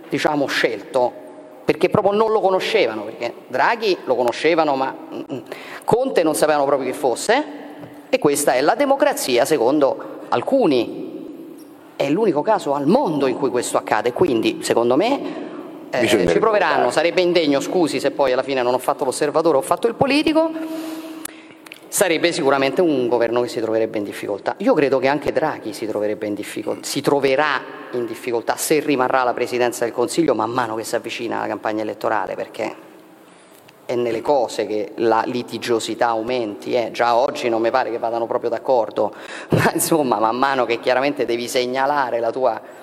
diciamo, 0.09 0.47
scelto, 0.47 1.13
perché 1.65 1.89
proprio 1.89 2.13
non 2.13 2.31
lo 2.31 2.39
conoscevano, 2.39 3.03
perché 3.03 3.35
Draghi 3.49 3.97
lo 4.05 4.15
conoscevano 4.15 4.77
ma 4.77 4.95
mm, 5.13 5.39
Conte 5.83 6.23
non 6.23 6.37
sapevano 6.37 6.65
proprio 6.65 6.93
chi 6.93 6.97
fosse 6.97 7.45
e 8.09 8.19
questa 8.21 8.53
è 8.53 8.61
la 8.61 8.77
democrazia 8.77 9.45
secondo 9.45 10.21
alcuni. 10.29 10.99
È 11.97 12.09
l'unico 12.09 12.43
caso 12.43 12.75
al 12.75 12.87
mondo 12.87 13.27
in 13.27 13.37
cui 13.37 13.51
questo 13.51 13.77
accade, 13.77 14.13
quindi 14.13 14.61
secondo 14.63 14.95
me 14.95 15.50
eh, 15.91 16.07
ci 16.07 16.39
proveranno, 16.39 16.91
sarebbe 16.91 17.21
indegno, 17.21 17.61
scusi 17.61 18.01
se 18.01 18.11
poi 18.11 18.33
alla 18.33 18.43
fine 18.43 18.63
non 18.63 18.75
ho 18.75 18.79
fatto 18.79 19.05
l'osservatore, 19.05 19.57
ho 19.57 19.63
fatto 19.63 19.89
il 19.89 19.95
politico, 19.95 20.51
sarebbe 21.89 22.31
sicuramente 22.31 22.81
un 22.81 23.09
governo 23.09 23.43
che 23.43 23.49
si 23.49 23.61
troverebbe 23.61 23.99
in 23.99 24.05
difficoltà. 24.05 24.55
Io 24.59 24.73
credo 24.75 24.99
che 24.99 25.09
anche 25.09 25.33
Draghi 25.33 25.73
si, 25.73 25.85
in 25.85 26.79
si 26.83 27.01
troverà 27.01 27.61
in 27.93 28.07
difficoltà 28.07 28.57
se 28.57 28.79
rimarrà 28.79 29.25
la 29.25 29.35
presidenza 29.35 29.85
del 29.85 29.93
Consiglio 29.93 30.35
man 30.35 30.51
mano 30.51 30.77
che 30.77 30.85
si 30.85 30.95
avvicina 30.95 31.39
alla 31.39 31.49
campagna 31.49 31.83
elettorale, 31.83 32.37
perché 32.37 32.89
è 33.85 33.97
nelle 33.97 34.21
cose 34.23 34.67
che 34.67 34.93
la 34.97 35.25
litigiosità 35.27 36.09
aumenti, 36.09 36.75
eh. 36.75 36.91
già 36.93 37.17
oggi 37.17 37.49
non 37.49 37.61
mi 37.61 37.73
pare 37.73 37.91
che 37.91 37.99
vadano 37.99 38.27
proprio 38.27 38.49
d'accordo, 38.49 39.13
ma 39.51 39.73
insomma 39.75 40.21
man 40.21 40.37
mano 40.37 40.65
che 40.65 40.79
chiaramente 40.79 41.25
devi 41.25 41.49
segnalare 41.49 42.21
la 42.21 42.31
tua 42.31 42.79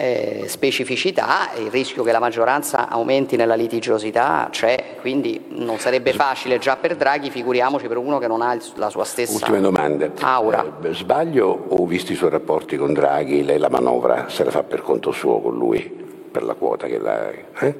eh, 0.00 0.44
specificità, 0.48 1.50
il 1.58 1.70
rischio 1.70 2.02
che 2.02 2.10
la 2.10 2.18
maggioranza 2.18 2.88
aumenti 2.88 3.36
nella 3.36 3.54
litigiosità 3.54 4.48
c'è, 4.50 4.96
quindi 5.00 5.44
non 5.48 5.78
sarebbe 5.78 6.14
facile 6.14 6.58
già 6.58 6.76
per 6.76 6.96
Draghi, 6.96 7.30
figuriamoci 7.30 7.86
per 7.86 7.98
uno 7.98 8.18
che 8.18 8.26
non 8.26 8.40
ha 8.40 8.56
la 8.76 8.88
sua 8.88 9.04
stessa 9.04 9.34
Ultime 9.34 9.60
domande. 9.60 10.12
aura. 10.20 10.78
Eh, 10.82 10.94
sbaglio 10.94 11.66
o 11.68 11.84
visti 11.84 12.12
i 12.12 12.16
suoi 12.16 12.30
rapporti 12.30 12.76
con 12.78 12.94
Draghi, 12.94 13.44
lei 13.44 13.58
la 13.58 13.68
manovra 13.68 14.28
se 14.28 14.42
la 14.42 14.50
fa 14.50 14.62
per 14.62 14.80
conto 14.80 15.10
suo 15.12 15.38
con 15.40 15.54
lui, 15.54 15.82
per 16.30 16.44
la 16.44 16.54
quota 16.54 16.86
che 16.86 16.98
la... 16.98 17.30
Eh? 17.30 17.74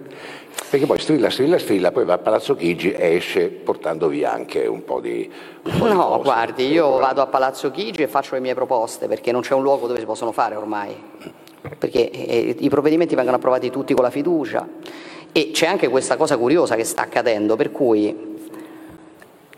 Perché 0.69 0.85
poi 0.85 0.99
strilla, 0.99 1.31
strilla, 1.31 1.59
strilla, 1.59 1.91
poi 1.91 2.05
va 2.05 2.15
a 2.15 2.19
Palazzo 2.19 2.55
Chigi 2.55 2.93
e 2.93 3.15
esce 3.15 3.49
portando 3.49 4.09
via 4.09 4.33
anche 4.33 4.67
un 4.67 4.85
po' 4.85 5.01
di... 5.01 5.31
Un 5.65 5.79
po 5.79 5.87
no, 5.87 6.17
di 6.17 6.23
guardi, 6.23 6.71
io 6.71 6.99
vado 6.99 7.23
a 7.23 7.27
Palazzo 7.27 7.71
Chigi 7.71 8.03
e 8.03 8.09
faccio 8.09 8.35
le 8.35 8.41
mie 8.41 8.55
proposte 8.55 9.09
perché 9.09 9.33
non 9.33 9.41
c'è 9.41 9.55
un 9.55 9.63
luogo 9.63 9.87
dove 9.87 9.99
si 9.99 10.05
possono 10.05 10.33
fare 10.33 10.55
ormai, 10.55 10.95
perché 11.79 12.11
eh, 12.11 12.57
i 12.59 12.69
provvedimenti 12.69 13.15
vengono 13.15 13.37
approvati 13.37 13.71
tutti 13.71 13.95
con 13.95 14.05
la 14.05 14.11
fiducia. 14.11 14.67
E 15.33 15.51
c'è 15.53 15.67
anche 15.67 15.89
questa 15.89 16.17
cosa 16.17 16.37
curiosa 16.37 16.75
che 16.75 16.85
sta 16.85 17.03
accadendo, 17.03 17.57
per 17.57 17.71
cui 17.71 18.29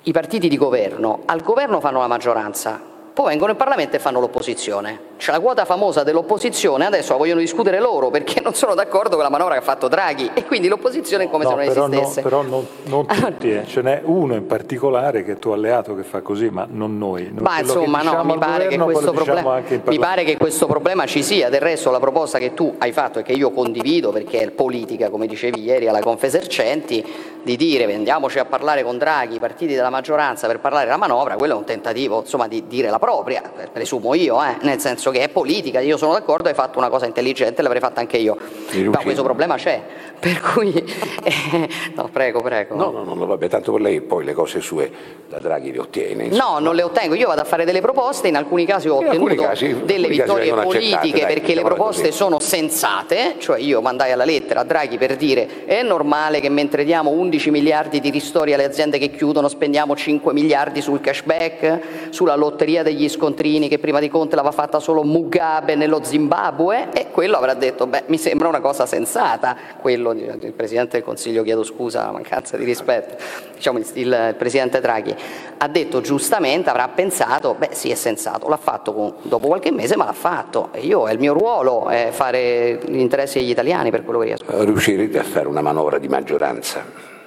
i 0.03 0.12
partiti 0.12 0.48
di 0.48 0.57
governo 0.57 1.22
al 1.26 1.42
governo 1.42 1.80
fanno 1.80 2.00
la 2.00 2.09
maggioranza, 2.09 2.91
poi 3.12 3.28
vengono 3.28 3.50
in 3.50 3.58
Parlamento 3.58 3.96
e 3.96 3.98
fanno 3.98 4.20
l'opposizione. 4.20 5.10
C'è 5.18 5.32
la 5.32 5.40
quota 5.40 5.64
famosa 5.64 6.02
dell'opposizione, 6.02 6.86
adesso 6.86 7.12
la 7.12 7.18
vogliono 7.18 7.40
discutere 7.40 7.78
loro 7.78 8.10
perché 8.10 8.40
non 8.40 8.54
sono 8.54 8.74
d'accordo 8.74 9.16
con 9.16 9.24
la 9.24 9.30
manovra 9.30 9.54
che 9.54 9.60
ha 9.60 9.62
fatto 9.62 9.86
Draghi 9.86 10.30
e 10.32 10.44
quindi 10.44 10.66
l'opposizione 10.68 11.24
è 11.24 11.30
come 11.30 11.44
no, 11.44 11.50
se 11.50 11.56
non 11.56 11.66
però 11.66 11.86
esistesse. 11.88 12.22
No, 12.22 12.28
però 12.28 12.42
non, 12.42 12.66
non 12.84 13.06
tutti, 13.06 13.50
eh. 13.50 13.66
ce 13.66 13.82
n'è 13.82 14.00
uno 14.04 14.34
in 14.34 14.46
particolare 14.46 15.22
che 15.24 15.32
è 15.32 15.38
tuo 15.38 15.52
alleato 15.52 15.94
che 15.94 16.02
fa 16.02 16.22
così, 16.22 16.48
ma 16.48 16.66
non 16.68 16.96
noi. 16.96 17.30
Non 17.32 17.42
ma 17.42 17.60
insomma 17.60 17.98
no, 17.98 18.10
diciamo 18.10 18.32
mi 18.32 18.38
pare, 18.38 18.76
governo, 18.76 19.12
problema, 19.12 19.62
mi 19.84 19.98
pare, 19.98 20.24
che 20.24 20.36
questo 20.38 20.66
problema 20.66 21.04
ci 21.06 21.22
sia, 21.22 21.50
del 21.50 21.60
resto 21.60 21.90
la 21.90 22.00
proposta 22.00 22.38
che 22.38 22.54
tu 22.54 22.74
hai 22.78 22.92
fatto 22.92 23.18
e 23.18 23.22
che 23.22 23.32
io 23.32 23.50
condivido 23.50 24.10
perché 24.10 24.40
è 24.40 24.50
politica, 24.50 25.10
come 25.10 25.26
dicevi 25.26 25.62
ieri 25.62 25.86
alla 25.86 26.00
Confesercenti, 26.00 27.04
di 27.43 27.57
dire 27.57 27.86
vendiamoci 27.86 28.38
a 28.38 28.45
parlare 28.45 28.82
con 28.82 28.99
Draghi, 28.99 29.36
i 29.36 29.38
partiti 29.38 29.74
della 29.74 29.90
maggioranza 29.90 30.47
per 30.47 30.61
parlare 30.61 30.84
della 30.84 30.97
manovra, 30.97 31.36
quello 31.36 31.55
è 31.55 31.57
un 31.57 31.64
tentativo 31.64 32.20
insomma, 32.20 32.49
di 32.49 32.66
dire 32.66 32.90
la 32.90 32.99
propria, 32.99 33.43
presumo 33.72 34.14
io, 34.14 34.43
eh, 34.43 34.57
nel 34.62 34.78
senso 34.78 35.11
che 35.11 35.22
è 35.22 35.28
politica, 35.28 35.80
io 35.80 35.97
sono 35.97 36.12
d'accordo, 36.12 36.49
hai 36.49 36.55
fatto 36.55 36.78
una 36.78 36.88
cosa 36.88 37.07
intelligente, 37.07 37.62
l'avrei 37.62 37.80
fatta 37.80 38.01
anche 38.01 38.16
io, 38.16 38.36
ma 38.84 38.99
questo 38.99 39.22
problema 39.22 39.57
c'è, 39.57 39.80
per 40.18 40.40
cui... 40.40 40.72
Eh, 40.72 41.68
no, 41.95 42.09
prego, 42.12 42.40
prego. 42.40 42.74
No, 42.76 42.90
no, 42.90 43.14
no, 43.14 43.26
vabbè, 43.26 43.49
tanto 43.49 43.72
per 43.72 43.80
lei 43.80 44.01
poi 44.01 44.24
le 44.24 44.32
cose 44.32 44.61
sue 44.61 44.90
da 45.28 45.38
Draghi 45.38 45.72
le 45.72 45.78
ottiene. 45.78 46.24
Insomma. 46.24 46.53
No, 46.53 46.59
non 46.59 46.74
le 46.74 46.82
ottengo, 46.82 47.14
io 47.14 47.26
vado 47.26 47.40
a 47.40 47.45
fare 47.45 47.64
delle 47.64 47.80
proposte, 47.80 48.28
in 48.28 48.36
alcuni 48.36 48.66
casi 48.66 48.88
ho 48.88 48.97
ottenuto 48.97 49.34
casi, 49.34 49.82
delle 49.84 50.09
vittorie 50.09 50.53
politiche 50.53 51.20
dai, 51.20 51.34
perché 51.34 51.55
le 51.55 51.62
proposte 51.62 52.07
così. 52.07 52.16
sono 52.16 52.38
sensate, 52.38 53.36
cioè 53.38 53.59
io 53.59 53.80
mandai 53.80 54.12
alla 54.12 54.24
lettera 54.24 54.61
a 54.61 54.64
Draghi 54.64 54.99
per 54.99 55.16
dire 55.16 55.64
è 55.64 55.82
normale 55.82 56.40
che 56.40 56.49
mentre 56.49 56.84
diamo 56.84 57.11
11 57.33 57.51
miliardi 57.51 58.01
di 58.01 58.11
ristori 58.11 58.53
alle 58.53 58.64
aziende 58.64 58.99
che 58.99 59.09
chiudono 59.09 59.49
spendiamo 59.49 59.97
5 59.97 60.35
miliardi 60.35 60.83
sul 60.83 61.01
cashback, 61.01 62.11
sulla 62.11 62.35
lotteria 62.35 62.83
degli 62.83 63.09
scontrini 63.09 63.68
che 63.68 63.78
prima 63.78 64.01
di 64.01 64.11
Conte 64.11 64.37
l'aveva 64.37 64.53
fatta 64.53 64.80
solo 64.80 65.03
Mugabe 65.03 65.74
nello 65.74 66.05
Zimbabwe 66.05 66.91
e 66.93 67.07
quello 67.11 67.39
avrà 67.39 67.55
detto 67.55 67.87
beh 67.87 68.05
mi 68.09 68.18
sembra 68.18 68.49
una 68.49 68.61
cosa 68.61 68.85
sensata, 68.85 69.57
quello 69.80 70.12
il 70.12 70.53
Presidente 70.55 70.99
del 70.99 71.07
Consiglio 71.07 71.43
chiedo 71.43 71.62
scusa 71.62 72.11
mancanza 72.11 72.59
di 72.59 72.64
rispetto, 72.64 73.16
diciamo 73.55 73.78
il, 73.78 74.35
Presidente 74.37 74.80
Draghi 74.80 75.14
ha 75.57 75.68
detto 75.68 76.03
giustamente, 76.03 76.68
avrà 76.68 76.89
pensato 76.89 77.55
beh 77.55 77.70
sì 77.72 77.91
è 77.91 77.95
sensato, 77.95 78.47
l'ha 78.49 78.59
fatto 78.59 79.14
dopo 79.22 79.47
qualche 79.47 79.72
mese 79.72 79.97
ma 79.97 80.05
l'ha 80.05 80.12
fatto 80.12 80.68
e 80.72 80.80
io 80.80 81.09
è 81.09 81.12
il 81.12 81.18
mio 81.18 81.33
ruolo 81.33 81.89
è 81.89 82.11
fare 82.12 82.78
gli 82.85 82.99
interessi 82.99 83.39
degli 83.39 83.51
italiani 83.51 83.91
per 83.91 84.05
quello 84.05 84.18
che 84.18 84.24
riesco. 84.26 84.64
Riuscirete 84.64 85.18
a 85.18 85.24
fare 85.24 85.49
una 85.49 85.62
manovra 85.62 85.97
di 85.97 86.09
maggioranza? 86.09 87.20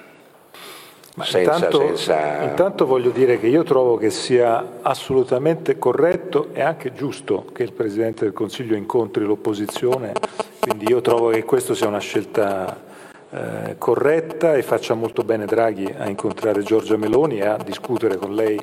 Senza, 1.18 1.54
intanto, 1.54 1.96
senza... 1.96 2.42
intanto, 2.42 2.84
voglio 2.84 3.08
dire 3.08 3.40
che 3.40 3.46
io 3.46 3.62
trovo 3.62 3.96
che 3.96 4.10
sia 4.10 4.80
assolutamente 4.82 5.78
corretto 5.78 6.48
e 6.52 6.60
anche 6.60 6.92
giusto 6.92 7.46
che 7.54 7.62
il 7.62 7.72
Presidente 7.72 8.24
del 8.24 8.34
Consiglio 8.34 8.76
incontri 8.76 9.24
l'opposizione, 9.24 10.12
quindi 10.60 10.86
io 10.88 11.00
trovo 11.00 11.30
che 11.30 11.42
questa 11.44 11.74
sia 11.74 11.86
una 11.86 12.00
scelta 12.00 12.84
eh, 13.30 13.74
corretta 13.78 14.54
e 14.54 14.62
faccia 14.62 14.94
molto 14.94 15.22
bene 15.22 15.46
Draghi 15.46 15.92
a 15.96 16.08
incontrare 16.08 16.62
Giorgia 16.62 16.96
Meloni 16.96 17.38
e 17.38 17.46
a 17.46 17.56
discutere 17.56 18.16
con 18.16 18.34
lei 18.34 18.60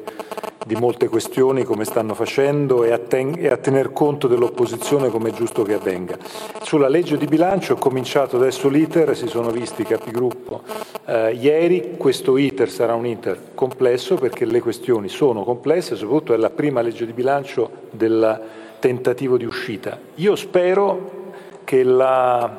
di 0.66 0.76
molte 0.76 1.10
questioni 1.10 1.64
come 1.64 1.84
stanno 1.84 2.14
facendo 2.14 2.84
e 2.84 2.92
a, 2.92 2.98
ten- 2.98 3.36
e 3.38 3.50
a 3.50 3.58
tener 3.58 3.92
conto 3.92 4.28
dell'opposizione 4.28 5.10
come 5.10 5.30
è 5.30 5.34
giusto 5.34 5.64
che 5.64 5.74
avvenga. 5.74 6.18
Sulla 6.62 6.88
legge 6.88 7.18
di 7.18 7.26
bilancio 7.26 7.76
è 7.76 7.78
cominciato 7.80 8.38
adesso 8.38 8.70
l'iter, 8.70 9.16
si 9.16 9.28
sono 9.28 9.50
visti 9.50 9.82
i 9.82 9.86
capigruppo 9.86 10.62
eh, 11.06 11.34
ieri, 11.34 11.96
questo 11.98 12.38
iter 12.38 12.70
sarà 12.70 12.94
un 12.94 13.06
iter 13.06 13.38
complesso 13.56 14.16
perché 14.16 14.46
le 14.46 14.62
questioni 14.62 15.10
sono 15.10 15.44
complesse, 15.44 15.96
soprattutto 15.96 16.34
è 16.34 16.38
la 16.38 16.50
prima 16.50 16.82
legge 16.82 17.06
di 17.06 17.14
bilancio 17.14 17.70
del 17.92 18.42
tentativo 18.80 19.38
di 19.38 19.46
uscita. 19.46 20.00
Io 20.16 20.36
spero 20.36 21.22
che 21.66 21.84
la 21.84 22.58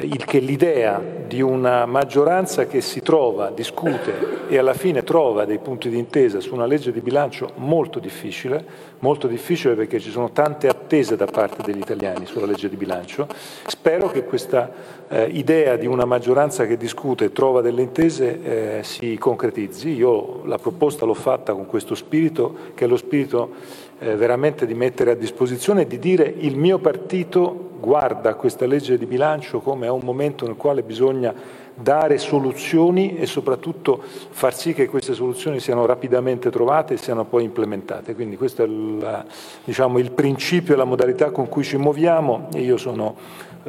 il 0.00 0.24
che 0.24 0.38
l'idea 0.38 1.00
di 1.26 1.40
una 1.40 1.86
maggioranza 1.86 2.66
che 2.66 2.80
si 2.80 3.00
trova, 3.00 3.50
discute 3.50 4.46
e 4.48 4.58
alla 4.58 4.74
fine 4.74 5.02
trova 5.02 5.44
dei 5.44 5.58
punti 5.58 5.88
di 5.88 5.98
intesa 5.98 6.40
su 6.40 6.54
una 6.54 6.66
legge 6.66 6.92
di 6.92 7.00
bilancio 7.00 7.52
molto 7.56 7.98
difficile, 7.98 8.64
molto 9.00 9.26
difficile 9.26 9.74
perché 9.74 10.00
ci 10.00 10.10
sono 10.10 10.30
tante 10.30 10.68
attese 10.68 11.16
da 11.16 11.26
parte 11.26 11.62
degli 11.62 11.80
italiani 11.80 12.26
sulla 12.26 12.46
legge 12.46 12.68
di 12.68 12.76
bilancio. 12.76 13.26
Spero 13.66 14.08
che 14.10 14.24
questa 14.24 14.70
eh, 15.08 15.24
idea 15.24 15.76
di 15.76 15.86
una 15.86 16.04
maggioranza 16.04 16.66
che 16.66 16.76
discute 16.76 17.26
e 17.26 17.32
trova 17.32 17.60
delle 17.60 17.82
intese 17.82 18.78
eh, 18.78 18.82
si 18.82 19.16
concretizzi. 19.18 19.90
Io 19.90 20.44
la 20.44 20.58
proposta 20.58 21.04
l'ho 21.04 21.14
fatta 21.14 21.52
con 21.52 21.66
questo 21.66 21.94
spirito, 21.94 22.54
che 22.74 22.84
è 22.84 22.88
lo 22.88 22.96
spirito 22.96 23.50
eh, 23.98 24.16
veramente 24.16 24.66
di 24.66 24.74
mettere 24.74 25.12
a 25.12 25.14
disposizione 25.14 25.82
e 25.82 25.86
di 25.86 25.98
dire 25.98 26.32
il 26.38 26.56
mio 26.56 26.78
partito 26.78 27.70
guarda 27.80 28.34
questa 28.34 28.66
legge 28.66 28.96
di 28.96 29.06
bilancio 29.06 29.60
come 29.60 29.86
a 29.86 29.92
un 29.92 30.00
momento 30.02 30.46
nel 30.46 30.56
quale 30.56 30.82
bisogna 30.82 31.34
dare 31.74 32.18
soluzioni 32.18 33.16
e 33.16 33.26
soprattutto 33.26 34.00
far 34.02 34.54
sì 34.54 34.72
che 34.72 34.86
queste 34.86 35.12
soluzioni 35.12 35.58
siano 35.60 35.86
rapidamente 35.86 36.50
trovate 36.50 36.94
e 36.94 36.96
siano 36.96 37.24
poi 37.24 37.44
implementate. 37.44 38.14
Quindi 38.14 38.36
questo 38.36 38.62
è 38.62 38.66
il, 38.66 39.24
diciamo, 39.64 39.98
il 39.98 40.12
principio 40.12 40.74
e 40.74 40.76
la 40.76 40.84
modalità 40.84 41.30
con 41.30 41.48
cui 41.48 41.64
ci 41.64 41.76
muoviamo 41.76 42.48
e 42.54 42.60
io 42.60 42.76
sono 42.76 43.16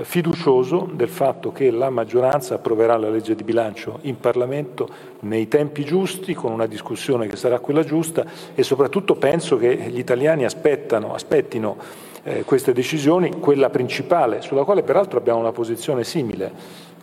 fiducioso 0.04 0.90
del 0.92 1.08
fatto 1.08 1.52
che 1.52 1.72
la 1.72 1.90
maggioranza 1.90 2.56
approverà 2.56 2.98
la 2.98 3.10
legge 3.10 3.36
di 3.36 3.44
bilancio 3.44 4.00
in 4.02 4.20
Parlamento 4.20 4.88
nei 5.22 5.48
tempi 5.48 5.86
giusti, 5.86 6.34
con 6.34 6.52
una 6.52 6.66
discussione 6.66 7.28
che 7.28 7.36
sarà 7.36 7.60
quella 7.60 7.84
giusta 7.84 8.26
e 8.54 8.64
soprattutto 8.64 9.16
penso 9.16 9.58
che 9.58 9.76
gli 9.76 10.00
italiani 10.00 10.44
aspettano, 10.44 11.14
aspettino 11.14 11.78
eh, 12.24 12.44
queste 12.44 12.74
decisioni, 12.74 13.40
quella 13.40 13.70
principale, 13.70 14.42
sulla 14.42 14.64
quale 14.64 14.84
peraltro 14.84 15.18
abbiamo 15.18 15.40
una 15.40 15.52
posizione 15.52 16.04
simile, 16.04 16.52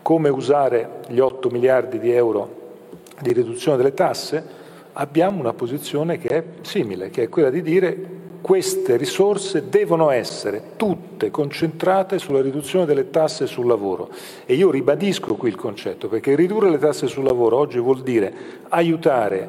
come 0.02 0.28
usare 0.28 1.00
gli 1.08 1.18
8 1.18 1.48
miliardi 1.48 1.98
di 1.98 2.10
euro 2.10 2.60
di 3.20 3.32
riduzione 3.32 3.76
delle 3.76 3.94
tasse, 3.94 4.60
abbiamo 4.94 5.38
una 5.38 5.54
posizione 5.54 6.18
che 6.18 6.28
è 6.28 6.44
simile, 6.62 7.08
che 7.10 7.22
è 7.22 7.28
quella 7.28 7.50
di 7.50 7.62
dire 7.62 8.20
queste 8.42 8.96
risorse 8.96 9.70
devono 9.70 10.10
essere 10.10 10.72
tutte 10.76 11.30
concentrate 11.30 12.18
sulla 12.18 12.42
riduzione 12.42 12.84
delle 12.84 13.08
tasse 13.08 13.46
sul 13.46 13.66
lavoro. 13.66 14.10
E 14.44 14.54
io 14.54 14.70
ribadisco 14.70 15.36
qui 15.36 15.48
il 15.48 15.56
concetto, 15.56 16.08
perché 16.08 16.34
ridurre 16.34 16.68
le 16.68 16.78
tasse 16.78 17.06
sul 17.06 17.24
lavoro 17.24 17.56
oggi 17.56 17.78
vuol 17.78 18.02
dire 18.02 18.34
aiutare 18.68 19.48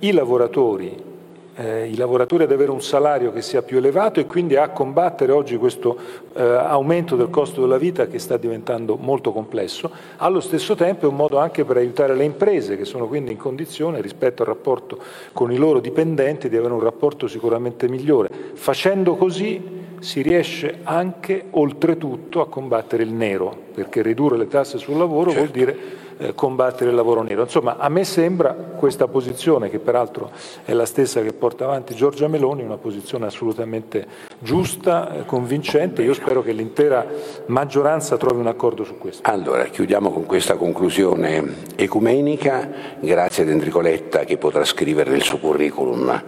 i 0.00 0.10
lavoratori 0.10 1.10
eh, 1.56 1.88
i 1.88 1.96
lavoratori 1.96 2.44
ad 2.44 2.52
avere 2.52 2.70
un 2.70 2.82
salario 2.82 3.32
che 3.32 3.42
sia 3.42 3.62
più 3.62 3.78
elevato 3.78 4.20
e 4.20 4.26
quindi 4.26 4.56
a 4.56 4.70
combattere 4.70 5.32
oggi 5.32 5.56
questo 5.56 5.96
eh, 6.34 6.42
aumento 6.42 7.16
del 7.16 7.30
costo 7.30 7.60
della 7.60 7.78
vita 7.78 8.06
che 8.06 8.18
sta 8.18 8.36
diventando 8.36 8.96
molto 8.96 9.32
complesso. 9.32 9.90
Allo 10.16 10.40
stesso 10.40 10.74
tempo 10.74 11.06
è 11.06 11.08
un 11.08 11.16
modo 11.16 11.38
anche 11.38 11.64
per 11.64 11.76
aiutare 11.76 12.14
le 12.14 12.24
imprese 12.24 12.76
che 12.76 12.84
sono 12.84 13.06
quindi 13.06 13.32
in 13.32 13.38
condizione 13.38 14.00
rispetto 14.00 14.42
al 14.42 14.48
rapporto 14.48 14.98
con 15.32 15.52
i 15.52 15.56
loro 15.56 15.80
dipendenti 15.80 16.48
di 16.48 16.56
avere 16.56 16.72
un 16.72 16.80
rapporto 16.80 17.26
sicuramente 17.26 17.88
migliore. 17.88 18.30
Facendo 18.54 19.16
così 19.16 19.80
si 20.00 20.20
riesce 20.20 20.80
anche 20.82 21.44
oltretutto 21.50 22.40
a 22.40 22.48
combattere 22.48 23.04
il 23.04 23.12
nero, 23.12 23.56
perché 23.72 24.02
ridurre 24.02 24.36
le 24.36 24.48
tasse 24.48 24.78
sul 24.78 24.96
lavoro 24.96 25.30
certo. 25.30 25.44
vuol 25.44 25.50
dire 25.52 25.78
eh, 26.18 26.34
combattere 26.34 26.90
il 26.90 26.96
lavoro 26.96 27.22
nero. 27.22 27.42
Insomma, 27.42 27.76
a 27.78 27.88
me 27.88 28.04
sembra 28.04 28.52
questa 28.52 29.08
posizione, 29.08 29.70
che 29.70 29.78
peraltro 29.78 30.30
è 30.64 30.72
la 30.72 30.86
stessa 30.86 31.20
che 31.22 31.32
porta 31.32 31.64
avanti 31.64 31.94
Giorgia 31.94 32.28
Meloni, 32.28 32.62
una 32.62 32.76
posizione 32.76 33.26
assolutamente 33.26 34.06
giusta, 34.38 35.14
eh, 35.14 35.24
convincente. 35.24 36.02
Io 36.02 36.14
spero 36.14 36.42
che 36.42 36.52
l'intera 36.52 37.06
maggioranza 37.46 38.16
trovi 38.16 38.40
un 38.40 38.46
accordo 38.46 38.84
su 38.84 38.98
questo. 38.98 39.28
Allora, 39.30 39.64
chiudiamo 39.64 40.10
con 40.10 40.26
questa 40.26 40.56
conclusione 40.56 41.54
ecumenica. 41.76 42.68
Grazie 43.00 43.42
ad 43.44 43.50
Enrico 43.50 43.80
Letta 43.80 44.24
che 44.24 44.36
potrà 44.38 44.64
scrivere 44.64 45.10
nel 45.10 45.22
suo 45.22 45.38
curriculum 45.38 46.22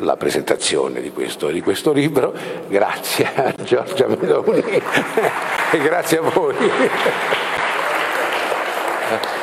la 0.00 0.16
presentazione 0.16 1.00
di 1.00 1.10
questo, 1.10 1.48
di 1.48 1.60
questo 1.60 1.92
libro. 1.92 2.34
Grazie 2.68 3.28
a 3.34 3.54
Giorgia 3.62 4.06
Meloni 4.06 4.62
e 5.72 5.78
grazie 5.78 6.18
a 6.18 6.22
voi. 6.22 6.54
Yeah. 9.10 9.39